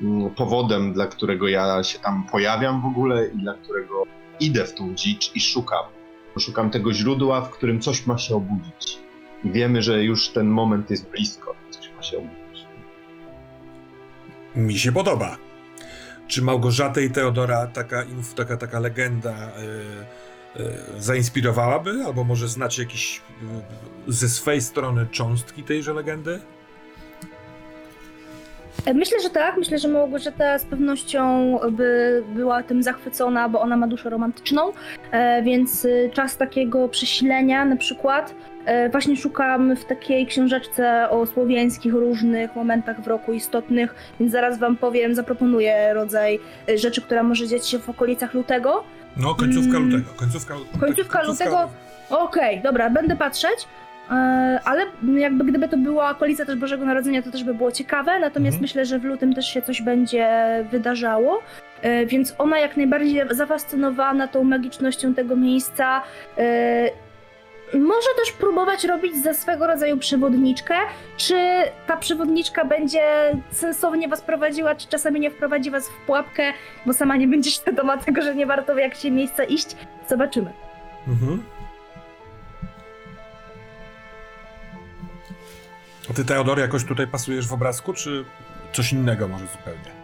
[0.00, 4.02] mm, powodem, dla którego ja się tam pojawiam w ogóle i dla którego
[4.40, 5.84] idę w tą dzicz i szukam.
[6.38, 8.98] Szukam tego źródła, w którym coś ma się obudzić.
[9.44, 11.54] I wiemy, że już ten moment jest blisko,
[11.98, 12.66] ma się obudzić.
[14.56, 15.36] Mi się podoba.
[16.28, 18.04] Czy Małgorzatę i Teodora taka,
[18.36, 19.52] taka, taka legenda
[20.56, 22.02] y, y, zainspirowałaby?
[22.06, 23.22] Albo może znacie jakieś
[24.08, 26.40] y, ze swej strony cząstki tejże legendy?
[28.86, 29.56] E, Myślę, że tak.
[29.56, 34.72] Myślę, że Małgorzata z pewnością by była tym zachwycona, bo ona ma duszę romantyczną,
[35.12, 38.34] e, więc y, czas takiego przesilenia na przykład
[38.64, 44.58] e, właśnie szukam w takiej książeczce o słowiańskich różnych momentach w roku istotnych, więc zaraz
[44.58, 48.84] wam powiem, zaproponuję rodzaj e, rzeczy, która może dziać się w okolicach lutego.
[49.16, 49.90] No, końcówka Mm.
[49.90, 50.10] lutego.
[50.16, 51.68] Końcówka, Końcówka lutego.
[52.10, 53.68] Okej, dobra, będę patrzeć.
[54.10, 54.86] E, Ale
[55.16, 58.18] jakby gdyby to była okolica też Bożego Narodzenia, to też by było ciekawe.
[58.18, 58.62] Natomiast Mhm.
[58.62, 60.28] myślę, że w lutym też się coś będzie
[60.70, 61.42] wydarzało.
[61.82, 66.02] E, Więc ona jak najbardziej zafascynowana tą magicznością tego miejsca.
[66.38, 66.90] e,
[67.74, 70.74] Może też próbować robić ze swego rodzaju przewodniczkę.
[71.16, 71.34] Czy
[71.86, 73.02] ta przewodniczka będzie
[73.50, 76.42] sensownie was prowadziła, czy czasami nie wprowadzi was w pułapkę,
[76.86, 79.76] bo sama nie będzie świadoma tego, że nie warto w jakieś miejsca iść?
[80.08, 80.50] Zobaczymy.
[81.08, 81.42] Mhm.
[86.14, 88.24] Ty, Teodor, jakoś tutaj pasujesz w obrazku, czy
[88.72, 89.98] coś innego może zupełnie?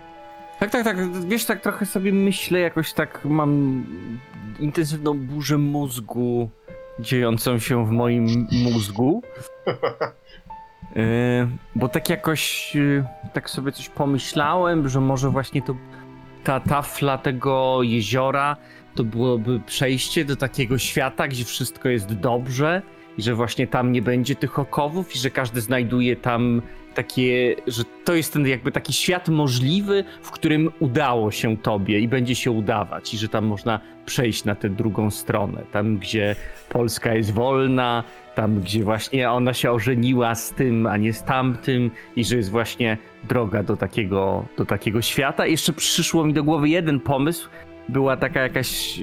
[0.60, 0.96] Tak, tak, tak.
[1.28, 3.84] Wiesz, tak trochę sobie myślę, jakoś tak mam
[4.60, 6.50] intensywną burzę mózgu
[6.98, 9.22] dziejącą się w moim mózgu.
[10.96, 15.76] Yy, bo tak jakoś, yy, tak sobie coś pomyślałem, że może właśnie to
[16.44, 18.56] ta tafla tego jeziora
[18.94, 22.82] to byłoby przejście do takiego świata, gdzie wszystko jest dobrze
[23.18, 26.62] i że właśnie tam nie będzie tych okowów i że każdy znajduje tam
[26.94, 32.08] takie, że to jest ten jakby taki świat możliwy, w którym udało się tobie i
[32.08, 36.36] będzie się udawać i że tam można przejść na tę drugą stronę, tam gdzie
[36.68, 38.04] Polska jest wolna,
[38.34, 42.50] tam gdzie właśnie ona się ożeniła z tym, a nie z tamtym i że jest
[42.50, 45.46] właśnie droga do takiego, do takiego świata.
[45.46, 47.48] Jeszcze przyszło mi do głowy jeden pomysł,
[47.88, 49.00] była taka jakaś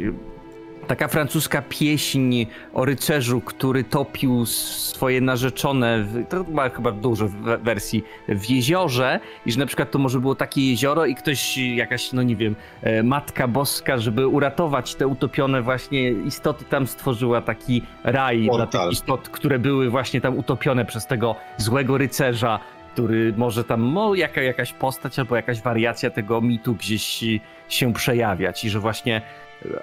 [0.92, 7.34] taka francuska pieśń o rycerzu, który topił swoje narzeczone, w, to ma chyba dużo w
[7.64, 12.14] wersji, w jeziorze i że na przykład to może było takie jezioro i ktoś, jakaś,
[12.14, 17.82] no nie wiem, e, Matka Boska, żeby uratować te utopione właśnie istoty, tam stworzyła taki
[18.04, 18.82] raj dla Portal.
[18.82, 22.60] tych istot, które były właśnie tam utopione przez tego złego rycerza,
[22.94, 27.24] który może tam, no, jaka, jakaś postać albo jakaś wariacja tego mitu gdzieś
[27.70, 29.22] się przejawiać i że właśnie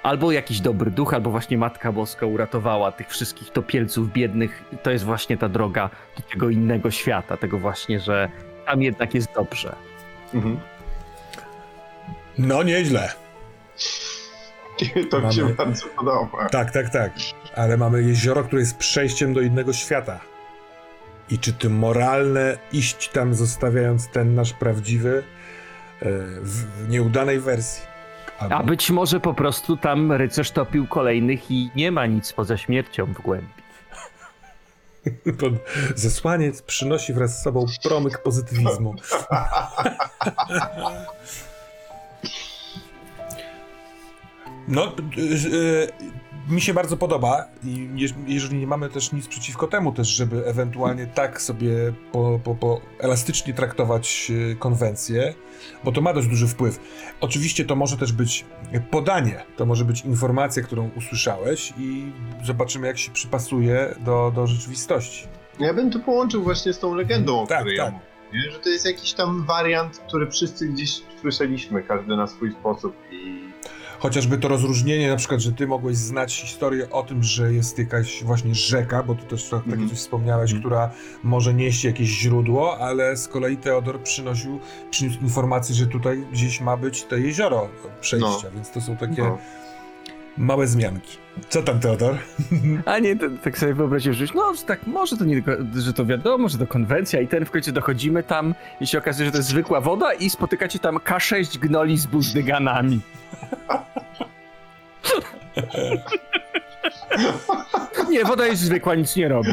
[0.03, 4.63] albo jakiś dobry duch, albo właśnie Matka Boska uratowała tych wszystkich topielców biednych.
[4.73, 8.29] I to jest właśnie ta droga do tego innego świata, tego właśnie, że
[8.65, 9.75] tam jednak jest dobrze.
[10.33, 10.59] Mhm.
[12.37, 13.11] No, nieźle.
[15.11, 16.49] To mi się Mamy- bardzo podoba.
[16.49, 17.11] Tak, tak, tak.
[17.55, 20.19] Ale mamy jezioro, które jest przejściem do innego świata.
[21.29, 25.23] I czy to moralne iść tam, zostawiając ten nasz prawdziwy
[26.01, 26.05] e,
[26.41, 27.83] w nieudanej wersji?
[28.39, 32.57] Albo- A być może po prostu tam rycerz topił kolejnych i nie ma nic poza
[32.57, 33.47] śmiercią w głębi.
[35.95, 38.95] Zesłaniec przynosi wraz z sobą promyk pozytywizmu.
[44.67, 45.21] No, y,
[45.55, 45.91] y,
[46.49, 50.45] mi się bardzo podoba i jeż- jeżeli nie mamy też nic przeciwko temu też, żeby
[50.45, 51.71] ewentualnie tak sobie
[52.11, 55.33] po, po, po elastycznie traktować y, konwencję,
[55.83, 56.79] bo to ma dość duży wpływ.
[57.21, 58.45] Oczywiście to może też być
[58.91, 62.11] podanie, to może być informacja, którą usłyszałeś i
[62.45, 65.27] zobaczymy jak się przypasuje do, do rzeczywistości.
[65.59, 67.85] Ja bym to połączył właśnie z tą legendą, o Tak, której tak.
[67.85, 68.51] ja mówię.
[68.51, 73.48] Że to jest jakiś tam wariant, który wszyscy gdzieś słyszeliśmy, każdy na swój sposób i
[73.99, 78.23] chociażby to rozróżnienie, na przykład, że ty mogłeś znać historię o tym, że jest jakaś
[78.23, 79.89] właśnie rzeka, bo ty też tak Mhm.
[79.89, 80.91] coś wspomniałeś, która
[81.23, 84.59] może nieść jakieś źródło, ale z kolei Teodor przynosił,
[84.91, 87.69] przyniósł informację, że tutaj gdzieś ma być to jezioro
[88.01, 89.37] przejścia, więc to są takie No.
[90.39, 91.17] Małe zmianki.
[91.49, 92.17] Co tam, Teodor?
[92.85, 95.51] A nie, to, tak sobie wyobraziłem, że już, no, że tak, może to nie tylko,
[95.75, 99.25] że to wiadomo, że to konwencja i ten w końcu dochodzimy tam i się okazuje,
[99.25, 102.99] że to jest zwykła woda i spotykacie tam K6 gnoli z buzdyganami.
[108.09, 109.49] Nie, woda jest zwykła, nic nie robi.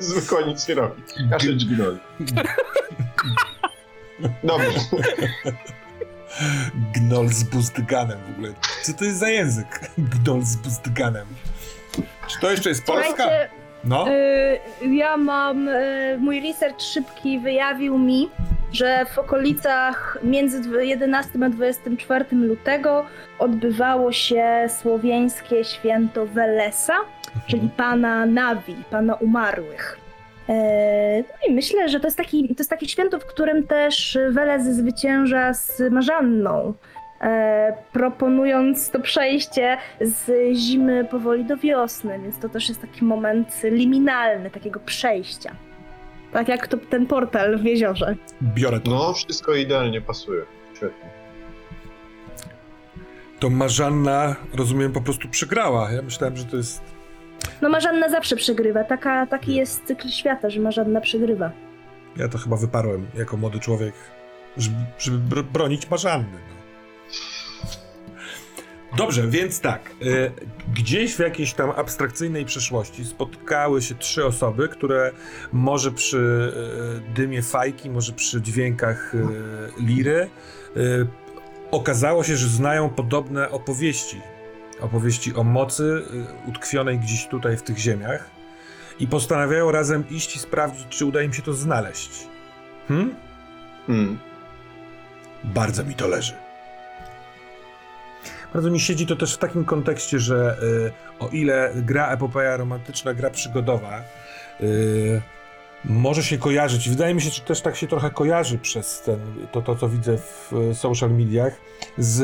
[0.00, 1.02] Zwykła nic nie robi.
[1.30, 1.98] Kaszeć gnoi.
[4.44, 4.80] Dobrze.
[6.94, 8.48] Gnol z Bustganem w ogóle.
[8.82, 9.80] Co to jest za język?
[10.24, 11.26] Gnol z Bustganem.
[12.26, 13.06] Czy to jeszcze jest Polska?
[13.16, 13.48] Słuchajcie,
[13.84, 14.06] No.
[14.10, 18.28] y, ja mam, y, mój research szybki wyjawił mi,
[18.72, 23.06] że w okolicach między dw- 11 a 24 lutego
[23.38, 26.96] odbywało się słowiańskie święto Welesa,
[27.46, 29.99] czyli pana Nawi, pana umarłych.
[30.50, 34.18] E, No i myślę, że to jest, taki, to jest takie święto, w którym też
[34.30, 36.74] Welez zwycięża z Marzanną,
[37.20, 43.62] e, proponując to przejście z zimy powoli do wiosny, więc to też jest taki moment
[43.64, 45.56] liminalny, takiego przejścia.
[46.32, 48.16] Tak jak to, ten portal w jeziorze.
[48.42, 48.90] Biorę to.
[48.90, 50.42] No, wszystko idealnie pasuje.
[50.76, 51.10] Świetnie.
[53.40, 55.92] To Marzanna, rozumiem, po prostu przegrała.
[55.92, 56.82] Ja myślałem, że to jest...
[57.62, 61.50] No Marzanna zawsze przegrywa, Taka, taki jest cykl świata, że Marzanna przegrywa.
[62.16, 63.94] Ja to chyba wyparłem jako młody człowiek,
[64.56, 66.38] żeby, żeby br- bronić Marzanny.
[66.48, 66.60] No.
[68.96, 69.90] Dobrze, więc tak.
[70.02, 70.32] y,
[70.74, 75.12] Gdzieś w jakiejś tam abstrakcyjnej przeszłości spotkały się trzy osoby, które
[75.52, 76.52] może przy
[77.08, 79.18] y, dymie fajki, może przy dźwiękach y,
[79.82, 80.30] liry
[81.70, 84.20] okazało się, że znają podobne opowieści.
[84.80, 86.02] Opowieści o mocy
[86.46, 88.30] y, utkwionej gdzieś tutaj w tych ziemiach
[89.00, 92.10] i postanawiają razem iść i sprawdzić, czy uda im się to znaleźć.
[92.88, 93.14] Hmm?
[93.86, 94.18] Hmm.
[95.44, 96.34] Bardzo mi to leży.
[98.52, 103.14] Bardzo mi siedzi to też w takim kontekście, że y, o ile gra epopeja romantyczna,
[103.14, 104.02] gra przygodowa
[104.60, 105.22] y,
[105.84, 109.18] może się kojarzyć, wydaje mi się, że też tak się trochę kojarzy przez ten,
[109.52, 111.60] to, to co widzę w y, social mediach,
[111.98, 112.22] z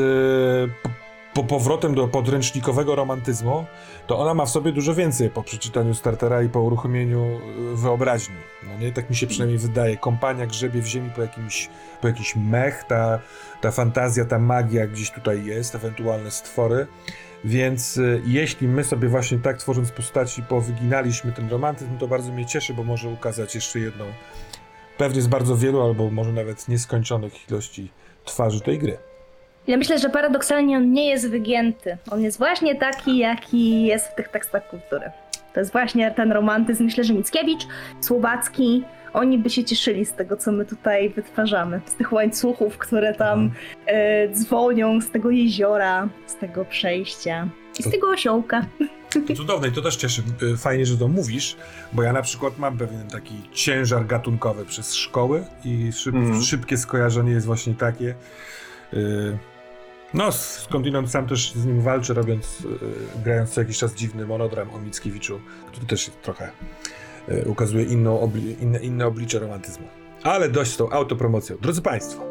[1.37, 3.65] po, po powrotem do podręcznikowego romantyzmu,
[4.07, 7.39] to ona ma w sobie dużo więcej po przeczytaniu startera i po uruchomieniu
[7.73, 8.35] y, wyobraźni.
[8.63, 9.97] No nie, tak mi się przynajmniej wydaje.
[9.97, 11.69] Kompania grzebie w ziemi po jakimś,
[12.01, 13.19] po jakiś mech, ta,
[13.61, 16.87] ta fantazja, ta magia gdzieś tutaj jest, ewentualne stwory.
[17.43, 22.45] Więc y, jeśli my sobie właśnie tak tworząc postaci powyginaliśmy ten romantyzm, to bardzo mnie
[22.45, 24.05] cieszy, bo może ukazać jeszcze jedną,
[24.97, 27.91] pewnie z bardzo wielu albo może nawet nieskończonych ilości
[28.25, 29.06] twarzy tej gry.
[29.67, 31.97] Ja myślę, że paradoksalnie on nie jest wygięty.
[32.11, 35.11] On jest właśnie taki, jaki jest w tych tekstach kultury.
[35.53, 36.83] To jest właśnie ten romantyzm.
[36.83, 37.67] Myślę, że Mickiewicz,
[38.01, 38.83] Słowacki,
[39.13, 41.81] oni by się cieszyli z tego, co my tutaj wytwarzamy.
[41.85, 43.51] Z tych łańcuchów, które tam
[43.85, 47.47] e, dzwonią, z tego jeziora, z tego przejścia
[47.79, 48.65] i z To- tego osiołka.
[49.37, 50.21] Cudowne i to też cieszy.
[50.53, 51.55] Y, Fajnie, że to mówisz,
[51.93, 56.41] bo ja na przykład mam pewien taki ciężar gatunkowy przez szkoły i szyb, Mhm.
[56.41, 58.15] szybkie skojarzenie jest właśnie takie.
[58.93, 59.37] Y,
[60.17, 62.65] No, skądinąd sam też z nim walczę, robiąc, y,
[63.23, 66.49] grając co jakiś czas dziwny monodram o Mickiewiczu, który też trochę
[67.29, 69.87] y, ukazuje inną obli- inne, inne oblicze romantyzmu.
[70.23, 71.57] Ale dość z tą autopromocją.
[71.61, 72.23] Drodzy Państwo,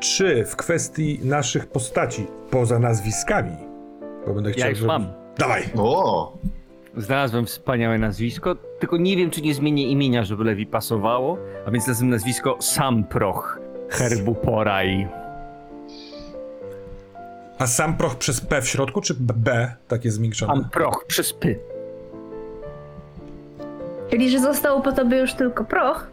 [0.00, 3.52] czy w kwestii naszych postaci, poza nazwiskami,
[4.26, 5.06] bo będę chciał, Ja już żeby- mam.
[5.38, 5.62] Dawaj!
[5.76, 6.38] O,
[6.96, 11.86] Znalazłem wspaniałe nazwisko, tylko nie wiem, czy nie zmienię imienia, żeby lepiej pasowało, a więc
[11.86, 15.08] nazywam nazwisko Samproch Herbu Poraj.
[17.58, 20.52] A sam proch przez P w środku, czy B, takie zmiękczone?
[20.54, 21.58] Samproch przez Py.
[24.10, 26.10] Czyli, że został po tobie już tylko proch,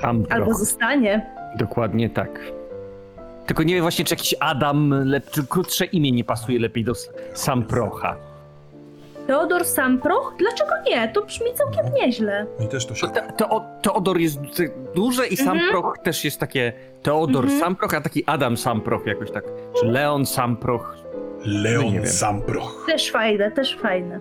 [0.00, 0.32] Samproch.
[0.38, 1.26] albo zostanie.
[1.58, 2.40] Dokładnie tak.
[3.46, 6.92] Tylko nie wiem właśnie, czy jakiś Adam, lep, czy krótsze imię nie pasuje lepiej do
[6.92, 8.16] s- Samprocha.
[9.26, 10.34] Teodor Samproch?
[10.38, 11.08] Dlaczego nie?
[11.08, 12.46] To brzmi całkiem nieźle.
[12.60, 13.06] Mi też to się...
[13.08, 14.48] To, to, Teodor jest du-
[14.94, 15.58] duże i Mhm.
[15.58, 16.72] Samproch też jest takie
[17.02, 17.60] Teodor Mhm.
[17.60, 19.44] Samproch, a taki Adam Samproch jakoś tak.
[19.80, 20.96] Czy Leon Samproch.
[21.44, 22.06] Leon nie wiem.
[22.06, 22.84] Samproch.
[22.86, 24.20] Też fajne, też fajne.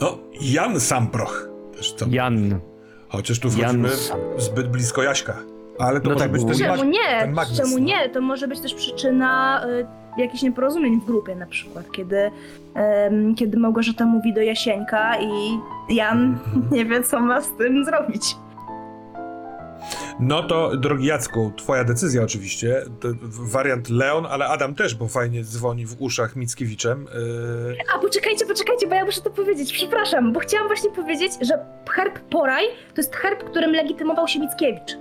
[0.00, 1.48] No, Jan Samproch.
[1.76, 2.06] Też co?
[2.10, 2.60] Jan.
[3.08, 5.36] Chociaż tu wchodzimy Jan Sam- zbyt blisko Jaśka.
[5.78, 7.20] Ale to No może tak, być bo- ten, Czemu mag- nie?
[7.20, 7.56] ten magnes.
[7.58, 7.84] Czemu no.
[7.84, 8.08] nie?
[8.08, 9.86] To może być też przyczyna y,
[10.18, 12.30] jakichś nieporozumień w grupie na przykład, kiedy,
[12.74, 15.58] em, kiedy Małgorzata mówi do Jasieńka i
[15.88, 16.38] Jan
[16.72, 18.36] nie wie, co ma z tym zrobić.
[20.20, 22.82] No to, drogi Jacku, twoja decyzja oczywiście.
[23.22, 27.06] Wariant Leon, ale Adam też, bo fajnie dzwoni w uszach Mickiewiczem.
[27.68, 29.72] Yy, A poczekajcie, poczekajcie, bo ja muszę to powiedzieć.
[29.72, 31.58] Przepraszam, bo chciałam właśnie powiedzieć, że
[31.90, 32.64] herb Poraj
[32.94, 34.96] to jest herb, którym legitymował się Mickiewicz.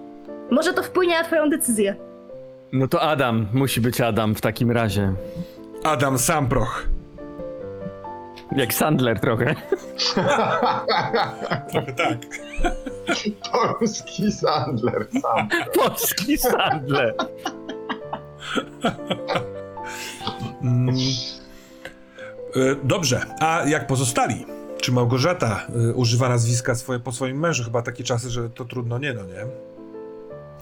[0.51, 1.95] Może to wpłynie na twoją decyzję.
[2.73, 5.13] No to Adam, musi być Adam w takim razie.
[5.83, 6.87] Adam Samproch.
[8.55, 9.55] Jak Sandler trochę.
[11.71, 12.17] Trochę tak.
[13.51, 15.49] Polski Sandler sam.
[15.73, 17.15] Polski Sandler.
[20.61, 20.95] Mm.
[22.55, 24.45] Yy, dobrze, a jak pozostali?
[24.81, 27.63] Czy Małgorzata y, używa nazwiska swoje po swoim mężu?
[27.63, 29.72] Chyba takie czasy, że to trudno nie, no nie?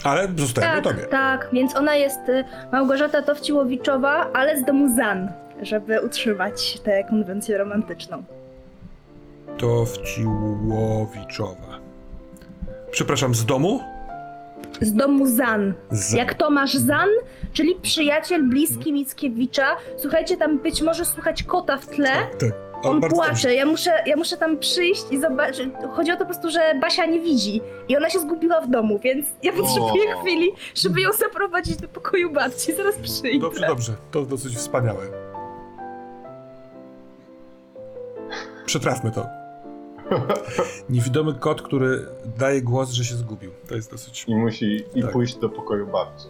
[0.03, 1.03] Ale zostaje po tobie.
[1.03, 7.57] tak, więc ona jest y, Małgorzata Towciłowiczowa, ale z domu Zan, żeby utrzymać tę konwencję
[7.57, 8.23] romantyczną.
[9.57, 11.79] To Wciłowiczowa.
[12.91, 13.79] Przepraszam, z domu?
[14.81, 15.73] Z domu Zan.
[15.91, 16.13] Z...
[16.13, 17.09] Jak Tomasz Zan,
[17.53, 19.75] czyli przyjaciel bliski Mickiewicza.
[19.97, 22.09] Słuchajcie, tam być może słychać kota w tle.
[22.09, 22.51] Tak, tak.
[22.83, 23.53] On bardzo płacze, dobrze.
[23.55, 25.69] ja muszę, ja muszę tam przyjść i zobaczyć.
[25.91, 28.99] Chodzi o to po prostu, że Basia nie widzi i ona się zgubiła w domu,
[29.03, 30.21] więc ja potrzebuję O.
[30.21, 32.75] chwili, żeby ją zaprowadzić do pokoju babci.
[32.75, 33.39] Zaraz przyjdę.
[33.39, 33.93] Dobrze, dobrze.
[34.11, 35.05] To dosyć wspaniałe.
[38.65, 39.25] Przetrawmy to.
[40.89, 42.05] Niewidomy kot, który
[42.37, 43.51] daje głos, że się zgubił.
[43.67, 44.25] To jest dosyć...
[44.27, 45.11] I musi i Tak.
[45.11, 46.27] pójść do pokoju babci.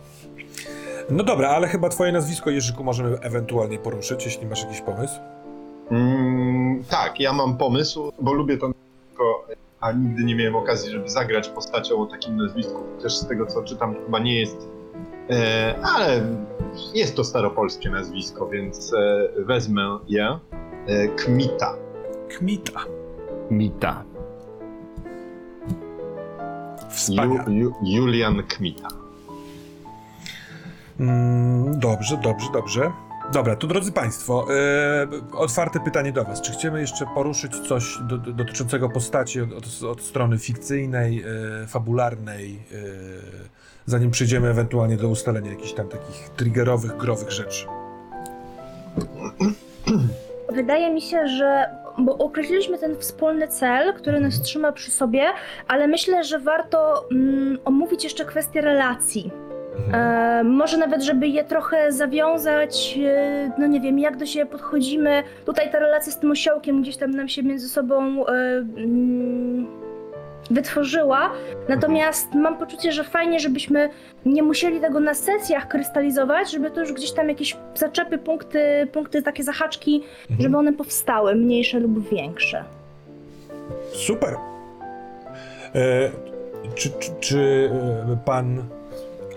[1.10, 5.14] No dobra, ale chyba twoje nazwisko, Jerzyku, możemy ewentualnie poruszyć, jeśli masz jakiś pomysł.
[5.92, 6.31] Mm,
[6.90, 9.48] tak, ja mam pomysł, bo lubię to nazwisko,
[9.80, 12.84] a nigdy nie miałem okazji, żeby zagrać postacią o takim nazwisku.
[13.02, 14.68] Też z tego co czytam, chyba nie jest.
[15.30, 16.24] E, ale
[16.94, 20.40] jest to staropolskie nazwisko, więc e, wezmę je.
[20.88, 21.76] E, Kmita.
[22.30, 22.86] Kmita.
[23.52, 24.04] Mita.
[26.90, 27.44] Wspaniale.
[27.48, 28.88] Ju, Ju, Julian Kmita.
[31.00, 32.92] Mm, dobrze, dobrze, dobrze.
[33.34, 36.42] Dobra, to drodzy Państwo, e, otwarte pytanie do Was.
[36.42, 41.24] Czy chcemy jeszcze poruszyć coś do, do, dotyczącego postaci od, od, od strony fikcyjnej,
[41.64, 42.78] e, fabularnej, e,
[43.86, 47.66] zanim przejdziemy ewentualnie do ustalenia jakichś tam takich triggerowych, growych rzeczy?
[50.54, 51.82] Wydaje mi się, że.
[51.98, 55.24] Bo określiliśmy ten wspólny cel, który nas trzyma przy sobie,
[55.68, 59.32] ale myślę, że warto mm, omówić jeszcze kwestię relacji.
[59.94, 65.24] E, może nawet, żeby je trochę zawiązać, e, no nie wiem, jak do siebie podchodzimy.
[65.46, 69.68] Tutaj ta relacja z tym osiołkiem gdzieś tam nam się między sobą e, mm,
[70.52, 71.30] wytworzyła.
[71.70, 73.90] Natomiast mam poczucie, że fajnie, żebyśmy
[74.26, 79.22] nie musieli tego na sesjach krystalizować, żeby to już gdzieś tam jakieś zaczepy, punkty, punkty
[79.22, 80.42] takie zahaczki, Mhm.
[80.42, 82.64] żeby one powstały, mniejsze lub większe.
[83.94, 84.36] Super.
[85.76, 86.12] E,
[86.76, 87.70] czy, czy, czy
[88.14, 88.64] e, pan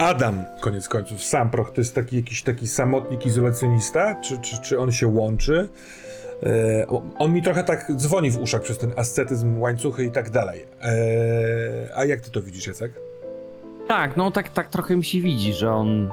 [0.04, 4.14] Adam, koniec końców, sam proch, to jest taki jakiś taki samotnik, izolacjonista?
[4.14, 5.68] Czy, czy, czy on się łączy?
[6.42, 6.86] E,
[7.18, 10.66] on mi trochę tak dzwoni w uszach przez ten ascetyzm, łańcuchy i tak dalej.
[10.82, 12.92] E, a jak ty to widzisz, Jacek?
[13.88, 16.10] Tak, no tak, tak trochę mi się widzi, że on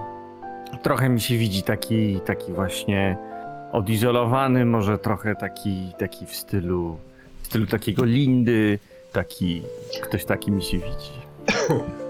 [0.84, 3.18] trochę mi się widzi taki, taki właśnie
[3.72, 6.97] odizolowany, może trochę taki, taki w stylu,
[7.43, 8.80] w stylu takiego Lindy,
[9.13, 9.63] taki,
[10.01, 11.11] ktoś taki mi się widzi.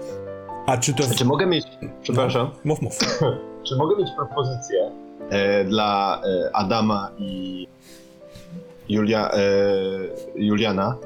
[0.66, 1.02] A czy to...
[1.16, 1.66] Czy mogę mieć,
[2.02, 2.98] przepraszam, Mów, mów.
[3.68, 4.90] czy mogę mieć propozycję
[5.30, 7.66] e, dla e, Adama i
[8.88, 9.38] Julia, e,
[10.34, 10.96] Juliana,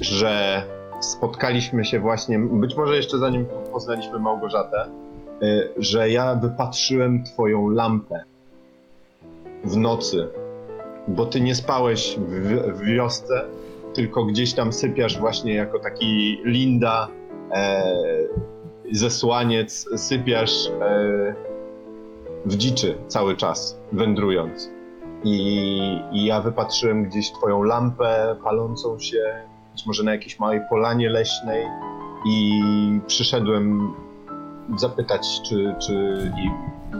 [0.00, 0.62] że
[1.00, 4.88] spotkaliśmy się właśnie, być może jeszcze zanim poznaliśmy Małgorzatę, e,
[5.76, 8.24] że ja wypatrzyłem twoją lampę
[9.64, 10.28] w nocy,
[11.08, 13.44] bo ty nie spałeś w, w wiosce,
[13.94, 17.08] tylko gdzieś tam sypiasz właśnie jako taki Linda,
[17.52, 17.82] e,
[18.92, 21.34] zesłaniec, sypiasz e,
[22.46, 24.70] w dziczy cały czas, wędrując.
[25.24, 29.42] I, I ja wypatrzyłem gdzieś twoją lampę palącą się,
[29.72, 31.66] być może na jakiejś małej polanie leśnej
[32.26, 32.60] i
[33.06, 33.94] przyszedłem
[34.76, 35.94] zapytać, czy, czy,
[36.38, 36.50] i,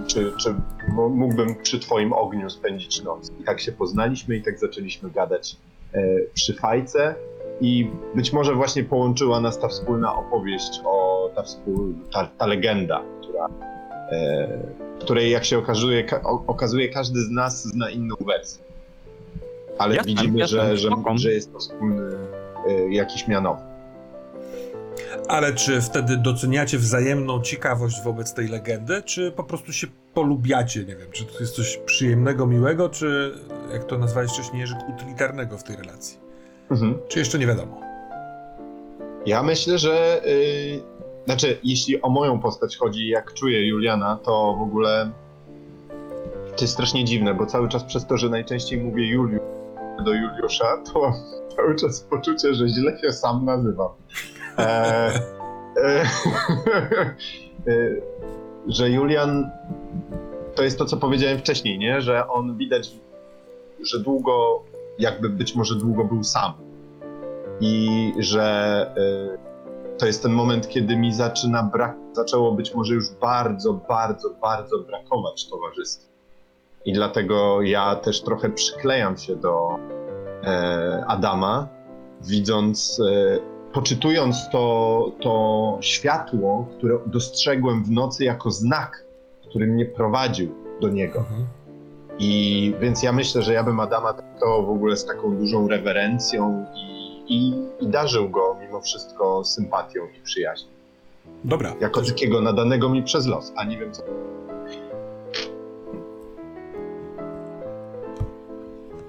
[0.06, 0.54] czy, czy
[0.92, 3.30] mógłbym przy twoim ogniu spędzić noc.
[3.40, 5.56] I tak się poznaliśmy i tak zaczęliśmy gadać
[5.94, 6.00] e,
[6.34, 7.14] przy fajce
[7.60, 13.02] i być może właśnie połączyła nas ta wspólna opowieść o ta, współ, ta, ta legenda,
[13.22, 13.48] która,
[14.10, 14.48] e,
[15.00, 18.64] której jak się okazuje, ka, okazuje każdy z nas zna inną wersję.
[19.78, 22.02] Ale Jasne, widzimy, jasne, że, że, że jest to wspólny
[22.68, 23.60] e, jakiś mianowy.
[25.28, 30.80] Ale czy wtedy doceniacie wzajemną ciekawość wobec tej legendy, czy po prostu się polubiacie?
[30.80, 33.34] Nie wiem, czy to jest coś przyjemnego, miłego, czy
[33.72, 34.64] jak to nazwałeś wcześniej,
[34.94, 36.27] utylitarnego w tej relacji?
[36.70, 36.98] Mhm.
[37.08, 37.80] Czy jeszcze nie wiadomo?
[39.26, 40.80] Ja myślę, że y,
[41.28, 45.10] Znaczy, jeśli o moją postać chodzi, jak czuję Juliana, to w ogóle
[46.56, 49.42] to jest strasznie dziwne, bo cały czas przez to, że najczęściej mówię Juliusz
[50.04, 51.12] do Juliusza, to mam
[51.56, 53.88] cały czas poczucie, że źle się sam nazywam.
[54.58, 54.64] E,
[55.76, 56.02] e,
[57.66, 57.90] e,
[58.68, 59.50] że Julian
[60.54, 62.00] to jest to, co powiedziałem wcześniej, nie?
[62.00, 62.90] Że on widać,
[63.84, 64.62] że długo,
[64.98, 66.52] jakby być może długo był sam.
[67.60, 73.10] I że e, to jest ten moment, kiedy mi zaczyna brak, zaczęło być może już
[73.10, 76.08] bardzo, bardzo, bardzo brakować towarzystwa.
[76.84, 79.76] I dlatego ja też trochę przyklejam się do
[80.44, 81.68] e, Adama,
[82.20, 83.38] widząc, e,
[83.72, 89.04] poczytując to, to światło, które dostrzegłem w nocy jako znak,
[89.48, 91.18] który mnie prowadził do niego.
[91.18, 91.46] Mhm.
[92.18, 96.66] I więc ja myślę, że ja bym Adama traktował w ogóle z taką dużą rewerencją
[96.74, 100.70] i, i, i darzył go mimo wszystko sympatią i przyjaźnią.
[101.44, 101.74] Dobra.
[101.80, 104.02] Jako takiego nadanego mi przez los, a nie wiem co.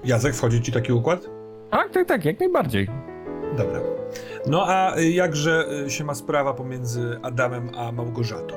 [0.04, 1.20] Jacek, wchodzi ci taki układ?
[1.70, 2.88] Tak, tak, tak, jak najbardziej.
[3.56, 3.80] Dobra.
[4.46, 8.54] No a jakże się ma sprawa pomiędzy Adamem a Małgorzatą?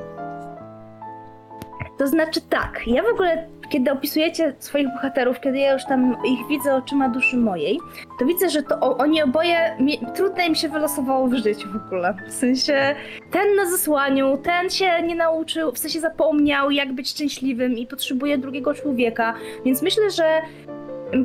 [1.98, 6.48] To znaczy tak, ja w ogóle, kiedy opisujecie swoich bohaterów, kiedy ja już tam ich
[6.50, 7.80] widzę oczyma duszy mojej,
[8.20, 11.76] to widzę, że to o, oni oboje, mi, trudno im się wylosowało w życiu w
[11.76, 12.14] ogóle.
[12.28, 12.96] W sensie,
[13.32, 18.38] ten na zasłaniu, ten się nie nauczył, w sensie zapomniał, jak być szczęśliwym i potrzebuje
[18.38, 19.34] drugiego człowieka,
[19.66, 20.42] więc myślę, że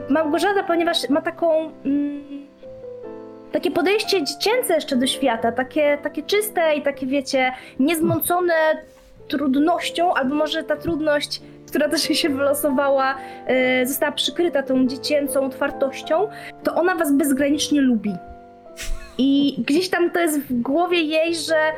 [0.09, 1.73] Małgorzata, ponieważ ma taką...
[1.85, 2.49] Mm,
[3.53, 8.55] takie podejście dziecięce jeszcze do świata, takie, takie czyste i takie, wiecie, niezmącone
[9.29, 13.17] trudnością, albo może ta trudność, która też się wylosowała,
[13.47, 16.29] e, została przykryta tą dziecięcą otwartością,
[16.65, 18.13] to ona was bezgranicznie lubi.
[19.19, 21.73] I gdzieś tam to jest w głowie jej, że.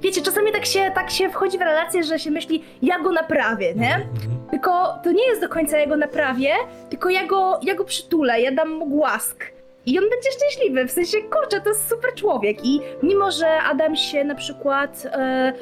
[0.00, 3.74] Wiecie, czasami tak się, tak się wchodzi w relację, że się myśli, ja go naprawię,
[3.74, 3.94] nie?
[3.94, 4.12] Mhm.
[4.50, 6.54] Tylko to nie jest do końca ja go naprawię,
[6.90, 9.44] tylko ja go, ja go przytulę, ja dam mu głask.
[9.86, 12.64] I on będzie szczęśliwy, w sensie, kurczę, to jest super człowiek.
[12.64, 15.06] I mimo, że Adam się na przykład.
[15.12, 15.52] E,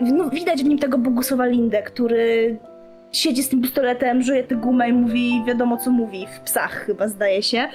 [0.00, 2.56] no, widać w nim tego Bogusława Lindę, który
[3.12, 7.08] siedzi z tym pistoletem, żuje tę gumę i mówi wiadomo co mówi, w psach chyba
[7.08, 7.68] zdaje się.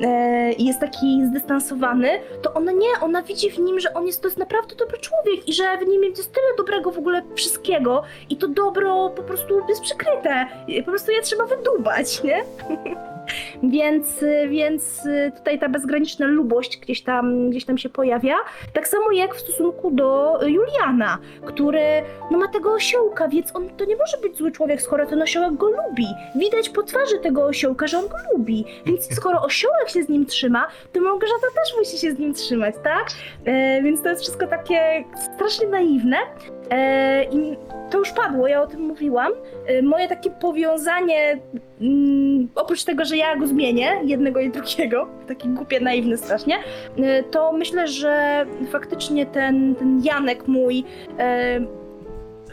[0.00, 2.08] E, i jest taki zdystansowany,
[2.42, 5.48] to ona nie, ona widzi w nim, że on jest, to jest naprawdę dobry człowiek
[5.48, 9.60] i że w nim jest tyle dobrego w ogóle wszystkiego i to dobro po prostu
[9.68, 10.46] jest przykryte.
[10.84, 12.42] Po prostu je trzeba wydubać, nie?
[13.62, 15.02] Więc, więc
[15.36, 18.34] tutaj ta bezgraniczna lubość gdzieś tam, gdzieś tam się pojawia.
[18.72, 23.84] Tak samo jak w stosunku do Juliana, który no, ma tego osiołka, więc on to
[23.84, 26.06] nie może być zły człowiek, skoro ten osiołek go lubi.
[26.34, 28.64] Widać po twarzy tego osiołka, że on go lubi.
[28.86, 32.74] Więc skoro osiołek się z nim trzyma, to Małgorzata też musi się z nim trzymać,
[32.84, 33.06] tak?
[33.44, 36.16] E, więc to jest wszystko takie strasznie naiwne.
[36.70, 37.56] E, I
[37.90, 39.32] to już padło, ja o tym mówiłam.
[39.66, 41.38] E, moje takie powiązanie,
[41.80, 46.54] mm, oprócz tego, że ja go zmienię, jednego i drugiego, taki głupie, naiwny strasznie,
[46.98, 50.84] e, to myślę, że faktycznie ten, ten Janek mój,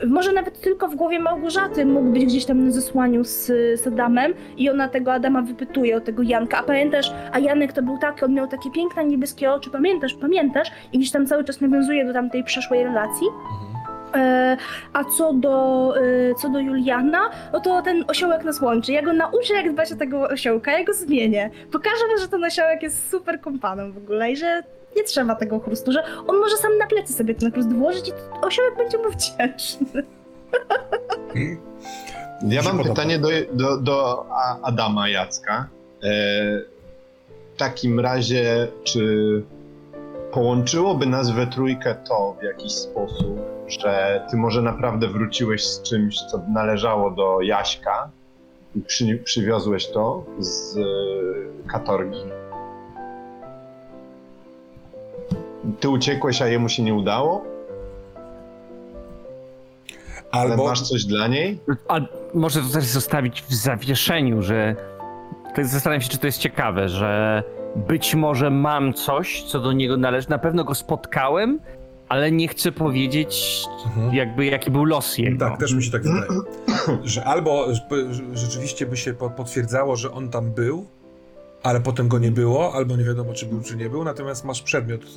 [0.08, 3.46] może nawet tylko w głowie Małgorzaty mógł być gdzieś tam na zesłaniu z,
[3.82, 6.58] z Adamem i ona tego Adama wypytuje o tego Janka.
[6.58, 10.72] A pamiętasz, a Janek to był taki, on miał takie piękne niebieskie oczy, pamiętasz, pamiętasz?
[10.94, 13.28] I gdzieś tam cały czas nawiązuje do tamtej przeszłej relacji.
[14.16, 14.58] E,
[14.94, 18.92] a co do, e, co do Juliana, no to ten osiołek nas łączy.
[18.92, 21.50] Ja go nauczę, jak dbać o tego osiołka, ja go zmienię.
[21.72, 24.64] Pokażę mu, że ten osiołek jest super kompanem w ogóle i że
[24.96, 28.12] nie trzeba tego chrustu, że on może sam na plecy sobie ten chrust włożyć i
[28.42, 30.04] osiołek będzie mu wdzięczny.
[32.42, 34.26] Ja Mi się mam pytanie do, do, do
[34.64, 35.68] Adama Jacka.
[36.04, 36.08] E,
[37.54, 39.44] w takim razie, czy
[40.32, 46.16] połączyłoby nas we trójkę to w jakiś sposób, że ty może naprawdę wróciłeś z czymś,
[46.32, 48.10] co należało do Jaśka
[48.76, 50.82] i przy, przywiozłeś to z e,
[51.68, 52.20] katorgi?
[55.80, 57.44] Ty uciekłeś, a jemu się nie udało?
[60.32, 61.60] Ale Albo masz coś dla niej?
[61.88, 62.00] A
[62.34, 64.76] może to też zostawić w zawieszeniu, że.
[65.56, 67.44] Tak zastanawiam się, czy to jest ciekawe, że
[67.76, 70.30] być może mam coś, co do niego należy.
[70.30, 71.60] Na pewno go spotkałem,
[72.10, 74.16] ale nie chcę powiedzieć, Mhm.
[74.16, 75.50] jakby jaki był los jego.
[75.50, 76.28] Tak, też mi się tak wydaje.
[77.04, 77.66] Że albo
[78.34, 80.86] rzeczywiście by się po- potwierdzało, że on tam był,
[81.64, 84.62] ale potem go nie było, albo nie wiadomo, czy był, czy nie był, natomiast masz
[84.62, 85.08] przedmiot, y,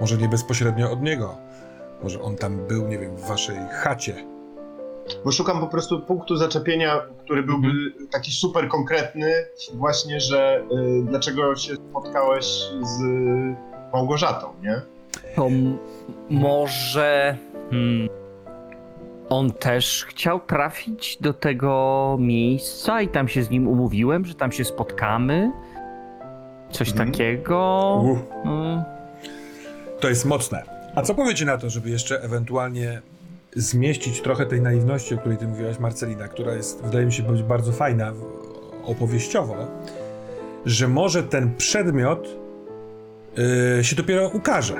[0.00, 1.34] może nie bezpośrednio od niego.
[2.02, 4.14] Może on tam był, nie wiem, w waszej chacie.
[5.24, 7.68] Bo szukam po prostu punktu zaczepienia, który byłby
[8.10, 9.32] taki super konkretny,
[9.74, 10.60] właśnie, że
[11.00, 12.44] y, dlaczego się spotkałeś
[12.82, 13.00] z
[13.92, 14.82] Małgorzatą, nie?
[15.36, 15.48] To
[16.30, 17.36] może.
[17.70, 18.08] Hmm,
[19.28, 24.52] on też chciał trafić do tego miejsca i tam się z nim umówiłem, że tam
[24.52, 25.52] się spotkamy.
[26.70, 27.10] Coś Mhm.
[27.12, 28.00] takiego.
[28.44, 28.82] Hmm.
[30.00, 30.62] to jest mocne.
[30.94, 33.00] A co powiecie na to, żeby jeszcze ewentualnie
[33.56, 37.42] zmieścić trochę tej naiwności, o której ty mówiłaś, Marcelina, która jest, wydaje mi się, być
[37.42, 38.12] bardzo fajna
[38.84, 39.56] opowieściowo,
[40.66, 42.28] że może ten przedmiot
[43.76, 44.74] yy, się dopiero ukaże.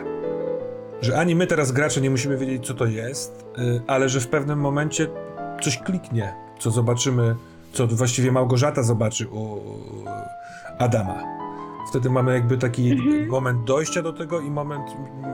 [1.02, 4.28] Że ani my teraz gracze nie musimy wiedzieć, co to jest, yy, ale że w
[4.28, 5.06] pewnym momencie
[5.62, 7.34] coś kliknie, co zobaczymy,
[7.72, 9.60] co właściwie Małgorzata zobaczy u
[10.78, 11.22] Adama.
[11.90, 13.28] Wtedy mamy jakby taki Mhm.
[13.28, 14.82] moment dojścia do tego i moment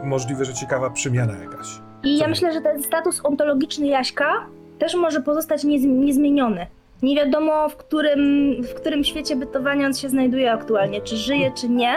[0.05, 1.66] możliwe, że ciekawa przemiana jakaś.
[2.02, 4.47] I ja myślę, że ten status ontologiczny Jaśka
[4.78, 6.66] też może pozostać niez- niezmieniony.
[7.02, 8.20] Nie wiadomo, w którym,
[8.62, 11.94] w którym świecie bytowania on się znajduje aktualnie, czy żyje, czy nie.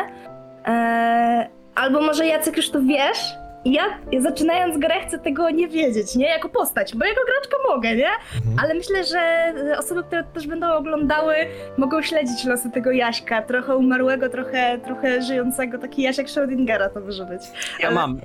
[0.66, 3.34] Eee, albo może Jacek już to wiesz,
[3.66, 6.28] i ja, ja zaczynając grę chcę tego nie wiedzieć, nie?
[6.28, 8.10] Jako postać, bo jako graczka mogę, nie?
[8.36, 8.60] Mhm.
[8.64, 11.36] Ale myślę, że e, osoby, które to też będą oglądały,
[11.78, 13.42] mogą śledzić losy tego Jaśka.
[13.42, 15.78] Trochę umarłego, trochę, trochę żyjącego.
[15.78, 17.42] Taki Jasiek Schrödingera to może być.
[17.80, 18.22] Ja Ale- mam.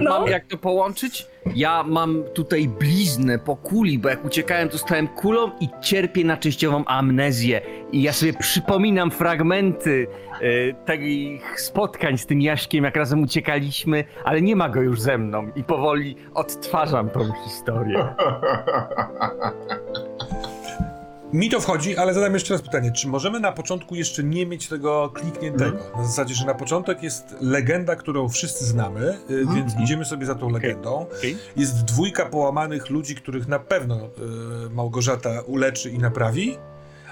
[0.00, 0.10] No.
[0.20, 1.26] Mam jak to połączyć?
[1.46, 6.36] Ja mam tutaj bliznę po kuli, bo jak uciekałem, to stałem kulą i cierpię na
[6.36, 7.60] częściową amnezję.
[7.92, 10.06] I ja sobie przypominam fragmenty
[10.40, 15.18] e, takich spotkań z tym Jaśkiem, jak razem uciekaliśmy, ale nie ma go już ze
[15.18, 18.04] mną i powoli odtwarzam tą historię.
[21.32, 22.92] Mi to wchodzi, ale zadam jeszcze raz pytanie.
[22.92, 25.78] Czy możemy na początku jeszcze nie mieć tego klikniętego?
[25.96, 30.34] Na zasadzie, że na początek jest legenda, którą wszyscy znamy, y, więc idziemy sobie za
[30.34, 31.06] tą legendą.
[31.18, 31.36] Okej.
[31.56, 36.58] Jest dwójka połamanych ludzi, których na pewno y, Małgorzata uleczy i naprawi,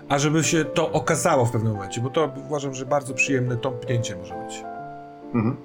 [0.08, 4.16] a żeby się to okazało w pewnym momencie, bo to uważam, że bardzo przyjemne tąpnięcie
[4.16, 4.54] może być.
[5.34, 5.56] Mhm.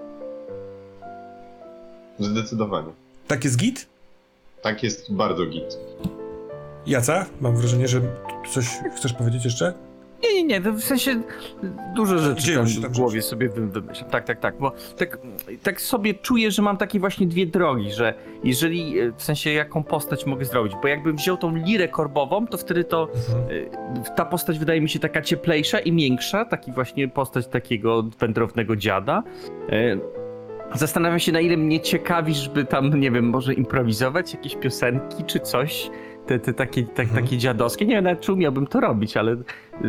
[2.19, 2.89] Zdecydowanie.
[3.27, 3.85] Tak jest git?
[4.61, 5.77] Tak jest bardzo git.
[6.87, 7.25] Jaca?
[7.41, 8.01] Mam wrażenie, że
[8.49, 9.73] coś chcesz powiedzieć jeszcze?
[10.23, 11.21] Nie, nie, nie, to w sensie
[11.95, 14.09] dużo rzeczy tam się tam w głowie sobie wy- wymyślam.
[14.09, 15.17] Tak, tak, tak, bo tak,
[15.63, 18.13] tak sobie czuję, że mam takie właśnie dwie drogi, że
[18.43, 22.57] jeżeli, e, w sensie jaką postać mogę zrobić, bo jakbym wziął tą lirę korbową, to
[22.57, 23.45] wtedy to Mhm.
[24.07, 28.75] e, ta postać wydaje mi się taka cieplejsza i miększa, taki właśnie postać takiego wędrownego
[28.75, 29.23] dziada.
[29.69, 29.97] E,
[30.73, 35.39] Zastanawiam się, na ile mnie ciekawi, żeby tam, nie wiem, może improwizować jakieś piosenki czy
[35.39, 35.89] coś.
[36.27, 37.23] Te, te takie, tak, Mhm.
[37.25, 37.85] takie dziadowskie.
[37.85, 39.35] Nie wiem nawet, czy umiałbym to robić, ale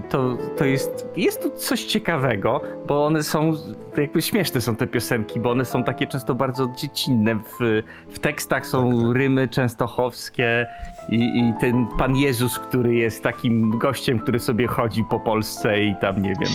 [0.09, 3.53] to, to jest, jest tu coś ciekawego, bo one są,
[3.97, 7.35] jakby śmieszne są te piosenki, bo one są takie często bardzo dziecinne.
[7.35, 7.83] W,
[8.15, 10.67] w tekstach są rymy częstochowskie
[11.09, 15.95] i, i ten Pan Jezus, który jest takim gościem, który sobie chodzi po Polsce i
[16.01, 16.53] tam, nie wiem,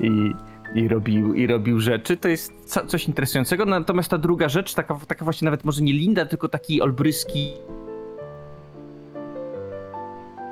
[0.00, 0.32] i,
[0.80, 3.64] i, robił, i robił rzeczy, to jest co, coś interesującego.
[3.66, 7.52] Natomiast ta druga rzecz, taka, taka właśnie nawet może nie Linda, tylko taki olbryski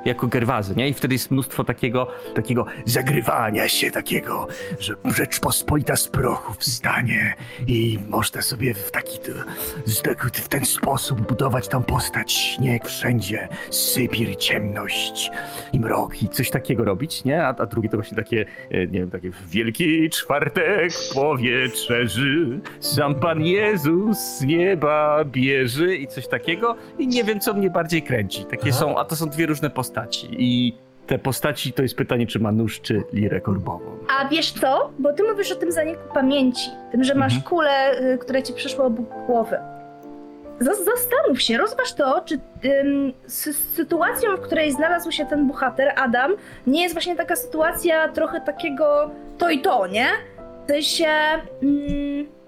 [0.09, 0.89] jako Gerwazy, nie?
[0.89, 4.47] I wtedy jest mnóstwo takiego, takiego zagrywania się, takiego,
[4.79, 7.33] że Rzeczpospolita z prochu wstanie
[7.67, 9.19] i można sobie w taki,
[10.03, 15.31] tak- w ten sposób budować tam postać, śnieg wszędzie, Sybir, ciemność
[15.73, 17.43] i mrok i coś takiego robić, nie?
[17.43, 23.41] A, a drugie to właśnie takie, e, nie wiem, takie Wielki Czwartek powietrzeży, sam Pan
[23.45, 28.45] Jezus z nieba bierze i coś takiego i nie wiem, co mnie bardziej kręci.
[28.45, 28.79] Takie Aha.
[28.79, 29.69] są, a to są dwie różne
[29.99, 30.73] postaci i
[31.07, 33.97] te postaci to jest pytanie, czy ma nóż, czy lirę korbową.
[34.19, 34.89] A wiesz co?
[34.99, 37.49] Bo ty mówisz o tym zaniku pamięci, tym, że masz Mhm.
[37.49, 39.57] kulę, y, która ci przyszła obok głowy.
[40.59, 45.93] Zas- Zastanów się, rozważ to, czy ym, sy- sytuacją, w której znalazł się ten bohater,
[45.95, 46.31] Adam,
[46.67, 50.07] nie jest właśnie taka sytuacja trochę takiego to i to, nie?
[50.67, 51.07] W sensie...
[51.63, 52.38] Mm,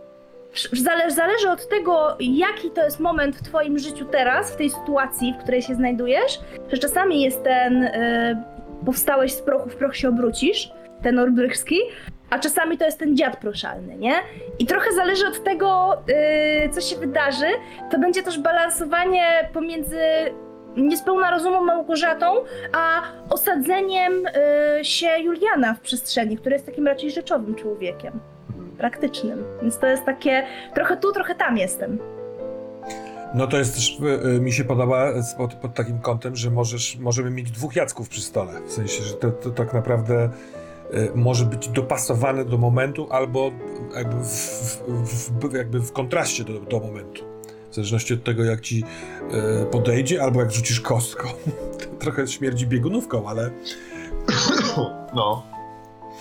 [0.73, 5.33] zale- zależy od tego, jaki to jest moment w twoim życiu teraz, w tej sytuacji,
[5.33, 6.39] w której się znajdujesz,
[6.71, 7.83] że czasami jest ten...
[7.83, 10.71] Y, powstałeś z prochu, w proch się obrócisz,
[11.01, 11.79] ten Orbrychski,
[12.29, 14.13] a czasami to jest ten dziad proszalny, nie?
[14.59, 17.47] I trochę zależy od tego, yy, co się wydarzy.
[17.91, 19.99] To będzie też balansowanie pomiędzy
[20.77, 22.35] niespełna rozumą Małgorzatą,
[22.73, 24.13] a osadzeniem
[24.77, 28.19] yy, się Juliana w przestrzeni, który jest takim raczej rzeczowym człowiekiem,
[28.81, 29.43] praktycznym.
[29.61, 30.43] Więc to jest takie,
[30.75, 31.99] trochę tu, trochę tam jestem.
[33.33, 36.97] No to jest też, y, y, mi się podoba pod, pod takim kątem, że możesz,
[36.97, 38.61] możemy mieć dwóch Jacków przy stole.
[38.67, 40.29] W sensie, że to, to tak naprawdę
[40.93, 43.51] y, może być dopasowane do momentu albo
[43.95, 44.27] jakby w,
[44.87, 47.23] w, w, jakby w kontraście do, do momentu.
[47.71, 48.83] W zależności od tego, jak ci
[49.71, 51.27] podejdzie albo jak rzucisz kostką.
[51.99, 53.51] Trochę śmierdzi biegunówką, ale
[55.15, 55.50] No.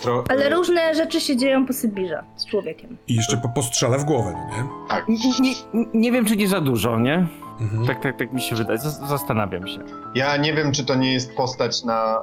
[0.01, 0.23] Tro...
[0.29, 2.97] Ale różne rzeczy się dzieją po Sybirze z człowiekiem.
[3.07, 4.69] I jeszcze po, postrzela w głowę, no nie?
[4.89, 5.07] Tak.
[5.07, 7.27] Nie, nie, nie wiem, czy nie za dużo, nie?
[7.61, 7.85] Mhm.
[7.87, 8.79] Tak, tak, tak mi się wydaje.
[8.79, 9.79] Zas- Zastanawiam się.
[10.15, 12.17] Ja nie wiem, czy to nie jest postać na...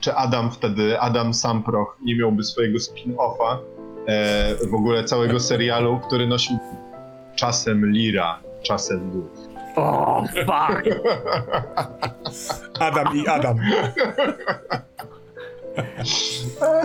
[0.00, 3.58] Czy Adam wtedy, Adam Samproch nie miałby swojego spin-offa
[4.06, 6.58] e, w ogóle całego serialu, który nosił
[7.36, 9.26] czasem Lira, czasem Duch.
[9.76, 11.00] O, fuck!
[12.80, 13.56] Adam i Adam.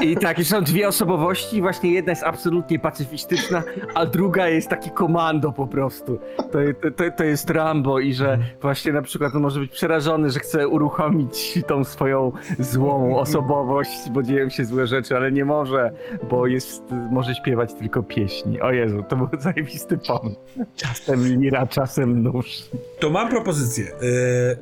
[0.02, 3.64] I tak, i są dwie osobowości, właśnie jedna jest absolutnie pacyfistyczna,
[3.94, 6.20] a druga jest taki komando po prostu.
[6.38, 6.60] To,
[6.96, 10.68] to, to jest Rambo i że właśnie na przykład on może być przerażony, że chce
[10.68, 15.92] uruchomić tą swoją złą osobowość, bo dzieją się złe rzeczy, ale nie może,
[16.30, 18.62] bo jest, może śpiewać tylko pieśni.
[18.62, 20.40] O Jezu, to był zajebisty pomysł.
[20.76, 22.64] Czasem lira, czasem nóż.
[23.00, 23.86] To mam propozycję.
[23.86, 23.92] E,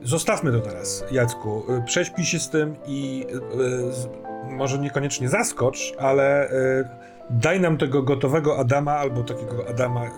[0.03, 1.63] zostawmy to teraz, Jacku.
[1.69, 6.89] E, Prześpij się z tym i e, może niekoniecznie zaskocz, ale e,
[7.29, 10.09] daj nam tego gotowego Adama albo takiego Adama e,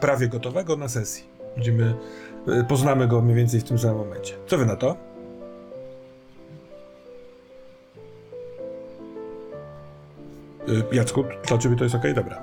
[0.00, 1.24] prawie gotowego na sesji.
[1.54, 1.94] Będziemy,
[2.48, 4.34] e, poznamy go mniej więcej w tym samym momencie.
[4.46, 4.96] Co wy na to?
[10.92, 12.02] Jacku, dla ciebie to jest ok?
[12.14, 12.42] Dobra.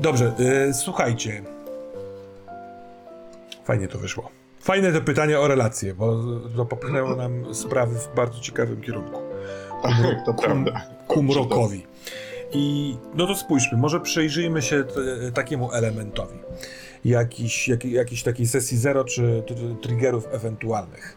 [0.00, 0.32] Dobrze,
[0.72, 1.42] słuchajcie.
[3.64, 4.43] Fajnie to wyszło.
[4.64, 6.22] Fajne to pytanie o relacje, bo
[6.56, 9.20] to popchnęło nam sprawy w bardzo ciekawym kierunku.
[9.82, 9.94] Tak,
[10.26, 10.82] to prawda.
[11.06, 11.86] Ku mrokowi.
[12.52, 16.38] I no to spójrzmy, może przyjrzyjmy się t- takiemu elementowi.
[17.04, 21.16] Jakiś, jak, jakiejś takiej sesji zero, czy t- triggerów ewentualnych.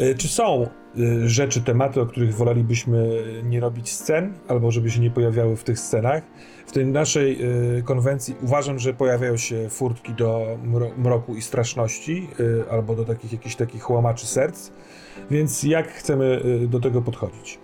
[0.00, 0.66] Y, Czy są
[0.98, 3.08] y, rzeczy, tematy, o których wolelibyśmy
[3.44, 6.22] nie robić scen, albo żeby się nie pojawiały w tych scenach?
[6.68, 7.38] W tej naszej
[7.78, 13.04] y, konwencji uważam, że pojawiają się furtki do mro- mroku i straszności, y, albo do
[13.04, 14.70] takich jakichś takich łamaczy serc.
[15.30, 17.58] Więc jak chcemy y, do tego podchodzić?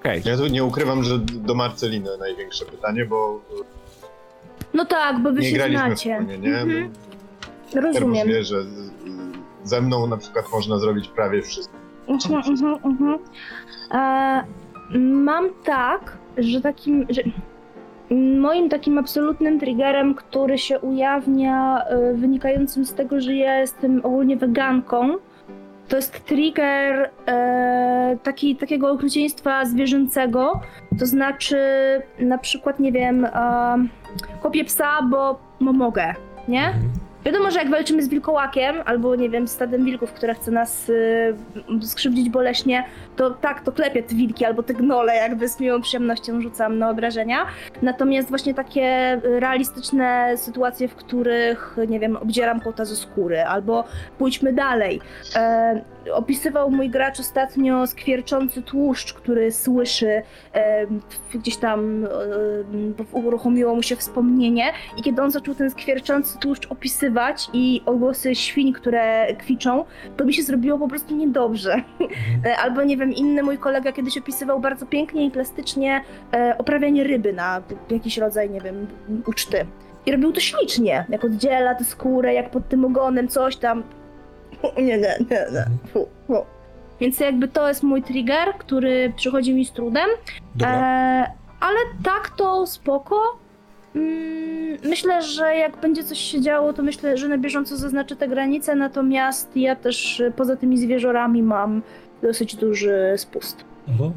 [0.00, 0.22] Okej.
[0.24, 3.40] Ja tu nie ukrywam, że do Marceliny największe pytanie, bo
[4.74, 6.18] No tak, bo wy nie się graliśmy znacie.
[6.20, 6.58] wspólnie, nie?
[6.58, 6.92] Mhm.
[7.74, 8.28] Rozumiem.
[8.28, 8.64] wie, że
[9.64, 11.74] ze mną na przykład można zrobić prawie wszystko.
[12.08, 13.18] Mhm, mhm, mhm.
[14.98, 17.22] Mam tak, że takim, że
[18.40, 24.36] moim takim absolutnym triggerem, który się ujawnia e, wynikającym z tego, że ja jestem ogólnie
[24.36, 25.14] weganką,
[25.88, 30.60] to jest trigger e, taki, takiego okrucieństwa zwierzęcego,
[30.98, 31.58] to znaczy
[32.18, 33.30] na przykład, nie wiem, e,
[34.42, 36.14] kopię psa, bo, bo mogę,
[36.48, 36.66] nie?
[36.66, 37.02] Mhm.
[37.24, 41.34] Wiadomo, że jak walczymy z wilkołakiem, albo nie wiem, stadem wilków, które chce nas y,
[41.80, 42.84] skrzywdzić boleśnie,
[43.16, 46.90] to tak, to klepię te wilki albo te gnole, jakby z miłą przyjemnością rzucam na
[46.90, 47.46] obrażenia.
[47.82, 53.84] Natomiast właśnie takie realistyczne sytuacje, w których, nie wiem, obdzieram kota ze skóry, albo
[54.18, 55.00] pójdźmy dalej.
[55.36, 55.82] E,
[56.12, 60.22] opisywał mój gracz ostatnio skwierczący tłuszcz, który słyszy
[60.54, 60.86] e,
[61.34, 62.08] gdzieś tam e,
[63.12, 68.72] uruchomiło mu się wspomnienie i kiedy on zaczął ten skwierczący tłuszcz opisywać i odgłosy świń,
[68.72, 69.84] które kwiczą,
[70.16, 71.82] to mi się zrobiło po prostu niedobrze.
[72.44, 77.04] E, Albo nie wiem, inny mój kolega kiedyś opisywał bardzo pięknie i plastycznie e, oprawianie
[77.04, 78.86] ryby na jakiś rodzaj, nie wiem,
[79.26, 79.66] uczty.
[80.06, 83.82] I robił to ślicznie, jak oddziela tę skórę, jak pod tym ogonem coś tam.
[84.76, 85.64] Nie, nie, nie, nie.
[85.92, 86.44] Fu, fu.
[87.00, 90.08] Więc jakby to jest mój trigger, który przychodzi mi z trudem.
[90.54, 90.76] Dobra.
[90.76, 93.41] E, ale tak to spoko.
[93.94, 98.28] Mm, myślę, że jak będzie coś się działo, to myślę, że na bieżąco zaznaczę te
[98.28, 101.82] granice, natomiast ja też e, poza tymi zwierzorami mam
[102.22, 103.64] dosyć duży spust.
[103.88, 104.12] Mhm.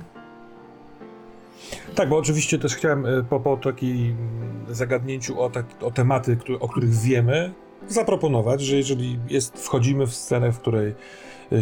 [1.95, 6.37] Tak, bo oczywiście też chciałem e, po, po takim mm, zagadnięciu o, tak, o tematy,
[6.59, 7.53] o których wiemy,
[7.87, 10.93] zaproponować, że jeżeli jest, wchodzimy w scenę, w której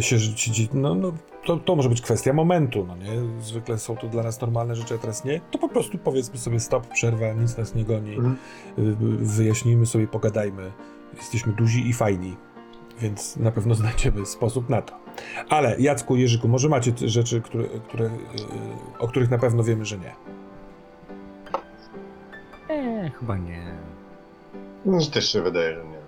[0.00, 1.12] się życie, no, no
[1.44, 3.42] to, to może być kwestia momentu, no nie?
[3.42, 6.60] Zwykle są to dla nas normalne rzeczy, a teraz nie, to po prostu powiedzmy sobie
[6.60, 8.36] stop, przerwa, nic nas nie goni, Mhm.
[8.78, 8.96] y,
[9.26, 10.72] wyjaśnijmy sobie, pogadajmy,
[11.16, 12.36] jesteśmy duzi i fajni,
[13.00, 14.94] więc na pewno znajdziemy sposób na to.
[15.48, 18.10] Ale Jacku, Jerzyku, może macie te rzeczy, które, które, y,
[18.98, 20.12] o których na pewno wiemy, że nie.
[22.68, 23.62] Eee, chyba nie.
[24.84, 25.98] No, też się wydaje, że nie.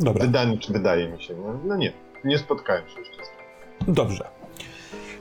[0.00, 1.92] Dobra, Wydaje, czy wydaje mi się, no, no nie.
[2.24, 3.94] Nie spotkałem się jeszcze z tym.
[3.94, 4.28] dobrze.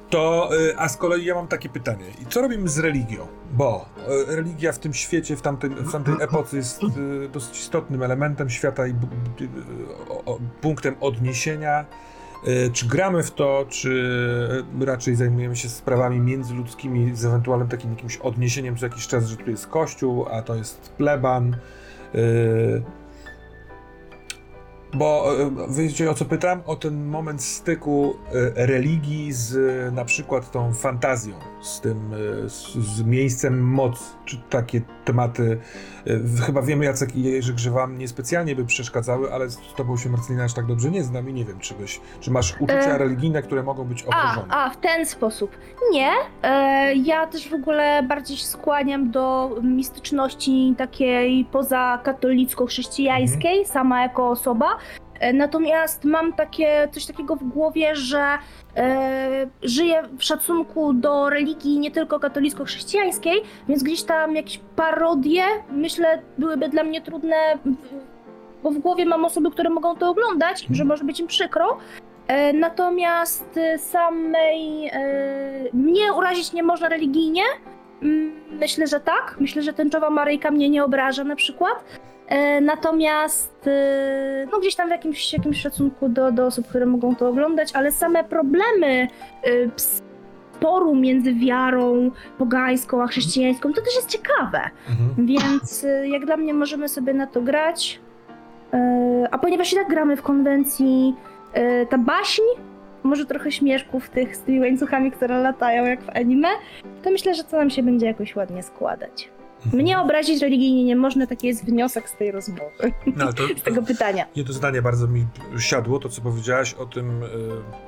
[0.10, 2.06] To, y, a z kolei ja mam takie pytanie.
[2.22, 3.28] I co robimy z religią?
[3.54, 3.86] Bo
[4.30, 8.50] y, religia w tym świecie, w tamtej, w tamtej epoce jest y, dosyć istotnym elementem
[8.50, 8.94] świata i
[10.62, 11.86] punktem odniesienia.
[12.74, 18.78] Czy gramy w to, czy raczej zajmujemy się sprawami międzyludzkimi z ewentualnym takim jakimś odniesieniem
[18.78, 21.56] co jakiś czas, że tu jest kościół, a to jest pleban.
[24.94, 26.62] Bo e, wiecie o co pytam?
[26.66, 28.16] O ten moment styku
[28.56, 32.12] e, religii z e, na przykład tą fantazją, z tym,
[32.48, 34.04] z, z miejscem mocy.
[34.26, 35.58] Czy takie tematy,
[36.46, 40.44] chyba wiemy Jacek i Jerzy, że wam niespecjalnie by przeszkadzały, ale z tobą się Marcelina
[40.44, 43.42] aż tak dobrze nie znam i nie wiem, czy, byś, czy masz uczucia E, religijne,
[43.42, 44.54] które mogą być A, obrażone.
[44.54, 45.52] a, w ten sposób.
[45.92, 46.12] Nie,
[46.44, 54.30] e, ja też w ogóle bardziej się skłaniam do mistyczności takiej poza katolicko-chrześcijańskiej, sama jako
[54.30, 54.66] osoba.
[55.22, 58.24] E, Natomiast mam takie coś takiego w głowie, że
[58.78, 66.22] e, żyję w szacunku do religii nie tylko katolicko-chrześcijańskiej, więc gdzieś tam jakieś parodie, myślę,
[66.38, 67.36] byłyby dla mnie trudne,
[68.64, 71.78] bo w głowie mam osoby, które mogą to oglądać, że może być im przykro.
[72.28, 74.92] E, Natomiast e, samej e,
[75.74, 77.44] mnie urazić nie można religijnie.
[78.02, 79.36] Mm, Myślę, że tak.
[79.40, 81.84] Myślę, że tęczowa Maryjka mnie nie obraża na przykład.
[82.32, 87.16] E, Natomiast e, no gdzieś tam w jakimś, jakimś szacunku do, do osób, które mogą
[87.16, 89.08] to oglądać, ale same problemy e,
[89.76, 94.62] sporu między wiarą pogańską a chrześcijańską, to też jest ciekawe.
[94.90, 95.28] Mhm.
[95.28, 98.00] Więc jak dla mnie możemy sobie na to grać.
[99.32, 101.16] A ponieważ i tak gramy w konwencji
[101.90, 102.42] ta baśń,
[103.04, 106.48] może trochę śmieszków tych z tymi łańcuchami, które latają jak w anime,
[107.04, 109.30] to myślę, że to nam się będzie jakoś ładnie składać.
[109.66, 109.84] Mhm.
[109.84, 113.82] Mnie obrazić religijnie nie można, taki jest wniosek z tej rozmowy, No, to, z tego
[113.84, 114.26] pytania.
[114.36, 115.26] Jedno zdanie bardzo mi
[115.60, 117.28] siadło, to co powiedziałaś o tym, e,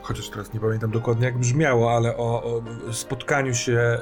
[0.01, 2.61] chociaż teraz nie pamiętam dokładnie jak brzmiało, ale o, o
[2.93, 3.99] spotkaniu się e,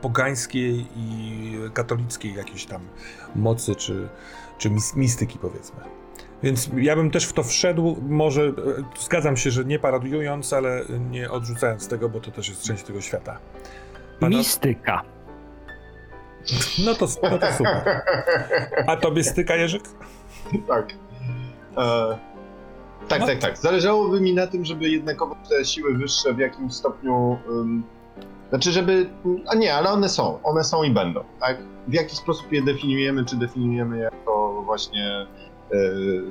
[0.00, 2.80] pogańskiej i katolickiej jakiejś tam
[3.34, 4.08] mocy, czy,
[4.58, 5.80] czy mis- mistyki powiedzmy.
[6.42, 8.52] Więc ja bym też w to wszedł, może e,
[9.00, 13.00] zgadzam się, że nie paradując, ale nie odrzucając tego, bo to też jest część tego
[13.00, 13.38] świata.
[14.20, 15.02] Pana- Mistyka.
[16.84, 18.00] No to, no to super.
[18.86, 19.82] A tobie styka Jerzyk?
[20.68, 20.92] tak.
[21.76, 22.18] E,
[23.08, 23.26] tak, No.
[23.26, 23.58] tak, tak.
[23.58, 27.38] Zależałoby mi na tym, żeby jednakowoż te siły wyższe w jakimś stopniu.
[27.48, 27.82] ym,
[28.48, 29.10] znaczy, żeby.
[29.48, 30.42] A nie, ale one są.
[30.42, 31.24] One są i będą.
[31.40, 31.58] Tak?
[31.88, 33.24] W jaki sposób je definiujemy?
[33.24, 35.26] Czy definiujemy jako właśnie.
[35.72, 36.24] Yy,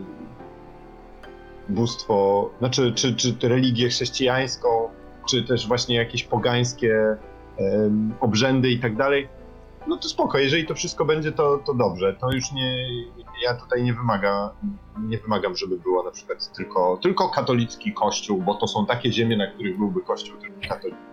[1.70, 4.68] bóstwo, znaczy, czy, czy religię chrześcijańską,
[5.30, 7.18] czy też właśnie jakieś pogańskie
[8.20, 9.30] obrzędy i tak dalej.
[9.88, 12.14] No to spoko, jeżeli to wszystko będzie, to, to dobrze.
[12.14, 12.88] To już nie,
[13.44, 14.54] ja tutaj nie wymaga,
[15.00, 19.38] nie wymagam, żeby było na przykład tylko, tylko katolicki kościół, bo to są takie ziemie,
[19.38, 21.10] na których byłby kościół tylko katolicki.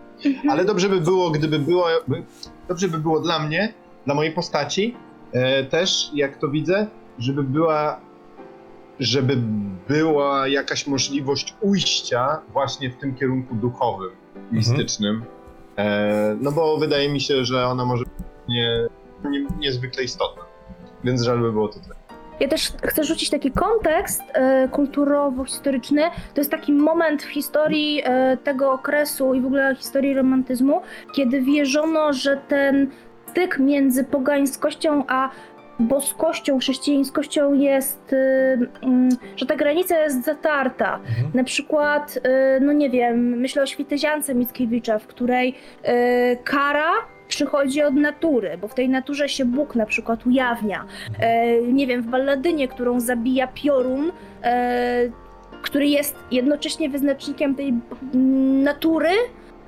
[0.51, 2.23] Ale dobrze by było, gdyby było, by,
[2.69, 3.75] dobrze by było dla mnie,
[4.05, 4.97] dla mojej postaci
[5.33, 6.87] e, też, jak to widzę,
[7.19, 8.01] żeby była,
[9.01, 9.37] żeby
[9.89, 14.11] była jakaś możliwość ujścia właśnie w tym kierunku duchowym,
[14.53, 15.25] mistycznym.
[15.77, 18.05] E, no bo wydaje mi się, że ona może
[18.47, 18.89] być nie,
[19.31, 20.43] nie, niezwykle istotna.
[21.05, 21.95] Więc żal by było to tyle.
[22.41, 26.03] Ja też chcę rzucić taki kontekst e, kulturowo-historyczny.
[26.35, 30.83] To jest taki moment w historii e, tego okresu i w ogóle historii romantyzmu,
[31.13, 32.91] kiedy wierzono, że ten
[33.31, 35.31] styk między pogańskością a
[35.79, 40.95] boskością, chrześcijańskością jest, e, mm, że ta granica jest zatarta.
[40.95, 41.31] Mhm.
[41.35, 42.21] Na przykład, y,
[42.61, 45.55] no nie wiem, myślę o Świteziance Mickiewicza, w której
[45.85, 46.93] y, kara
[47.29, 50.85] przychodzi od natury, bo w tej naturze się Bóg na przykład ujawnia.
[51.21, 54.13] E, nie wiem, w balladynie, którą zabija piorun,
[54.43, 55.11] e,
[55.63, 57.75] który jest jednocześnie wyznacznikiem tej
[58.63, 59.11] natury,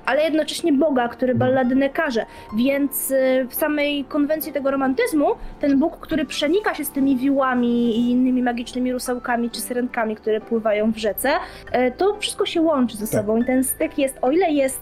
[0.09, 2.25] ale jednocześnie Boga, który balladynę karze.
[2.57, 5.25] Więc y, w samej konwencji tego romantyzmu
[5.59, 10.41] ten Bóg, który przenika się z tymi wiłami i innymi magicznymi rusełkami czy syrenkami, które
[10.41, 11.29] pływają w rzece,
[11.71, 14.81] e, to wszystko się łączy ze sobą i ten styk jest, o ile jest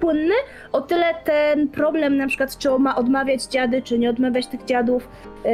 [0.00, 0.34] płynny,
[0.72, 5.08] o tyle ten problem na przykład, czy ma odmawiać dziady, czy nie odmawiać tych dziadów,
[5.44, 5.50] e,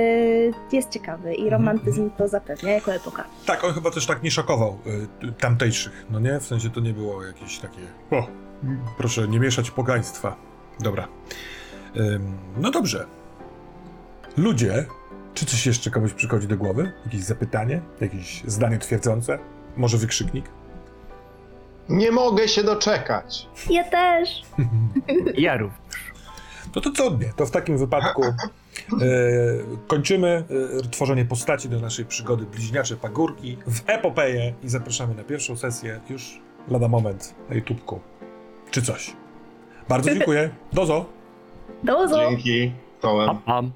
[0.72, 3.24] jest ciekawy i romantyzm to zapewnia jako epoka.
[3.46, 4.78] Tak, on chyba też tak nie szokował
[5.22, 6.40] y, tamtejszych, no nie?
[6.40, 7.80] W sensie to nie było jakieś takie.
[8.10, 8.26] O,
[8.64, 10.36] mm, proszę nie mieszać pogaństwa.
[10.80, 11.08] Dobra.
[12.56, 13.06] No dobrze.
[14.36, 14.86] Ludzie,
[15.34, 16.92] czy coś jeszcze komuś przychodzi do głowy?
[17.04, 17.80] Jakieś zapytanie?
[18.00, 19.38] Jakieś zdanie twierdzące?
[19.76, 20.44] Może wykrzyknik?
[21.88, 23.48] Nie mogę się doczekać.
[23.70, 24.28] Ja też!
[25.36, 25.76] Ja również.
[26.74, 27.32] No to cudnie.
[27.36, 28.34] To w takim wypadku e,
[29.86, 30.44] kończymy
[30.84, 36.00] e, tworzenie postaci do naszej przygody Bliźniacze Pagórki w epopeję i zapraszamy na pierwszą sesję
[36.10, 38.00] już lada moment na YouTubku.
[38.70, 39.12] Czy coś.
[39.88, 40.50] Bardzo dziękuję.
[40.72, 41.06] Dozo.
[41.82, 42.30] Do zobaczenia!
[42.30, 42.72] Dzięki.
[43.00, 43.38] Tołem.
[43.38, 43.72] Pam.